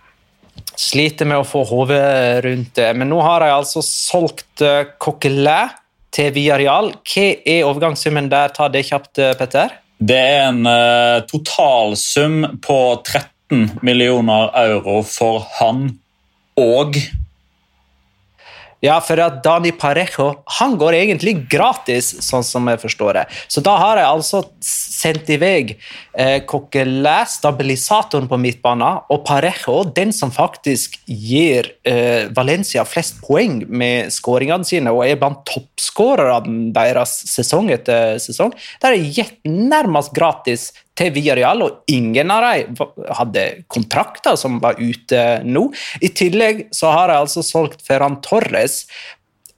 sliter 0.76 1.28
med 1.28 1.42
å 1.42 1.48
få 1.48 1.64
hodet 1.68 2.44
rundt 2.46 2.72
det. 2.78 2.92
Men 2.96 3.10
nå 3.12 3.20
har 3.24 3.44
jeg 3.44 3.56
altså 3.56 3.82
solgt 3.84 4.64
Coquelin 5.02 5.74
til 6.16 6.32
Villarreal. 6.32 6.94
Hva 7.04 7.26
er 7.44 7.66
overgangssummen 7.68 8.30
der? 8.32 8.54
Ta 8.56 8.70
det 8.72 8.86
kjapt, 8.88 9.20
Petter. 9.36 9.76
Det 9.96 10.16
er 10.16 10.48
en 10.48 10.64
totalsum 11.28 12.42
på 12.64 12.80
13 13.04 13.78
millioner 13.84 14.50
euro 14.66 15.02
for 15.04 15.44
han 15.60 15.88
og 16.56 16.96
ja, 18.86 18.96
for 19.02 19.20
at 19.22 19.40
Dani 19.44 19.72
Parejo 19.76 20.28
han 20.58 20.76
går 20.78 20.96
egentlig 21.00 21.34
gratis, 21.50 22.12
sånn 22.24 22.44
som 22.46 22.68
jeg 22.70 22.80
forstår 22.82 23.18
det. 23.18 23.24
Så 23.50 23.62
da 23.64 23.74
har 23.80 24.00
jeg 24.00 24.08
altså 24.08 24.42
sendt 24.62 25.30
i 25.32 25.38
vei 25.40 25.58
eh, 25.66 26.38
Coquelin, 26.48 27.26
stabilisatoren 27.30 28.28
på 28.30 28.38
midtbanen, 28.40 29.02
og 29.12 29.22
Parejo, 29.26 29.80
den 29.96 30.12
som 30.14 30.32
faktisk 30.34 30.98
gir 31.06 31.72
eh, 31.86 32.28
Valencia 32.36 32.84
flest 32.88 33.20
poeng 33.24 33.62
med 33.68 34.12
skåringene 34.14 34.66
sine, 34.66 34.94
og 34.94 35.04
er 35.06 35.20
blant 35.20 35.42
toppskårerne 35.48 36.72
deres 36.76 37.18
sesong 37.30 37.70
etter 37.74 38.20
sesong. 38.22 38.54
Der 38.82 38.96
er 38.96 39.14
gitt 39.18 39.38
nærmest 39.46 40.14
gratis 40.16 40.70
til 40.96 41.12
Villarreal, 41.14 41.62
og 41.66 41.92
ingen 41.92 42.32
av 42.32 42.46
dem 42.46 42.78
hadde 43.18 43.44
kontrakter 43.72 44.38
som 44.40 44.60
var 44.62 44.80
ute 44.80 45.22
nå. 45.44 45.68
I 46.00 46.12
tillegg 46.16 46.66
så 46.74 46.94
har 46.94 47.12
jeg 47.12 47.26
altså 47.26 47.44
solgt 47.44 47.84
Ferran 47.86 48.20
Torres. 48.24 48.84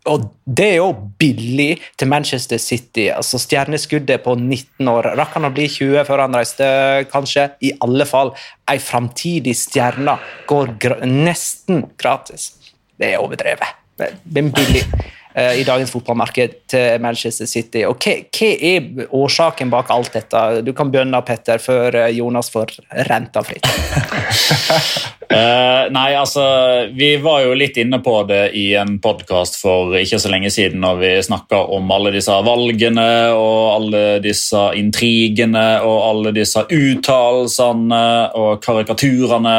Og 0.09 0.25
det 0.47 0.67
er 0.73 0.77
jo 0.79 0.93
billig 1.21 1.81
til 1.99 2.09
Manchester 2.09 2.61
City. 2.63 3.09
altså 3.13 3.39
Stjerneskuddet 3.43 4.23
på 4.25 4.35
19 4.39 4.89
år. 4.89 5.11
Rakk 5.19 5.37
han 5.37 5.49
å 5.49 5.53
bli 5.53 5.67
20 5.69 6.07
før 6.09 6.25
han 6.25 6.37
reiste, 6.39 6.69
kanskje? 7.13 7.51
I 7.61 7.75
alle 7.85 8.07
fall 8.09 8.33
ei 8.71 8.79
framtidig 8.81 9.57
stjerne 9.59 10.17
går 10.49 10.75
gr 10.81 10.97
nesten 11.05 11.85
gratis. 12.01 12.55
Det 12.99 13.13
er 13.13 13.23
overdrevet. 13.23 13.77
Det 13.99 14.43
er 14.43 14.53
billig. 14.55 14.85
I 15.59 15.65
dagens 15.67 15.93
fotballmarked 15.93 16.57
til 16.71 17.03
Manchester 17.03 17.47
City. 17.47 17.85
Og 17.89 17.99
hva, 18.03 18.17
hva, 18.35 18.51
er 18.71 19.13
årsaken 19.15 19.71
bak 19.73 19.93
alt 19.95 20.13
dette? 20.17 20.43
Du 20.67 20.73
kan 20.77 20.91
begynne, 20.93 21.21
Petter, 21.27 21.61
før 21.63 22.09
Jonas 22.15 22.51
får 22.53 22.75
renta 23.09 23.43
fritt. 23.47 23.69
uh, 25.31 25.87
nei, 25.99 26.09
altså 26.19 26.45
Vi 26.95 27.15
var 27.23 27.43
jo 27.45 27.57
litt 27.59 27.79
inne 27.81 28.01
på 28.05 28.17
det 28.29 28.43
i 28.59 28.73
en 28.79 28.97
podkast 29.03 29.59
for 29.61 29.97
ikke 29.99 30.21
så 30.21 30.33
lenge 30.33 30.51
siden 30.55 30.83
når 30.85 31.01
vi 31.03 31.13
snakka 31.27 31.65
om 31.77 31.91
alle 31.95 32.13
disse 32.15 32.35
valgene 32.47 33.09
og 33.35 33.59
alle 33.75 34.05
disse 34.25 34.69
intrigene 34.79 35.67
og 35.85 35.99
alle 36.11 36.35
disse 36.37 36.65
uttalelsene 36.65 38.05
og 38.39 38.63
karikaturene 38.65 39.59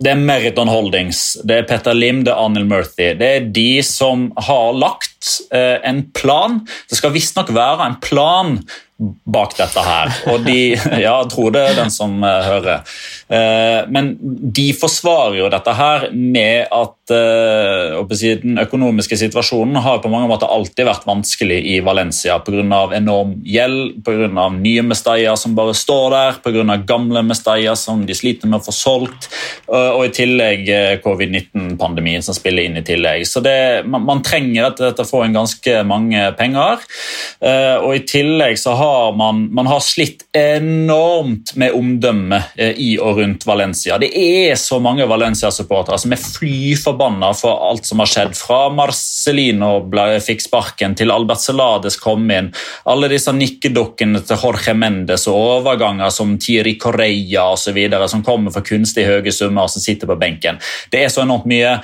det 0.00 0.14
er 0.14 0.20
Meriton 0.20 0.70
Holdings, 0.70 1.34
det 1.44 1.58
er 1.58 1.66
Petter 1.68 1.96
Lim, 1.96 2.22
det 2.24 2.32
er 2.32 2.40
Arnhild 2.40 2.70
Murthy. 2.70 3.10
Det 3.20 3.26
er 3.28 3.48
de 3.52 3.82
som 3.84 4.30
har 4.48 4.72
lagt 4.72 5.34
eh, 5.52 5.76
en 5.84 6.06
plan. 6.16 6.62
Det 6.88 6.96
skal 6.96 7.12
visstnok 7.12 7.52
være 7.52 7.84
en 7.84 7.98
plan 8.00 8.56
bak 9.00 9.54
dette 9.56 9.82
her. 9.84 10.12
Og 10.32 10.44
de 10.44 10.58
Ja, 11.04 11.16
tror 11.30 11.54
det 11.54 11.62
er 11.70 11.76
den 11.78 11.92
som 11.92 12.18
uh, 12.24 12.40
hører. 12.44 12.82
Uh, 13.30 13.88
men 13.92 14.12
de 14.20 14.66
forsvarer 14.76 15.38
jo 15.40 15.48
dette 15.52 15.74
her 15.76 16.08
med 16.12 16.68
at 16.74 17.14
uh, 17.14 18.34
den 18.42 18.60
økonomiske 18.60 19.16
situasjonen 19.20 19.80
har 19.80 20.02
på 20.02 20.10
mange 20.12 20.28
måter 20.30 20.50
alltid 20.50 20.88
vært 20.88 21.06
vanskelig 21.08 21.60
i 21.72 21.78
Valencia 21.84 22.38
pga. 22.44 22.82
enorm 22.96 23.36
gjeld, 23.44 24.02
pga. 24.04 24.48
nye 24.56 24.84
Mestalla 24.84 25.36
som 25.40 25.56
bare 25.56 25.74
står 25.76 26.06
der, 26.14 26.40
pga. 26.44 26.76
gamle 26.86 27.24
Mestalla 27.26 27.76
som 27.76 28.04
de 28.06 28.16
sliter 28.16 28.50
med 28.50 28.60
å 28.60 28.66
få 28.68 28.74
solgt, 28.74 29.30
og 29.70 30.02
i 30.04 30.12
tillegg 30.14 30.68
covid-19-pandemien 31.04 32.22
som 32.24 32.34
spiller 32.36 32.66
inn 32.66 32.78
i 32.80 32.84
tillegg. 32.86 33.24
Så 33.28 33.42
det, 33.44 33.86
man, 33.86 34.04
man 34.06 34.22
trenger 34.26 34.70
at 34.70 34.80
dette 34.82 35.06
får 35.06 35.26
inn 35.26 35.36
ganske 35.36 35.76
mange 35.86 36.24
penger. 36.38 36.82
og 37.82 37.90
i 37.94 38.02
tillegg 38.08 38.58
så 38.60 38.74
har 38.78 38.89
har 38.90 39.12
man, 39.16 39.54
man 39.54 39.66
har 39.66 39.80
slitt 39.80 40.24
enormt 40.36 41.54
med 41.60 41.74
omdømmet 41.76 42.56
eh, 42.56 42.72
i 42.82 42.90
og 42.98 43.20
rundt 43.20 43.46
Valencia. 43.46 43.98
Det 44.02 44.10
er 44.10 44.56
så 44.58 44.80
mange 44.82 45.06
Valencia-supportere 45.08 45.98
som 46.00 46.14
er 46.14 46.22
fly 46.22 46.74
forbanna 46.80 47.32
for 47.38 47.62
alt 47.68 47.86
som 47.86 48.02
har 48.02 48.10
skjedd. 48.10 48.34
Fra 48.38 48.64
Marcelino 48.74 49.72
fikk 50.24 50.44
sparken, 50.44 50.96
til 50.98 51.12
Albert 51.14 51.44
Celades 51.44 51.98
kom 52.00 52.26
inn. 52.34 52.50
Alle 52.90 53.10
disse 53.12 53.34
nikkedukkene 53.36 54.24
til 54.26 54.40
Jorge 54.42 54.74
Mendes 54.76 55.28
og 55.30 55.38
overganger 55.60 56.10
som 56.14 56.36
Tiri 56.40 56.76
Correia 56.80 57.50
osv. 57.54 57.78
som 58.10 58.24
kommer 58.26 58.54
for 58.54 58.66
kunstig 58.66 59.06
høye 59.06 59.32
summer 59.34 59.68
og 59.68 59.74
som 59.74 59.84
sitter 59.84 60.10
på 60.10 60.18
benken. 60.20 60.60
Det 60.90 61.04
er 61.04 61.12
så 61.12 61.22
enormt 61.26 61.48
mye. 61.50 61.78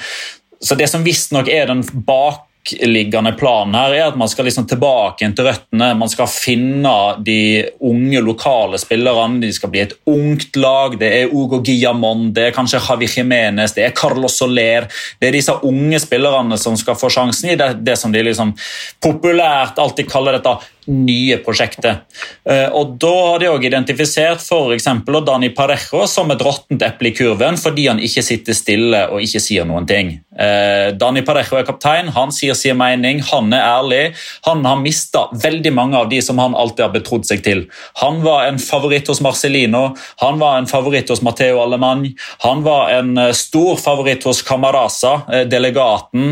Så 0.61 0.75
Det 0.75 0.89
som 0.91 1.05
visstnok 1.05 1.49
er 1.53 1.69
den 1.69 1.85
bak 2.07 2.46
bakerliggende 2.67 3.33
planen 3.33 3.75
her 3.75 3.93
er 3.95 4.09
at 4.09 4.17
man 4.17 4.29
skal 4.29 4.45
liksom 4.45 4.67
tilbake 4.67 5.29
til 5.35 5.47
røttene. 5.47 5.95
Man 5.95 6.09
skal 6.09 6.27
finne 6.27 7.17
de 7.25 7.67
unge 7.81 8.21
lokale 8.21 8.79
spillerne. 8.79 9.41
De 9.41 9.53
skal 9.53 9.71
bli 9.71 9.81
et 9.81 9.95
ungt 10.07 10.57
lag. 10.57 10.99
Det 10.99 11.07
er 11.07 11.33
Ugo 11.33 11.61
Guillamon, 11.61 12.33
det 12.33 12.49
er 12.49 12.55
kanskje 12.57 12.81
Javi 12.81 13.07
Jimenez, 13.07 13.75
det 13.75 13.85
er 13.85 13.95
Carlos 13.95 14.39
Soler. 14.39 14.89
Det 15.21 15.29
er 15.29 15.33
disse 15.33 15.53
unge 15.63 16.01
spillerne 16.01 16.59
som 16.59 16.77
skal 16.77 16.97
få 16.97 17.11
sjansen 17.11 17.51
i 17.51 17.57
det, 17.57 17.85
det 17.87 17.97
som 17.99 18.13
de 18.13 18.23
liksom 18.23 18.55
populært 19.03 19.79
alltid 19.79 20.11
kaller 20.11 20.39
dette 20.39 20.57
nye 20.93 21.39
prosjektet. 21.43 22.05
Eh, 22.49 22.69
og 22.71 22.97
Da 23.03 23.11
har 23.11 23.41
de 23.43 23.49
også 23.51 23.69
identifisert 23.69 24.43
f.eks. 24.43 24.89
Dani 25.27 25.51
Parejo 25.55 26.05
som 26.11 26.31
et 26.31 26.43
råttent 26.43 26.83
eple 26.87 27.11
i 27.11 27.17
kurven 27.17 27.59
fordi 27.61 27.89
han 27.89 28.03
ikke 28.03 28.23
sitter 28.25 28.57
stille 28.57 29.03
og 29.11 29.23
ikke 29.25 29.43
sier 29.43 29.67
noen 29.69 29.87
ting. 29.89 30.13
Eh, 30.39 30.93
Dani 30.99 31.25
Parejo 31.27 31.59
er 31.59 31.67
kaptein, 31.67 32.11
han 32.15 32.33
sier 32.35 32.55
sin 32.59 32.79
mening, 32.79 33.23
han 33.31 33.53
er 33.55 33.65
ærlig. 33.65 34.03
Han 34.47 34.65
har 34.67 34.81
mista 34.83 35.27
veldig 35.33 35.73
mange 35.75 35.99
av 35.99 36.11
de 36.13 36.21
som 36.23 36.39
han 36.43 36.55
alltid 36.55 36.87
har 36.87 36.95
betrodd 36.95 37.27
seg 37.29 37.43
til. 37.47 37.65
Han 38.03 38.23
var 38.25 38.47
en 38.47 38.61
favoritt 38.63 39.09
hos 39.11 39.23
Marcelino, 39.25 39.89
han 40.23 40.41
var 40.43 40.61
en 40.61 40.71
favoritt 40.71 41.11
hos 41.11 41.25
Matteo 41.27 41.61
Alemany, 41.65 42.13
han 42.45 42.63
var 42.67 42.93
en 42.95 43.17
eh, 43.19 43.33
stor 43.37 43.81
favoritt 43.81 44.27
hos 44.27 44.43
Camarasa, 44.47 45.17
delegaten, 45.51 46.31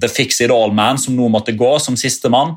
the 0.00 0.08
fix 0.08 0.40
it 0.40 0.52
all-man, 0.52 0.98
som 1.00 1.16
nå 1.16 1.28
måtte 1.32 1.54
gå 1.56 1.70
som 1.82 1.96
sistemann. 1.98 2.56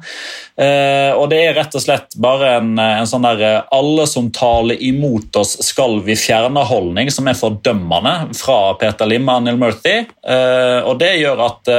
Eh, 0.83 1.11
og 1.17 1.27
det 1.31 1.39
er 1.43 1.55
rett 1.57 1.75
og 1.77 1.83
slett 1.83 2.17
bare 2.21 2.57
en, 2.59 2.73
en 2.79 3.09
sånn 3.09 3.25
der 3.25 3.43
eh, 3.47 3.59
alle 3.75 4.05
som 4.09 4.29
taler 4.33 4.79
imot 4.83 5.35
oss, 5.39 5.55
skal 5.65 5.99
vi 6.05 6.17
fjerne-holdning, 6.19 7.11
som 7.13 7.29
er 7.29 7.39
fordømmende 7.39 8.35
fra 8.37 8.75
Peter 8.81 9.09
Lim 9.09 9.29
og 9.31 9.45
Neil 9.45 9.61
Murthy. 9.61 10.01
Eh, 10.03 10.79
og 10.83 10.99
det 11.01 11.15
gjør 11.21 11.45
at 11.47 11.73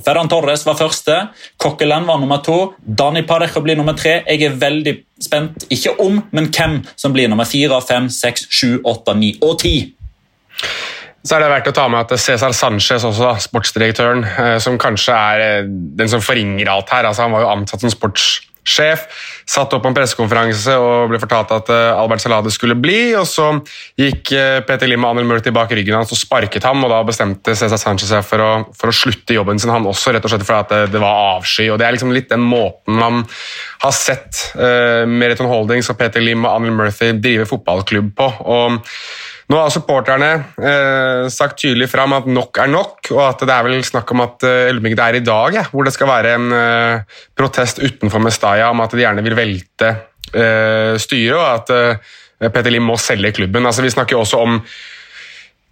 Ferran 0.00 0.28
Torres 0.32 0.64
var 0.64 0.78
første, 0.78 1.18
Coquelin 1.60 2.06
var 2.08 2.20
nummer 2.20 2.40
to, 2.44 2.72
Dani 2.80 3.24
Parejo 3.28 3.60
blir 3.64 3.76
nummer 3.76 3.96
tre. 3.98 4.22
Jeg 4.24 4.46
er 4.48 4.56
veldig 4.56 4.94
spent, 5.20 5.66
ikke 5.72 5.98
om, 6.00 6.22
men 6.32 6.48
hvem 6.48 6.80
som 6.96 7.12
blir 7.12 7.28
nummer 7.28 7.48
fire, 7.48 7.76
fem, 7.84 8.08
seks, 8.12 8.46
sju, 8.48 8.78
åtte, 8.88 9.14
ni 9.18 9.34
og 9.44 9.58
ti. 9.60 9.74
Så 11.22 11.36
er 11.36 11.44
det 11.44 11.52
verdt 11.52 11.70
å 11.70 11.76
ta 11.76 11.88
med 11.90 12.02
at 12.02 12.18
Cesar 12.18 12.54
Sanchez, 12.56 13.04
også, 13.06 13.36
sportsdirektøren, 13.44 14.24
eh, 14.26 14.56
som 14.62 14.78
kanskje 14.80 15.14
er 15.14 15.42
eh, 15.44 15.68
den 15.98 16.10
som 16.10 16.22
forringer 16.22 16.70
alt 16.72 16.90
her. 16.90 17.06
Altså, 17.06 17.28
han 17.28 17.34
var 17.34 17.44
jo 17.44 17.52
ansatt 17.52 17.84
som 17.84 17.92
sportssjef, 17.94 19.04
satt 19.46 19.76
opp 19.76 19.86
en 19.86 19.94
pressekonferanse 19.94 20.74
og 20.82 21.12
ble 21.12 21.20
fortalt 21.22 21.54
at 21.54 21.70
eh, 21.70 21.92
Albert 21.94 22.24
Salade 22.24 22.50
skulle 22.50 22.74
bli. 22.74 23.14
og 23.14 23.28
Så 23.30 23.46
gikk 24.02 24.34
Peter 24.66 24.90
Lim 24.90 25.06
og 25.06 25.14
Anel 25.14 25.30
Murti 25.30 25.54
bak 25.54 25.70
ryggen 25.70 26.00
hans 26.00 26.10
og 26.10 26.18
sparket 26.18 26.66
ham. 26.66 26.82
og 26.82 26.90
Da 26.90 27.00
bestemte 27.06 27.54
Cesar 27.54 27.78
Sanchez 27.78 28.10
seg 28.10 28.26
for 28.26 28.42
å, 28.42 28.50
for 28.74 28.90
å, 28.90 28.98
slutte 29.04 29.38
jobben 29.38 29.62
sin, 29.62 29.70
han 29.70 29.86
også, 29.86 30.16
rett 30.16 30.26
og 30.26 30.34
slett 30.34 30.46
fordi 30.48 30.74
det, 30.74 30.84
det, 30.96 31.06
var 31.06 31.36
avsky. 31.36 31.70
og 31.70 31.78
Det 31.78 31.86
er 31.86 32.00
liksom 32.00 32.16
litt 32.16 32.32
den 32.34 32.42
måten 32.42 32.98
man 32.98 33.22
har 33.82 33.94
sett 33.94 34.48
uh, 34.58 35.06
Meriton 35.06 35.50
Holdings 35.50 35.90
og 35.90 36.02
Peter 36.02 36.22
Lim 36.22 36.42
og 36.42 36.56
Anel 36.56 36.74
Murthy 36.74 37.14
drive 37.14 37.46
fotballklubb 37.50 38.10
på. 38.18 38.34
og 38.42 38.82
nå 39.50 39.58
har 39.58 39.72
supporterne 39.74 40.30
eh, 40.62 41.26
sagt 41.32 41.58
tydelig 41.62 41.88
fram 41.90 42.14
at 42.16 42.28
nok 42.30 42.62
er 42.62 42.70
nok, 42.70 43.10
og 43.14 43.22
at 43.26 43.42
det 43.42 43.54
er 43.54 43.66
vel 43.66 43.84
snakk 43.86 44.14
om 44.14 44.24
at 44.24 44.46
eh, 44.48 44.80
det 44.82 44.94
er 44.94 45.18
i 45.18 45.24
dag, 45.26 45.58
ja, 45.58 45.66
hvor 45.72 45.86
det 45.86 45.94
skal 45.96 46.10
være 46.10 46.34
en 46.38 46.56
eh, 46.56 47.20
protest 47.38 47.82
utenfor 47.82 48.22
Mestaya 48.22 48.70
om 48.70 48.82
at 48.84 48.94
de 48.94 49.04
gjerne 49.04 49.24
vil 49.26 49.38
velte 49.38 49.92
eh, 50.32 50.94
styret, 51.02 51.38
og 51.38 51.46
at 51.50 51.74
eh, 51.76 52.50
Peter 52.50 52.74
Lim 52.74 52.86
må 52.86 52.98
selge 52.98 53.34
klubben. 53.36 53.66
Altså, 53.66 53.84
vi 53.84 53.94
snakker 53.94 54.18
også 54.18 54.42
om 54.42 54.60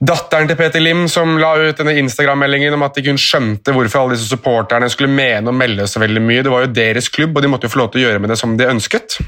Datteren 0.01 0.49
til 0.49 0.57
Peter 0.57 0.81
Lim 0.81 1.03
som 1.13 1.35
la 1.37 1.51
ut 1.61 1.77
denne 1.77 1.93
Instagram-meldingen 2.01 2.73
om 2.73 2.87
at 2.87 2.95
de 2.97 3.03
kun 3.05 3.19
skjønte 3.21 3.75
hvorfor 3.77 4.01
alle 4.01 4.15
disse 4.17 4.31
supporterne 4.33 4.89
skulle 4.89 5.13
mene 5.13 5.53
og 5.53 5.59
melde 5.59 5.85
så 5.85 6.01
veldig 6.01 6.23
mye. 6.25 6.45
Det 6.47 6.53
var 6.53 6.65
jo 6.65 6.71
deres 6.73 7.11
klubb, 7.13 7.37
og 7.37 7.45
de 7.45 7.51
måtte 7.53 7.69
jo 7.69 7.75
få 7.75 7.83
lov 7.83 7.91
til 7.93 8.01
å 8.01 8.07
gjøre 8.07 8.23
med 8.25 8.33
det 8.33 8.39
som 8.41 8.55
de 8.57 8.65
ønsket. 8.71 9.19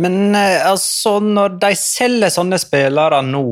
Men 0.00 0.34
eh, 0.36 0.60
altså, 0.66 1.18
når 1.20 1.58
de 1.62 1.72
selger 1.78 2.32
sånne 2.32 2.58
spillere 2.60 3.20
nå 3.26 3.44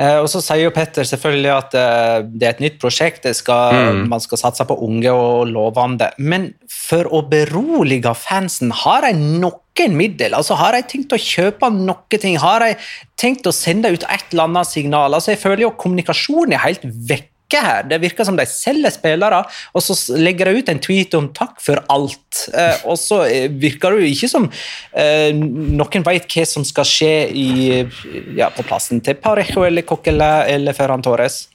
eh, 0.00 0.16
og 0.16 0.28
så 0.32 0.40
sier 0.44 0.64
jo 0.64 0.74
Petter 0.74 1.06
selvfølgelig 1.08 1.52
at 1.54 1.76
eh, 1.78 2.16
det 2.30 2.48
er 2.48 2.56
et 2.56 2.64
nytt 2.64 2.78
prosjekt, 2.82 3.28
skal, 3.36 3.76
mm. 3.76 4.02
man 4.12 4.22
skal 4.24 4.40
satse 4.40 4.66
på 4.68 4.78
unge 4.86 5.12
og 5.12 5.52
lovende. 5.52 6.10
Men 6.18 6.50
for 6.72 7.08
å 7.12 7.22
berolige 7.28 8.14
fansen, 8.16 8.72
har 8.84 9.08
de 9.08 9.14
noen 9.18 9.94
middel? 9.94 10.34
Altså, 10.34 10.56
har 10.58 10.74
de 10.74 10.84
tenkt 10.90 11.12
å 11.14 11.20
kjøpe 11.22 11.70
noe 11.74 12.18
ting? 12.18 12.38
Har 12.42 12.64
de 12.64 12.72
tenkt 13.20 13.46
å 13.46 13.54
sende 13.54 13.92
ut 13.94 14.06
et 14.08 14.32
eller 14.32 14.48
annet 14.48 14.70
signal? 14.70 15.12
Altså, 15.12 15.34
jeg 15.34 15.42
føler 15.44 15.68
jo 15.68 15.76
kommunikasjonen 15.78 16.56
er 16.56 16.64
helt 16.64 16.86
vekk 17.10 17.32
her. 17.56 17.82
Det 17.88 18.00
virker 18.02 18.24
som 18.28 18.36
de 18.36 18.44
selger 18.46 18.92
spillere, 18.92 19.40
og 19.72 19.84
så 19.84 19.96
legger 20.18 20.50
de 20.50 20.60
ut 20.60 20.68
en 20.68 20.80
tweet 20.84 21.14
om 21.14 21.28
'takk 21.32 21.60
for 21.64 21.80
alt'. 21.88 22.48
Eh, 22.52 22.76
og 22.84 22.98
så 22.98 23.24
eh, 23.24 23.48
virker 23.48 23.90
det 23.90 24.04
jo 24.04 24.12
ikke 24.12 24.28
som 24.28 24.50
eh, 24.92 25.32
noen 25.32 26.04
vet 26.04 26.28
hva 26.28 26.44
som 26.46 26.64
skal 26.64 26.84
skje 26.84 27.14
i, 27.32 27.50
ja, 28.36 28.50
på 28.50 28.62
plassen 28.62 29.00
til 29.00 29.14
Parejo 29.14 29.64
eller 29.64 29.82
Coquelin 29.82 30.44
eller 30.48 30.76
Ferran 30.76 31.02
Torres. 31.02 31.48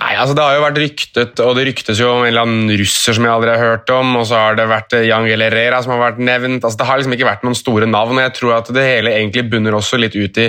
Nei, 0.00 0.14
altså 0.18 0.34
Det 0.34 0.42
har 0.42 0.56
jo 0.56 0.62
vært 0.64 0.78
ryktet, 0.82 1.40
og 1.44 1.52
det 1.54 1.64
ryktes 1.68 2.00
jo 2.00 2.08
om 2.10 2.24
en 2.24 2.30
eller 2.30 2.46
annen 2.46 2.72
russer 2.80 3.14
som 3.14 3.26
jeg 3.26 3.32
aldri 3.32 3.52
har 3.54 3.60
hørt 3.62 3.92
om. 3.94 4.16
Og 4.18 4.26
så 4.26 4.40
har 4.40 4.56
det 4.58 4.66
vært 4.70 4.96
Jan 5.06 5.28
Herrera 5.30 5.78
som 5.84 5.94
har 5.94 6.02
vært 6.10 6.22
nevnt. 6.26 6.64
altså 6.64 6.80
Det 6.80 6.88
har 6.88 6.98
liksom 6.98 7.14
ikke 7.14 7.28
vært 7.28 7.44
noen 7.46 7.58
store 7.58 7.86
navn. 7.86 8.18
og 8.18 8.24
Jeg 8.24 8.34
tror 8.40 8.56
at 8.58 8.72
det 8.74 8.86
hele 8.86 9.14
egentlig 9.14 9.46
bunner 9.52 9.78
også 9.78 10.00
litt 10.00 10.18
ut 10.18 10.42
i 10.42 10.48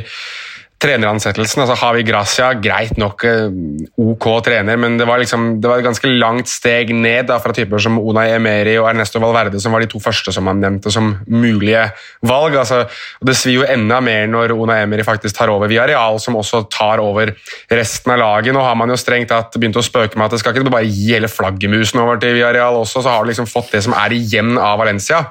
treneransettelsen. 0.81 1.61
altså 1.61 1.77
Havi 1.77 2.03
Gracia, 2.05 2.51
greit 2.57 2.97
nok 2.99 3.25
eh, 3.27 3.53
ok 4.01 4.27
trener, 4.45 4.79
men 4.81 4.97
det 4.97 5.05
var, 5.09 5.21
liksom, 5.21 5.59
det 5.61 5.69
var 5.69 5.81
et 5.81 5.85
ganske 5.85 6.09
langt 6.09 6.49
steg 6.49 6.93
ned 6.95 7.29
da, 7.29 7.37
fra 7.43 7.53
typer 7.55 7.81
som 7.83 7.99
Unai 8.01 8.31
Emeri 8.35 8.77
og 8.81 8.89
Ernesto 8.89 9.21
Valverde, 9.21 9.61
som 9.61 9.75
var 9.75 9.85
de 9.85 9.91
to 9.91 10.01
første 10.01 10.33
som 10.33 10.49
han 10.49 10.61
nevnte 10.63 10.93
som 10.93 11.13
mulige 11.29 11.85
valg. 12.25 12.57
altså 12.63 12.83
Det 13.21 13.37
svir 13.37 13.59
jo 13.59 13.67
enda 13.69 14.01
mer 14.03 14.27
når 14.31 14.55
Unai 14.57 14.81
Emeri 14.85 15.05
faktisk 15.05 15.37
tar 15.37 15.53
over 15.53 15.69
via 15.71 15.85
Real, 15.89 16.19
som 16.23 16.39
også 16.39 16.65
tar 16.73 17.03
over 17.03 17.35
resten 17.69 18.15
av 18.15 18.21
laget. 18.23 18.55
Nå 18.55 18.65
har 18.65 18.77
man 18.79 18.89
jo 18.89 18.99
strengt 18.99 19.29
tatt 19.31 19.53
begynt 19.57 19.77
å 19.77 19.85
spøke 19.85 20.17
med 20.17 20.27
at 20.27 20.35
det 20.35 20.41
skal 20.41 20.57
ikke 20.57 20.73
bare 20.73 20.89
gi 20.89 21.11
hele 21.13 21.29
flaggermusen 21.31 22.01
over 22.01 22.17
til 22.21 22.35
Villarreal 22.37 22.81
også, 22.81 23.03
så 23.03 23.13
har 23.13 23.23
du 23.23 23.31
liksom 23.31 23.49
fått 23.49 23.75
det 23.75 23.85
som 23.85 23.95
er 23.97 24.17
igjen 24.17 24.57
av 24.57 24.79
Valencia. 24.81 25.27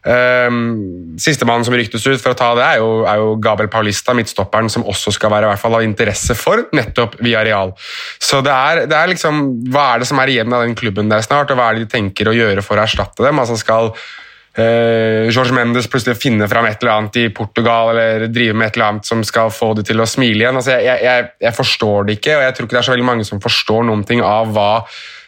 Um, 0.00 1.16
Sistemann 1.20 1.64
som 1.66 1.74
ryktes 1.76 2.06
ut 2.06 2.22
for 2.22 2.32
å 2.32 2.38
ta 2.38 2.54
det, 2.56 2.64
er 2.64 2.78
jo, 2.80 3.02
er 3.04 3.20
jo 3.20 3.34
Gabriel 3.42 3.68
Paulista, 3.72 4.14
midtstopperen, 4.16 4.70
som 4.72 4.86
også 4.88 5.12
skal 5.12 5.32
være 5.34 5.44
i 5.44 5.50
hvert 5.50 5.60
fall 5.60 5.76
av 5.76 5.84
interesse 5.84 6.36
for 6.38 6.64
nettopp 6.76 7.18
via 7.20 7.42
Real. 7.44 7.74
Så 8.16 8.40
det 8.44 8.54
er, 8.54 8.86
det 8.88 8.96
er 8.96 9.12
liksom 9.12 9.42
Hva 9.68 9.90
er 9.92 10.00
det 10.00 10.08
som 10.08 10.22
er 10.22 10.32
igjen 10.32 10.56
av 10.56 10.64
den 10.64 10.78
klubben 10.78 11.12
der 11.12 11.26
snart, 11.26 11.52
og 11.52 11.60
hva 11.60 11.68
er 11.68 11.76
det 11.76 11.84
de 11.84 11.92
tenker 11.98 12.30
å 12.30 12.36
gjøre 12.36 12.64
for 12.64 12.80
å 12.80 12.86
erstatte 12.86 13.26
dem? 13.26 13.42
Altså 13.42 13.58
skal 13.60 13.92
uh, 13.92 15.28
George 15.28 15.52
Mendes 15.56 15.90
plutselig 15.92 16.16
finne 16.22 16.48
fram 16.48 16.70
et 16.70 16.80
eller 16.80 16.96
annet 16.96 17.20
i 17.20 17.28
Portugal 17.36 17.92
eller 17.92 18.28
drive 18.32 18.56
med 18.56 18.70
et 18.70 18.80
eller 18.80 18.94
annet 18.94 19.12
som 19.12 19.20
skal 19.26 19.52
få 19.52 19.74
det 19.76 19.84
til 19.90 20.00
å 20.00 20.08
smile 20.08 20.46
igjen? 20.46 20.62
Altså, 20.62 20.80
jeg, 20.80 21.04
jeg, 21.04 21.30
jeg 21.44 21.56
forstår 21.60 22.08
det 22.08 22.20
ikke, 22.22 22.40
og 22.40 22.46
jeg 22.48 22.56
tror 22.56 22.70
ikke 22.70 22.78
det 22.78 22.84
er 22.86 22.88
så 22.88 22.96
veldig 22.96 23.10
mange 23.12 23.28
som 23.28 23.44
forstår 23.44 23.90
noen 23.92 24.08
ting 24.08 24.24
av 24.24 24.56
hva 24.56 24.70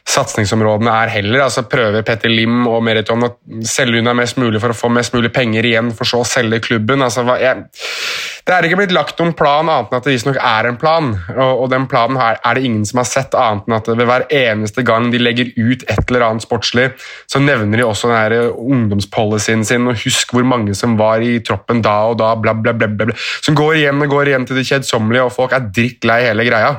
satsingsområdene 0.08 0.92
er 1.04 1.12
heller. 1.14 1.44
altså 1.46 1.62
Prøver 1.70 2.02
Petter 2.06 2.30
Lim 2.30 2.66
og 2.66 2.82
Meriton 2.84 3.22
å 3.22 3.30
selge 3.66 4.00
unna 4.02 4.14
mest 4.18 4.38
mulig 4.40 4.60
for 4.62 4.74
å 4.74 4.76
få 4.76 4.90
mest 4.92 5.14
mulig 5.14 5.30
penger 5.34 5.66
igjen, 5.68 5.92
for 5.94 6.08
så 6.08 6.22
å 6.22 6.28
selge 6.28 6.60
klubben. 6.64 7.02
altså 7.02 7.22
jeg, 7.38 7.64
Det 8.44 8.54
er 8.54 8.66
ikke 8.66 8.80
blitt 8.80 8.94
lagt 8.94 9.20
noen 9.22 9.32
plan 9.38 9.68
annet 9.68 9.92
enn 9.92 10.00
at 10.00 10.08
det 10.08 10.16
visstnok 10.16 10.40
er 10.42 10.68
en 10.68 10.78
plan. 10.80 11.12
Og, 11.36 11.62
og, 11.62 11.70
den 11.70 11.86
planen 11.86 12.18
her 12.18 12.40
er 12.42 12.58
det 12.58 12.66
ingen 12.66 12.84
som 12.88 12.98
har 12.98 13.08
sett, 13.08 13.36
annet 13.38 13.68
enn 13.68 13.78
at 13.78 13.92
ved 13.92 14.10
hver 14.10 14.26
eneste 14.28 14.82
gang 14.82 15.08
de 15.12 15.22
legger 15.22 15.54
ut 15.56 15.86
et 15.86 16.04
eller 16.10 16.26
annet 16.26 16.46
sportslig, 16.46 16.90
så 17.30 17.40
nevner 17.42 17.78
de 17.78 17.86
også 17.86 18.10
den 18.10 18.18
der 18.18 18.50
ungdomspolicyen 18.50 19.64
sin, 19.64 19.86
og 19.86 20.02
husk 20.02 20.34
hvor 20.34 20.46
mange 20.46 20.74
som 20.74 20.98
var 20.98 21.22
i 21.22 21.38
troppen 21.46 21.82
da 21.84 22.00
og 22.10 22.18
da, 22.18 22.34
bla, 22.34 22.56
bla, 22.58 22.74
bla. 22.74 22.90
bla, 22.90 23.12
bla. 23.12 23.18
Som 23.40 23.56
går 23.58 23.78
igjen 23.84 24.02
og 24.02 24.10
går 24.18 24.32
igjen 24.32 24.48
til 24.50 24.58
det 24.58 24.66
kjedsommelige, 24.66 25.28
og 25.30 25.36
folk 25.38 25.54
er 25.54 25.70
drittlei 25.70 26.24
hele 26.26 26.50
greia. 26.50 26.74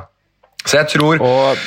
Så 0.64 0.80
jeg 0.80 0.94
tror 0.94 1.20
Og 1.20 1.58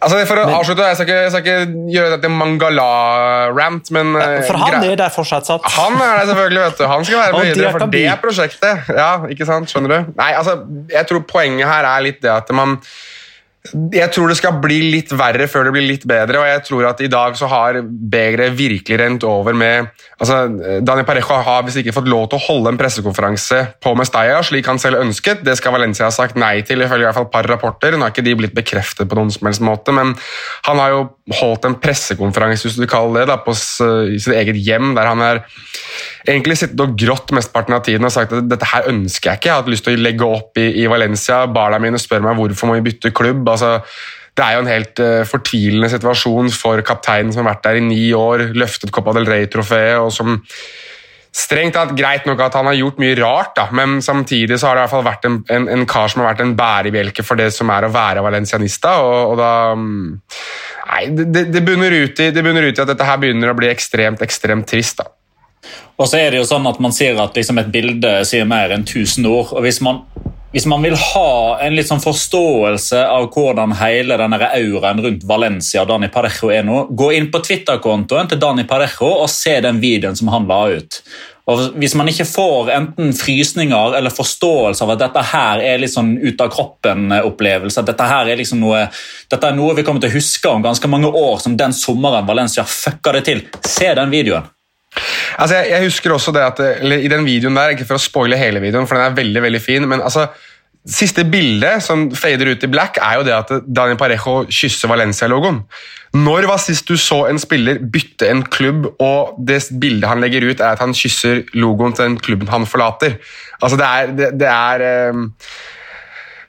Altså, 0.00 0.22
for 0.26 0.40
å 0.40 0.44
men, 0.48 0.54
avslutte, 0.56 0.86
Jeg 0.88 0.96
skal 0.96 1.06
ikke, 1.06 1.16
jeg 1.20 1.32
skal 1.34 1.42
ikke 1.42 1.82
gjøre 1.92 2.12
dette 2.14 2.30
Mangala-rant, 2.32 3.90
men 3.94 4.14
For 4.48 4.58
han 4.62 4.78
er 4.80 4.96
der 4.98 5.12
fortsatt 5.12 5.46
satt? 5.50 5.68
Han 5.76 5.98
er 6.00 6.22
der 6.22 6.30
selvfølgelig, 6.32 6.62
vet 6.64 6.80
du. 6.80 6.84
Han 6.90 7.04
skal 7.06 7.20
være 7.20 7.32
med 7.36 7.50
videre 7.52 7.72
for 7.76 7.92
det 7.92 8.16
prosjektet. 8.24 8.92
Ja, 8.96 9.10
ikke 9.30 9.48
sant? 9.48 9.70
Skjønner 9.70 9.92
du? 9.92 10.12
Nei, 10.18 10.30
altså, 10.38 10.62
Jeg 10.90 11.10
tror 11.10 11.26
poenget 11.28 11.68
her 11.68 11.88
er 11.92 12.06
litt 12.08 12.22
det 12.24 12.32
at 12.32 12.50
man 12.56 12.78
jeg 13.70 14.10
tror 14.10 14.26
det 14.26 14.34
skal 14.40 14.56
bli 14.58 14.80
litt 14.90 15.12
verre 15.14 15.46
før 15.46 15.68
det 15.68 15.72
blir 15.76 15.84
litt 15.86 16.04
bedre, 16.08 16.40
og 16.40 16.48
jeg 16.48 16.62
tror 16.66 16.86
at 16.88 17.02
i 17.04 17.10
dag 17.10 17.36
så 17.38 17.46
har 17.46 17.78
begeret 17.86 18.56
virkelig 18.58 18.98
rent 18.98 19.26
over 19.28 19.54
med 19.54 19.86
altså, 20.18 20.40
Daniel 20.82 21.06
Parejo 21.06 21.38
har 21.46 21.62
visst 21.62 21.78
ikke 21.78 21.94
fått 21.94 22.10
lov 22.10 22.26
til 22.32 22.40
å 22.40 22.44
holde 22.48 22.72
en 22.72 22.80
pressekonferanse 22.80 23.60
på 23.82 23.94
Mestalla, 23.98 24.40
slik 24.42 24.66
han 24.66 24.82
selv 24.82 24.98
ønsket. 25.04 25.44
Det 25.46 25.54
skal 25.60 25.76
Valencia 25.76 26.08
ha 26.08 26.14
sagt 26.14 26.34
nei 26.40 26.56
til, 26.66 26.82
ifølge 26.82 27.06
i 27.06 27.08
hvert 27.08 27.20
fall 27.20 27.30
par 27.30 27.46
rapporter. 27.46 27.94
Nå 27.94 28.08
har 28.08 28.14
ikke 28.14 28.26
de 28.26 28.34
blitt 28.42 28.56
bekreftet 28.56 29.06
på 29.06 29.18
noen 29.18 29.30
som 29.30 29.46
helst 29.46 29.62
måte, 29.62 29.94
men 29.94 30.16
han 30.66 30.82
har 30.82 30.96
jo 30.96 31.06
holdt 31.30 31.68
en 31.68 31.76
pressekonferanse 31.78 32.66
hvis 32.66 32.80
du 32.80 32.86
kaller 32.90 33.22
det, 33.22 33.28
da, 33.30 33.36
på 33.44 33.54
sitt 33.54 34.32
eget 34.34 34.58
hjem, 34.58 34.94
der 34.96 35.06
han 35.06 35.22
er 35.22 35.42
egentlig 36.26 36.56
sittet 36.58 36.80
og 36.82 36.96
grått 36.98 37.30
mesteparten 37.36 37.76
av 37.76 37.84
tiden 37.86 38.08
og 38.08 38.14
sagt 38.14 38.34
at 38.34 38.48
dette 38.50 38.68
her 38.72 38.88
ønsker 38.90 39.30
jeg 39.30 39.40
ikke. 39.40 39.48
Jeg 39.48 39.54
har 39.54 39.62
hatt 39.62 39.70
lyst 39.70 39.86
til 39.86 39.98
å 39.98 40.02
legge 40.02 40.26
opp 40.26 40.58
i, 40.58 40.66
i 40.82 40.88
Valencia. 40.90 41.44
Barna 41.46 41.78
mine 41.82 42.00
spør 42.02 42.26
meg 42.26 42.40
hvorfor 42.40 42.70
må 42.70 42.78
vi 42.78 42.88
bytte 42.90 43.14
klubb. 43.14 43.46
altså 43.48 43.78
det 44.32 44.44
er 44.44 44.54
jo 44.56 44.60
en 44.62 44.70
helt 44.70 45.00
uh, 45.04 45.22
fortvilende 45.28 45.90
situasjon 45.92 46.48
for 46.56 46.80
kapteinen 46.88 47.34
som 47.34 47.42
har 47.42 47.52
vært 47.52 47.66
der 47.66 47.80
i 47.82 47.84
ni 47.84 48.04
år, 48.16 48.46
løftet 48.56 48.92
Copa 48.94 49.12
del 49.12 49.28
Rey-trofeet, 49.28 49.98
og 50.00 50.08
som 50.14 50.38
Strengt 51.32 51.72
tatt 51.72 51.94
greit 51.96 52.26
nok 52.28 52.42
at 52.44 52.58
han 52.58 52.66
har 52.68 52.76
gjort 52.76 52.98
mye 53.00 53.16
rart, 53.16 53.54
da, 53.56 53.64
men 53.72 54.02
samtidig 54.04 54.58
så 54.60 54.68
har 54.68 54.76
det 54.76 54.82
i 54.82 54.84
hvert 54.84 54.92
fall 54.92 55.06
vært 55.06 55.24
en, 55.24 55.38
en, 55.56 55.68
en 55.72 55.86
kar 55.88 56.12
som 56.12 56.20
har 56.20 56.34
vært 56.34 56.42
en 56.44 56.52
bærebjelke 56.58 57.24
for 57.24 57.40
det 57.40 57.48
som 57.56 57.72
er 57.72 57.86
å 57.86 57.92
være 57.94 58.24
valencianista. 58.24 58.98
og, 59.00 59.32
og 59.32 59.40
da 59.40 59.52
mm, 59.78 60.04
Nei, 60.92 61.06
det, 61.16 61.46
det, 61.48 61.62
bunner 61.64 61.94
ut 61.94 62.20
i, 62.20 62.28
det 62.36 62.42
bunner 62.44 62.66
ut 62.68 62.76
i 62.76 62.82
at 62.82 62.90
dette 62.90 63.06
her 63.08 63.16
begynner 63.22 63.48
å 63.48 63.56
bli 63.56 63.70
ekstremt, 63.72 64.20
ekstremt 64.20 64.68
trist. 64.68 65.00
da. 65.00 65.08
Og 65.96 66.10
så 66.10 66.18
er 66.20 66.34
det 66.34 66.42
jo 66.42 66.48
sånn 66.48 66.66
at 66.68 66.80
Man 66.82 66.92
sier 66.92 67.16
at 67.22 67.36
liksom 67.38 67.60
et 67.62 67.70
bilde 67.72 68.10
sier 68.28 68.44
mer 68.48 68.74
enn 68.74 68.84
tusen 68.84 69.24
ord. 69.30 69.54
og 69.56 69.64
hvis 69.64 69.80
man 69.80 70.02
hvis 70.52 70.66
man 70.68 70.82
vil 70.84 70.94
ha 71.00 71.58
en 71.64 71.74
litt 71.76 71.88
sånn 71.88 72.02
forståelse 72.02 73.00
av 73.08 73.30
hvordan 73.32 73.72
hele 73.80 74.18
denne 74.20 74.38
auraen 74.52 75.00
rundt 75.00 75.24
Valencia 75.28 75.86
Dani 75.88 76.10
Parejo 76.12 76.50
er 76.52 76.66
nå, 76.68 76.86
gå 76.92 77.08
inn 77.16 77.30
på 77.32 77.40
Twitter-kontoen 77.40 78.28
til 78.28 78.40
Dani 78.42 78.66
Parejo 78.68 79.08
og 79.24 79.30
se 79.32 79.56
den 79.64 79.80
videoen 79.80 80.18
som 80.18 80.28
han 80.34 80.48
la 80.50 80.66
ut. 80.76 81.00
Og 81.50 81.72
Hvis 81.80 81.96
man 81.98 82.06
ikke 82.06 82.28
får 82.28 82.70
enten 82.76 83.10
frysninger 83.16 83.96
eller 83.98 84.14
forståelse 84.14 84.84
av 84.84 84.92
at 84.94 85.00
dette 85.02 85.24
her 85.32 85.64
er 85.72 85.80
litt 85.82 85.94
sånn 85.94 86.14
ut 86.20 86.44
av 86.44 86.52
kroppen-opplevelse, 86.54 87.82
at 87.82 87.88
dette 87.90 88.06
her 88.12 88.30
er 88.30 88.38
liksom 88.38 88.60
noe, 88.62 88.84
dette 89.32 89.48
er 89.48 89.56
noe 89.56 89.74
vi 89.74 89.82
kommer 89.88 90.04
til 90.04 90.12
å 90.12 90.18
huske 90.20 90.52
om 90.52 90.62
ganske 90.62 90.90
mange 90.92 91.10
år, 91.10 91.40
som 91.42 91.56
den 91.58 91.74
sommeren 91.74 92.28
Valencia 92.28 92.62
fucka 92.68 93.16
det 93.16 93.24
til, 93.26 93.46
se 93.66 93.90
den 93.98 94.12
videoen. 94.12 94.52
Altså, 95.38 95.56
jeg, 95.56 95.70
jeg, 95.72 95.88
husker 95.88 96.12
også 96.12 96.32
det 96.36 96.42
at 96.44 96.58
I 96.84 97.10
den 97.10 97.24
videoen 97.24 97.56
der, 97.56 97.74
ikke 97.74 97.88
for 97.88 97.96
å 97.96 98.02
spoile 98.02 98.38
hele 98.40 98.60
videoen, 98.60 98.88
for 98.88 98.98
den 98.98 99.06
er 99.06 99.16
veldig 99.16 99.42
veldig 99.48 99.62
fin, 99.64 99.88
men 99.88 100.04
altså 100.04 100.28
Siste 100.82 101.22
bildet 101.30 101.78
som 101.84 102.08
fader 102.18 102.48
ut 102.50 102.64
i 102.66 102.68
black, 102.70 102.96
er 102.98 103.20
jo 103.20 103.26
det 103.28 103.34
at 103.36 103.50
Daniel 103.70 103.94
Parejo 104.00 104.40
kysser 104.50 104.90
Valencia-logoen. 104.90 105.60
Når 106.18 106.48
var 106.50 106.58
sist 106.58 106.90
du 106.90 106.96
så 106.98 107.20
en 107.30 107.38
spiller 107.38 107.78
bytte 107.94 108.26
en 108.26 108.42
klubb, 108.42 108.88
og 108.98 109.36
det 109.46 109.60
bildet 109.78 110.10
han 110.10 110.18
legger 110.24 110.48
ut, 110.48 110.58
er 110.58 110.74
at 110.74 110.82
han 110.82 110.90
kysser 110.96 111.44
logoen 111.54 111.94
til 111.94 112.08
den 112.08 112.18
klubben 112.18 112.50
han 112.50 112.66
forlater? 112.66 113.14
Altså, 113.62 113.78
det 113.78 113.86
er, 113.86 114.10
det, 114.18 114.32
det 114.42 114.50
er 114.50 115.10
um 115.14 115.30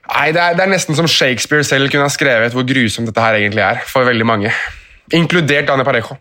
Nei, 0.04 0.32
det 0.36 0.40
er, 0.42 0.52
det 0.52 0.60
er, 0.60 0.68
nesten 0.68 0.96
som 0.98 1.06
Shakespeare 1.08 1.64
selv 1.64 1.88
kunne 1.88 2.04
ha 2.04 2.12
skrevet 2.12 2.52
hvor 2.52 2.66
grusomt 2.68 3.08
dette 3.08 3.22
her 3.24 3.38
egentlig 3.38 3.62
er 3.64 3.78
for 3.88 4.04
veldig 4.04 4.26
mange. 4.28 4.50
Inkludert 5.16 5.70
Daniel 5.70 5.86
Parejo. 5.88 6.18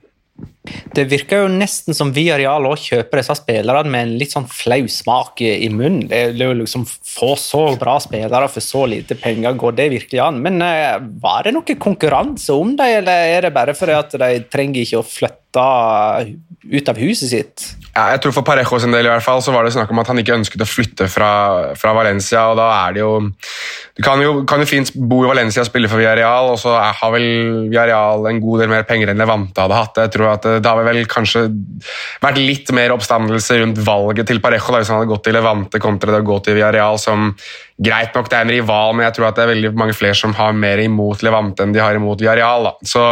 Det 0.64 1.04
virker 1.12 1.44
jo 1.44 1.52
nesten 1.52 1.96
som 1.98 2.14
Villarreal 2.16 2.64
òg 2.70 2.80
kjøper 2.80 3.20
disse 3.20 3.36
spillerne 3.36 3.92
med 3.92 4.06
en 4.06 4.14
litt 4.22 4.32
sånn 4.32 4.48
flau 4.48 4.86
smak 4.88 5.44
i 5.44 5.68
munnen. 5.74 6.08
Det 6.08 6.22
er 6.32 6.46
jo 6.46 6.56
liksom 6.64 6.88
Få 7.14 7.34
så 7.38 7.62
bra 7.78 8.00
spillere 8.02 8.48
for 8.50 8.64
så 8.64 8.88
lite 8.90 9.16
penger, 9.20 9.54
går 9.60 9.76
det 9.78 9.90
virkelig 9.92 10.22
an? 10.24 10.40
Men 10.42 10.64
uh, 10.64 10.98
var 11.22 11.46
det 11.46 11.54
noe 11.54 11.76
konkurranse 11.78 12.56
om 12.56 12.74
dem, 12.80 12.98
eller 13.04 13.36
er 13.36 13.46
det 13.46 13.54
bare 13.54 13.76
fordi 13.78 13.98
at 14.00 14.16
de 14.18 14.32
trenger 14.50 14.82
ikke 14.82 15.02
å 15.04 15.06
flytte 15.06 15.68
ut 16.64 16.90
av 16.90 17.00
huset 17.04 17.30
sitt? 17.30 17.66
Ja, 17.94 18.08
jeg 18.16 18.24
tror 18.24 18.34
For 18.34 18.46
Parejo 18.48 18.80
sin 18.82 18.94
del 18.96 19.06
i 19.06 19.12
hvert 19.12 19.22
fall, 19.22 19.42
så 19.46 19.54
var 19.54 19.66
det 19.66 19.76
snakk 19.76 19.92
om 19.94 20.00
at 20.02 20.10
han 20.10 20.18
ikke 20.18 20.34
ønsket 20.40 20.64
å 20.66 20.68
flytte 20.68 21.06
fra, 21.12 21.30
fra 21.78 21.92
Valencia. 21.94 22.48
og 22.50 22.58
da 22.58 22.70
er 22.88 22.96
det 22.96 23.04
jo 23.04 23.12
Du 23.94 24.02
kan 24.02 24.22
jo, 24.24 24.32
kan 24.50 24.64
jo 24.64 24.70
fint 24.70 24.90
bo 24.96 25.22
i 25.22 25.30
Valencia 25.30 25.62
og 25.62 25.70
spille 25.70 25.92
for 25.92 26.02
Villarreal, 26.02 26.50
og 26.56 26.58
så 26.58 26.74
har 26.82 27.14
vel 27.14 27.28
Villarreal 27.68 28.26
en 28.32 28.42
god 28.42 28.64
del 28.64 28.74
mer 28.74 28.88
penger 28.90 29.14
enn 29.14 29.22
Levante 29.22 29.62
hadde 29.62 29.78
hatt. 29.78 30.02
Jeg 30.08 30.14
tror 30.16 30.32
at 30.32 30.50
Det 30.62 30.70
har 30.70 30.86
vel 30.86 31.04
kanskje 31.10 31.46
vært 32.24 32.40
litt 32.42 32.72
mer 32.76 32.94
oppstandelse 32.96 33.60
rundt 33.62 33.82
valget 33.86 34.30
til 34.30 34.42
Parejo 34.44 34.74
da, 34.74 34.82
hvis 34.82 34.94
han 34.94 35.02
hadde 35.02 35.12
gått 35.12 35.26
til 35.28 35.38
Levante 35.38 35.82
kontra 35.84 36.14
det 36.14 36.22
å 36.24 36.30
gå 36.30 36.40
til 36.46 36.58
Villarreal, 36.60 37.00
som 37.02 37.32
greit 37.84 38.16
nok 38.16 38.30
det 38.30 38.40
er 38.40 38.48
en 38.48 38.54
rival, 38.54 38.96
men 38.96 39.08
jeg 39.08 39.18
tror 39.18 39.30
at 39.30 39.38
det 39.40 39.46
er 39.46 39.54
veldig 39.56 39.74
mange 39.80 39.98
flere 39.98 40.18
som 40.18 40.36
har 40.38 40.56
mer 40.58 40.82
imot 40.84 41.26
Levante 41.26 41.66
enn 41.66 41.76
de 41.76 41.82
har 41.84 41.98
imot 41.98 42.22
Villarreal. 42.22 42.70
da. 42.70 42.76
Så 42.88 43.06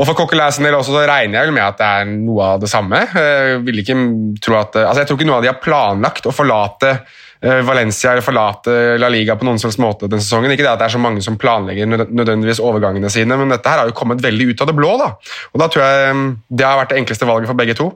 og 0.00 0.06
For 0.08 0.16
Coquelin 0.16 0.52
så 0.52 1.02
regner 1.04 1.36
jeg 1.36 1.48
vel 1.48 1.54
med 1.54 1.66
at 1.66 1.80
det 1.80 1.88
er 1.88 2.12
noe 2.12 2.54
av 2.54 2.62
det 2.62 2.70
samme. 2.72 3.02
Jeg, 3.12 3.58
vil 3.66 3.82
ikke 3.82 3.96
tro 4.42 4.56
at, 4.56 4.78
altså 4.80 5.02
jeg 5.02 5.10
tror 5.10 5.18
ikke 5.20 5.28
noe 5.28 5.40
av 5.40 5.44
de 5.44 5.50
har 5.50 5.60
planlagt 5.60 6.28
å 6.28 6.32
forlate 6.34 6.94
eh, 6.94 7.02
Valencia 7.42 8.12
eller 8.12 8.22
forlate 8.22 8.74
La 9.02 9.08
Liga 9.10 9.34
på 9.38 9.46
noen 9.48 9.58
slags 9.58 9.78
måte 9.82 10.06
denne 10.06 10.22
sesongen. 10.22 10.52
Ikke 10.54 10.62
det 10.62 10.70
at 10.70 10.82
det 10.82 10.86
er 10.86 10.94
så 10.94 11.02
mange 11.02 11.24
som 11.24 11.38
planlegger 11.40 11.90
nødvendigvis 11.90 12.62
overgangene 12.62 13.10
sine, 13.10 13.38
men 13.40 13.50
dette 13.50 13.68
her 13.68 13.82
har 13.82 13.90
jo 13.90 13.96
kommet 13.98 14.22
veldig 14.22 14.52
ut 14.52 14.62
av 14.62 14.70
det 14.70 14.76
blå. 14.78 14.92
da. 15.00 15.08
Og 15.50 15.62
Da 15.62 15.68
tror 15.72 15.82
jeg 15.82 16.14
mm, 16.14 16.30
det 16.54 16.68
har 16.68 16.78
vært 16.78 16.94
det 16.94 17.02
enkleste 17.02 17.28
valget 17.28 17.50
for 17.50 17.58
begge 17.58 17.76
to. 17.78 17.90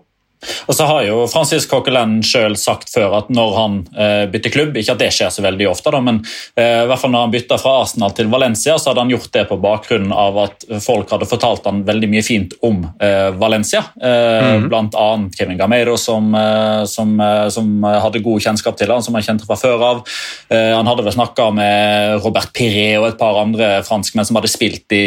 Og 0.66 0.76
så 0.76 0.86
har 0.88 1.04
jo 1.06 1.24
Francis 1.30 1.66
Coquelin 1.70 2.18
sjøl 2.26 2.56
sagt 2.60 2.90
før 2.92 3.16
at 3.20 3.30
når 3.32 3.54
han 3.56 3.78
eh, 3.96 4.24
bytter 4.30 4.52
klubb 4.52 4.76
Ikke 4.76 4.94
at 4.96 5.00
det 5.00 5.08
skjer 5.14 5.32
så 5.32 5.44
veldig 5.44 5.68
ofte, 5.70 5.92
da, 5.94 6.00
men 6.04 6.20
eh, 6.58 6.82
i 6.84 6.88
hvert 6.90 7.00
fall 7.00 7.12
når 7.14 7.26
han 7.26 7.34
bytta 7.34 7.58
fra 7.60 7.76
Arsenal 7.82 8.14
til 8.16 8.30
Valencia, 8.32 8.76
så 8.78 8.90
hadde 8.90 9.06
han 9.06 9.12
gjort 9.14 9.32
det 9.34 9.46
på 9.48 9.58
bakgrunn 9.62 10.12
av 10.14 10.40
at 10.44 10.66
folk 10.84 11.10
hadde 11.12 11.28
fortalt 11.30 11.66
han 11.68 11.82
veldig 11.86 12.10
mye 12.12 12.24
fint 12.26 12.56
om 12.66 12.82
eh, 13.02 13.30
Valencia. 13.38 13.82
Mm. 13.96 14.68
Blant 14.68 14.96
annet 14.98 15.36
Kevin 15.38 15.58
Gameiro, 15.58 15.96
som, 16.00 16.28
eh, 16.34 16.84
som, 16.90 17.14
eh, 17.20 17.48
som, 17.52 17.72
hadde 17.86 18.22
god 18.24 18.42
kjennskap 18.42 18.76
til 18.78 18.90
han, 18.92 19.02
som 19.04 19.16
han 19.16 19.24
kjente 19.24 19.46
fra 19.48 19.56
før 19.58 19.82
av. 19.84 20.02
han 20.50 20.86
hadde 20.88 21.04
vel 21.04 21.14
snakka 21.14 21.48
med 21.54 22.20
Robert 22.24 22.52
Piré 22.56 22.96
og 22.98 23.08
et 23.08 23.18
par 23.18 23.38
andre 23.40 23.68
franskmenn 23.86 24.26
som 24.26 24.38
hadde 24.38 24.50
spilt 24.50 24.92
i, 24.94 25.00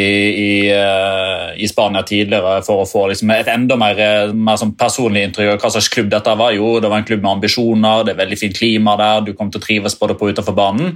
i, 0.44 0.52
i 1.56 1.68
Spania 1.70 2.02
tidligere, 2.06 2.60
for 2.66 2.82
å 2.82 2.88
få 2.88 3.06
liksom, 3.10 3.32
et 3.34 3.50
enda 3.50 3.78
mer, 3.80 4.00
mer 4.34 4.60
sånn 4.60 4.74
personlig 4.78 5.19
inntrykk 5.24 5.54
av 5.54 5.60
hva 5.62 5.70
slags 5.74 5.88
klubb 5.92 6.10
dette 6.12 6.34
var. 6.38 6.54
Jo, 6.56 6.72
det 6.82 6.90
var 6.90 7.00
en 7.00 7.06
klubb 7.06 7.22
med 7.24 7.30
ambisjoner, 7.36 8.04
det 8.06 8.14
er 8.14 8.20
veldig 8.22 8.38
fint 8.40 8.56
klima 8.56 8.96
der, 9.00 9.22
du 9.26 9.32
kommer 9.34 9.54
til 9.54 9.62
å 9.62 9.64
trives 9.64 9.96
både 10.00 10.16
på 10.18 10.30
utenfor 10.30 10.56
banen. 10.56 10.92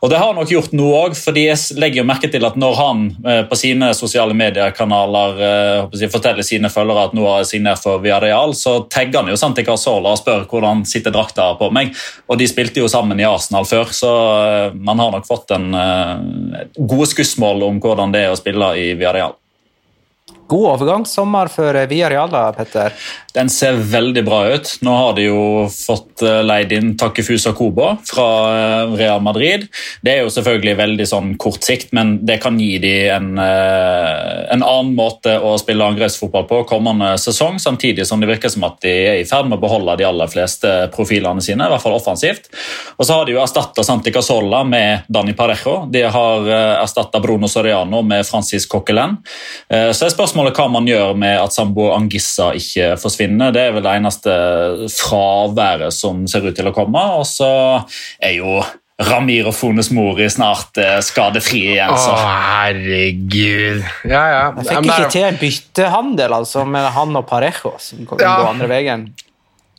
Og 0.00 0.10
det 0.10 0.20
har 0.20 0.30
han 0.30 0.38
nok 0.40 0.52
gjort 0.52 0.74
nå 0.76 0.88
òg, 0.98 1.16
fordi 1.18 1.46
jeg 1.48 1.78
legger 1.80 2.06
merke 2.08 2.30
til 2.32 2.46
at 2.46 2.58
når 2.60 2.78
han 2.80 3.04
eh, 3.26 3.42
på 3.50 3.58
sine 3.58 3.90
sosiale 3.96 4.36
mediekanaler 4.38 5.44
eh, 5.48 6.08
forteller 6.12 6.46
sine 6.46 6.70
følgere 6.72 7.08
at 7.08 7.16
nå 7.16 7.26
har 7.28 7.42
jeg 7.42 7.52
signert 7.54 7.82
for 7.84 8.02
Viadeal, 8.04 8.56
så 8.58 8.78
tagger 8.90 9.22
han 9.22 9.32
jo 9.32 9.38
Santi 9.40 9.66
Carzola 9.66 10.14
og 10.14 10.20
spør 10.20 10.48
hvordan 10.50 10.84
sitter 10.88 11.14
drakta 11.14 11.50
på 11.60 11.70
meg. 11.74 11.94
Og 12.28 12.40
de 12.40 12.48
spilte 12.50 12.82
jo 12.82 12.90
sammen 12.90 13.20
i 13.20 13.28
Arsenal 13.28 13.68
før, 13.68 13.94
så 13.94 14.12
eh, 14.40 14.66
man 14.74 15.02
har 15.02 15.14
nok 15.14 15.28
fått 15.28 15.54
en 15.54 15.70
gode 16.76 17.06
skussmål 17.10 17.64
om 17.66 17.80
hvordan 17.82 18.12
det 18.14 18.26
er 18.26 18.34
å 18.34 18.38
spille 18.38 18.74
i 18.80 18.92
Villarreal. 18.98 19.34
God 20.54 21.50
for 21.50 21.86
Villarreal, 21.90 22.30
da, 22.30 22.46
Petter? 22.52 22.94
Den 23.34 23.48
ser 23.50 23.74
veldig 23.74 24.22
bra 24.24 24.40
ut. 24.54 24.68
Nå 24.86 24.92
har 24.94 25.14
de 25.16 25.24
jo 25.26 25.38
fått 25.66 26.22
eh, 26.22 26.38
leid 26.46 26.70
inn 26.72 26.92
Takefusa 26.98 27.50
Kobo 27.58 27.88
fra 28.06 28.26
eh, 28.52 28.92
Real 28.94 29.24
Madrid. 29.26 29.64
Det 30.06 30.12
er 30.12 30.20
jo 30.22 30.30
selvfølgelig 30.30 30.74
veldig 30.78 31.06
sånn 31.10 31.32
kort 31.42 31.66
sikt, 31.66 31.90
men 31.98 32.20
det 32.22 32.36
kan 32.44 32.60
gi 32.62 32.76
de 32.78 32.92
en, 33.10 33.32
eh, 33.42 34.44
en 34.54 34.62
annen 34.62 34.92
måte 34.94 35.34
å 35.34 35.56
spille 35.58 35.82
angrepsfotball 35.82 36.46
på 36.46 36.60
kommende 36.70 37.16
sesong, 37.18 37.58
samtidig 37.58 38.06
som 38.06 38.22
det 38.22 38.30
virker 38.30 38.52
som 38.54 38.68
at 38.68 38.78
de 38.86 38.92
er 38.92 39.18
i 39.18 39.26
ferd 39.26 39.50
med 39.50 39.58
å 39.58 39.64
beholde 39.64 39.98
de 39.98 40.06
aller 40.06 40.30
fleste 40.30 40.76
profilene 40.94 41.42
sine, 41.42 41.66
i 41.66 41.74
hvert 41.74 41.82
fall 41.82 41.98
offensivt. 41.98 42.46
Og 43.00 43.02
så 43.02 43.18
har 43.18 43.26
de 43.26 43.34
jo 43.34 43.42
erstatta 43.42 43.82
Santi 43.82 44.14
Casolla 44.14 44.62
med 44.68 45.10
Dani 45.10 45.34
Parejo. 45.34 45.88
De 45.90 46.04
har 46.06 46.46
erstatta 46.54 47.18
Bruno 47.24 47.50
Soriano 47.50 48.04
med 48.06 48.22
Francis 48.28 48.68
Coquelin. 48.70 49.18
Så 49.66 50.06
er 50.06 50.12
spørsmålet 50.12 50.43
hva 50.52 50.68
man 50.68 50.88
gjør 50.88 51.14
med 51.16 51.38
at 51.40 51.54
Sambo 51.56 51.88
Angissa 51.94 52.50
ikke 52.58 52.94
forsvinner 53.00 53.14
forsvinner. 53.14 53.52
Det 53.54 53.62
er 53.62 53.74
vel 53.74 53.84
det 53.84 53.96
eneste 53.98 54.32
fraværet 54.92 55.94
som 55.94 56.26
ser 56.26 56.46
ut 56.46 56.56
til 56.56 56.68
å 56.68 56.74
komme. 56.74 57.02
Og 57.18 57.26
så 57.26 57.50
er 58.20 58.38
jo 58.38 58.62
Ramir 59.04 59.48
og 59.48 59.54
Fones 59.56 59.90
Mori 59.90 60.28
snart 60.30 60.78
eh, 60.78 61.00
skadefri 61.02 61.64
igjen. 61.74 61.94
Så. 61.98 62.14
Å, 62.14 62.32
herregud. 62.62 63.82
Ja, 64.06 64.22
ja. 64.30 64.42
Jeg 64.60 64.68
fikk 64.68 64.88
ikke 64.88 65.10
til 65.10 65.28
en 65.28 65.38
byttehandel 65.40 66.36
altså, 66.36 66.64
med 66.64 66.86
han 66.94 67.16
og 67.18 67.26
Parejo, 67.26 67.74
som 67.82 68.04
kom 68.06 68.22
ja. 68.22 68.36
gå 68.38 68.50
andre 68.52 68.70
veien. 68.70 69.08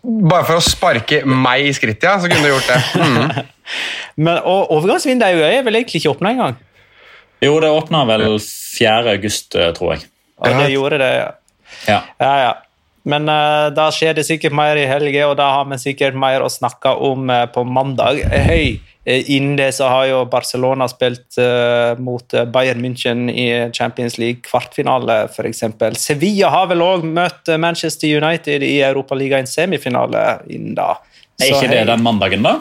Bare 0.05 0.45
for 0.45 0.59
å 0.59 0.63
sparke 0.63 1.23
meg 1.25 1.65
i 1.65 1.73
skrittet, 1.73 2.05
ja, 2.05 2.19
så 2.21 2.29
kunne 2.29 2.45
du 2.45 2.51
gjort 2.51 2.69
det. 2.69 2.81
Mm. 3.01 3.53
Men, 4.25 4.37
og 4.45 4.69
Overgangsvinduet 4.75 5.47
er 5.47 5.63
vel 5.65 5.79
egentlig 5.79 6.03
ikke 6.03 6.13
åpna 6.13 6.35
engang? 6.35 6.59
Jo, 7.43 7.55
det 7.63 7.71
åpna 7.73 8.03
vel 8.07 8.27
4. 8.37 9.15
august, 9.15 9.55
eh, 9.57 9.71
tror 9.75 9.95
jeg. 9.95 10.05
Og 10.41 10.51
det 10.59 10.71
gjorde 10.73 10.99
det, 10.99 11.11
ja. 11.15 11.31
ja. 11.87 12.01
ja. 12.19 12.53
Men 13.05 13.29
uh, 13.29 13.69
da 13.75 13.91
skjer 13.93 14.17
det 14.17 14.25
sikkert 14.25 14.55
mer 14.57 14.79
i 14.81 14.87
helga, 14.89 15.29
og 15.29 15.37
da 15.37 15.51
har 15.59 15.69
vi 15.69 15.77
sikkert 15.81 16.17
mer 16.17 16.41
å 16.41 16.49
snakke 16.49 16.95
om 17.05 17.29
uh, 17.29 17.45
på 17.53 17.61
mandag. 17.69 18.23
Hei, 18.33 18.79
uh, 19.05 19.19
innen 19.21 19.53
det 19.59 19.69
så 19.77 19.91
har 19.93 20.07
jo 20.09 20.23
Barcelona 20.29 20.87
spilt 20.89 21.37
mot 22.01 22.35
Bayern 22.53 22.81
München 22.81 23.27
i 23.29 23.47
Champions 23.75 24.17
League 24.17 24.41
kvartfinale, 24.47 25.27
f.eks. 25.29 25.63
Sevilla 26.01 26.49
har 26.53 26.71
vel 26.71 26.81
òg 26.81 27.05
møtt 27.05 27.53
Manchester 27.61 28.09
United 28.17 28.65
i 28.65 28.79
Europaligaens 28.87 29.53
semifinale 29.53 30.25
innen 30.49 30.73
da. 30.79 30.95
Så, 31.35 31.45
er 31.45 31.53
ikke 31.53 31.73
det 31.75 31.85
den 31.91 32.03
mandagen, 32.03 32.47
da? 32.47 32.57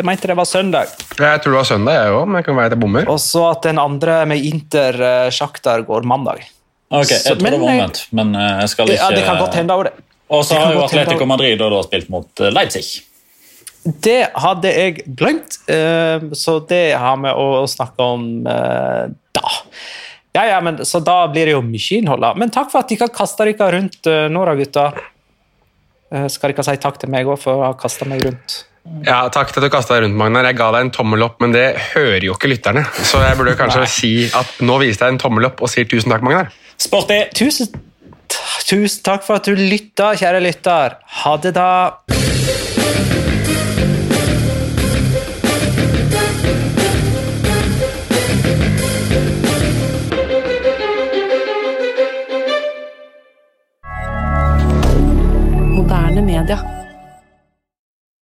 Jeg 0.00 0.08
mente 0.08 0.30
det 0.30 0.36
var 0.38 0.48
søndag. 0.48 0.94
Jeg 1.18 1.42
tror 1.44 1.52
det 1.52 1.58
var 1.58 1.68
søndag, 1.68 1.98
jeg 1.98 2.14
òg, 2.16 2.24
men 2.30 2.40
jeg 2.40 2.46
kan 2.46 2.56
være 2.56 2.72
til 2.72 2.80
bommer. 2.80 3.10
Og 3.12 3.20
så 3.20 3.42
at 3.50 3.66
den 3.68 3.80
andre 3.82 4.22
med 4.30 4.46
Inter 4.48 4.96
Sjaktar 5.34 5.84
går 5.84 6.08
mandag. 6.08 6.46
Ok, 6.90 7.10
Jeg 7.10 7.22
tror 7.22 7.42
men, 7.44 7.52
det 7.52 7.60
var 7.60 7.68
omvendt, 7.70 8.00
men 8.18 8.32
eh, 8.34 8.56
jeg 8.64 8.70
skal 8.72 8.90
ikke 8.90 8.98
Ja, 8.98 9.10
Det 9.14 9.26
kan 9.26 9.38
godt 9.38 9.58
hende 9.60 9.76
det. 9.86 9.92
Og 10.30 10.44
så 10.46 10.58
har 10.58 10.74
jo 10.74 10.82
Atletico 10.82 11.26
Madrid 11.26 11.62
og 11.62 11.70
da 11.74 11.82
spilt 11.86 12.10
mot 12.10 12.42
eh, 12.42 12.50
Leipzig. 12.50 13.04
Det 13.84 14.18
hadde 14.34 14.72
jeg 14.74 15.04
glemt, 15.06 15.60
eh, 15.70 16.24
så 16.36 16.56
det 16.66 16.82
har 16.98 17.20
vi 17.22 17.30
å 17.30 17.62
snakke 17.70 18.08
om 18.16 18.26
da. 18.42 19.52
Ja, 20.34 20.44
ja, 20.46 20.58
men, 20.62 20.82
Så 20.86 21.00
da 21.02 21.24
blir 21.30 21.46
det 21.46 21.54
jo 21.54 21.62
mye 21.66 22.00
innhold. 22.00 22.26
Men 22.38 22.50
takk 22.54 22.72
for 22.72 22.82
at 22.82 22.90
dere 22.90 23.10
kasta 23.14 23.46
dere 23.46 23.70
rundt 23.76 24.06
nå, 24.06 24.42
da, 24.46 24.56
gutta. 24.58 24.88
Skal 26.30 26.54
dere 26.54 26.66
si 26.66 26.76
takk 26.82 26.98
til 26.98 27.10
meg 27.10 27.30
òg 27.30 27.38
for 27.38 27.54
å 27.54 27.68
ha 27.68 27.72
kasta 27.78 28.08
meg 28.10 28.26
rundt? 28.26 28.64
Ja, 29.04 29.28
Takk 29.32 29.52
til 29.52 29.60
at 29.60 29.66
du 29.68 29.72
kasta 29.72 29.96
deg 29.96 30.06
rundt, 30.06 30.16
Magnar. 30.18 30.46
Jeg 30.48 30.56
ga 30.58 30.70
deg 30.74 30.86
en 30.86 30.92
tommel 30.94 31.22
opp, 31.26 31.36
men 31.42 31.52
det 31.54 31.66
hører 31.92 32.24
jo 32.24 32.34
ikke 32.36 32.50
lytterne. 32.50 32.86
Så 33.04 33.20
jeg 33.22 33.36
burde 33.38 33.56
kanskje 33.58 33.84
si 33.92 34.12
at 34.34 34.60
nå 34.64 34.78
viste 34.82 35.04
jeg 35.06 35.16
en 35.16 35.20
tommel 35.20 35.46
opp 35.50 35.60
og 35.62 35.70
sier 35.72 35.88
tusen 35.90 36.12
takk, 36.12 36.24
Magnar. 36.26 36.50
Sporty. 36.80 37.20
Tusen, 37.36 37.68
tusen 38.66 39.04
takk 39.06 39.26
for 39.26 39.40
at 39.40 39.48
du 39.48 39.54
lytta, 39.58 40.14
kjære 40.20 40.42
lytter. 40.44 40.96
Ha 41.22 41.36
det, 41.44 41.54
da. 41.58 41.70
Moderne 55.76 56.22
media. 56.24 56.79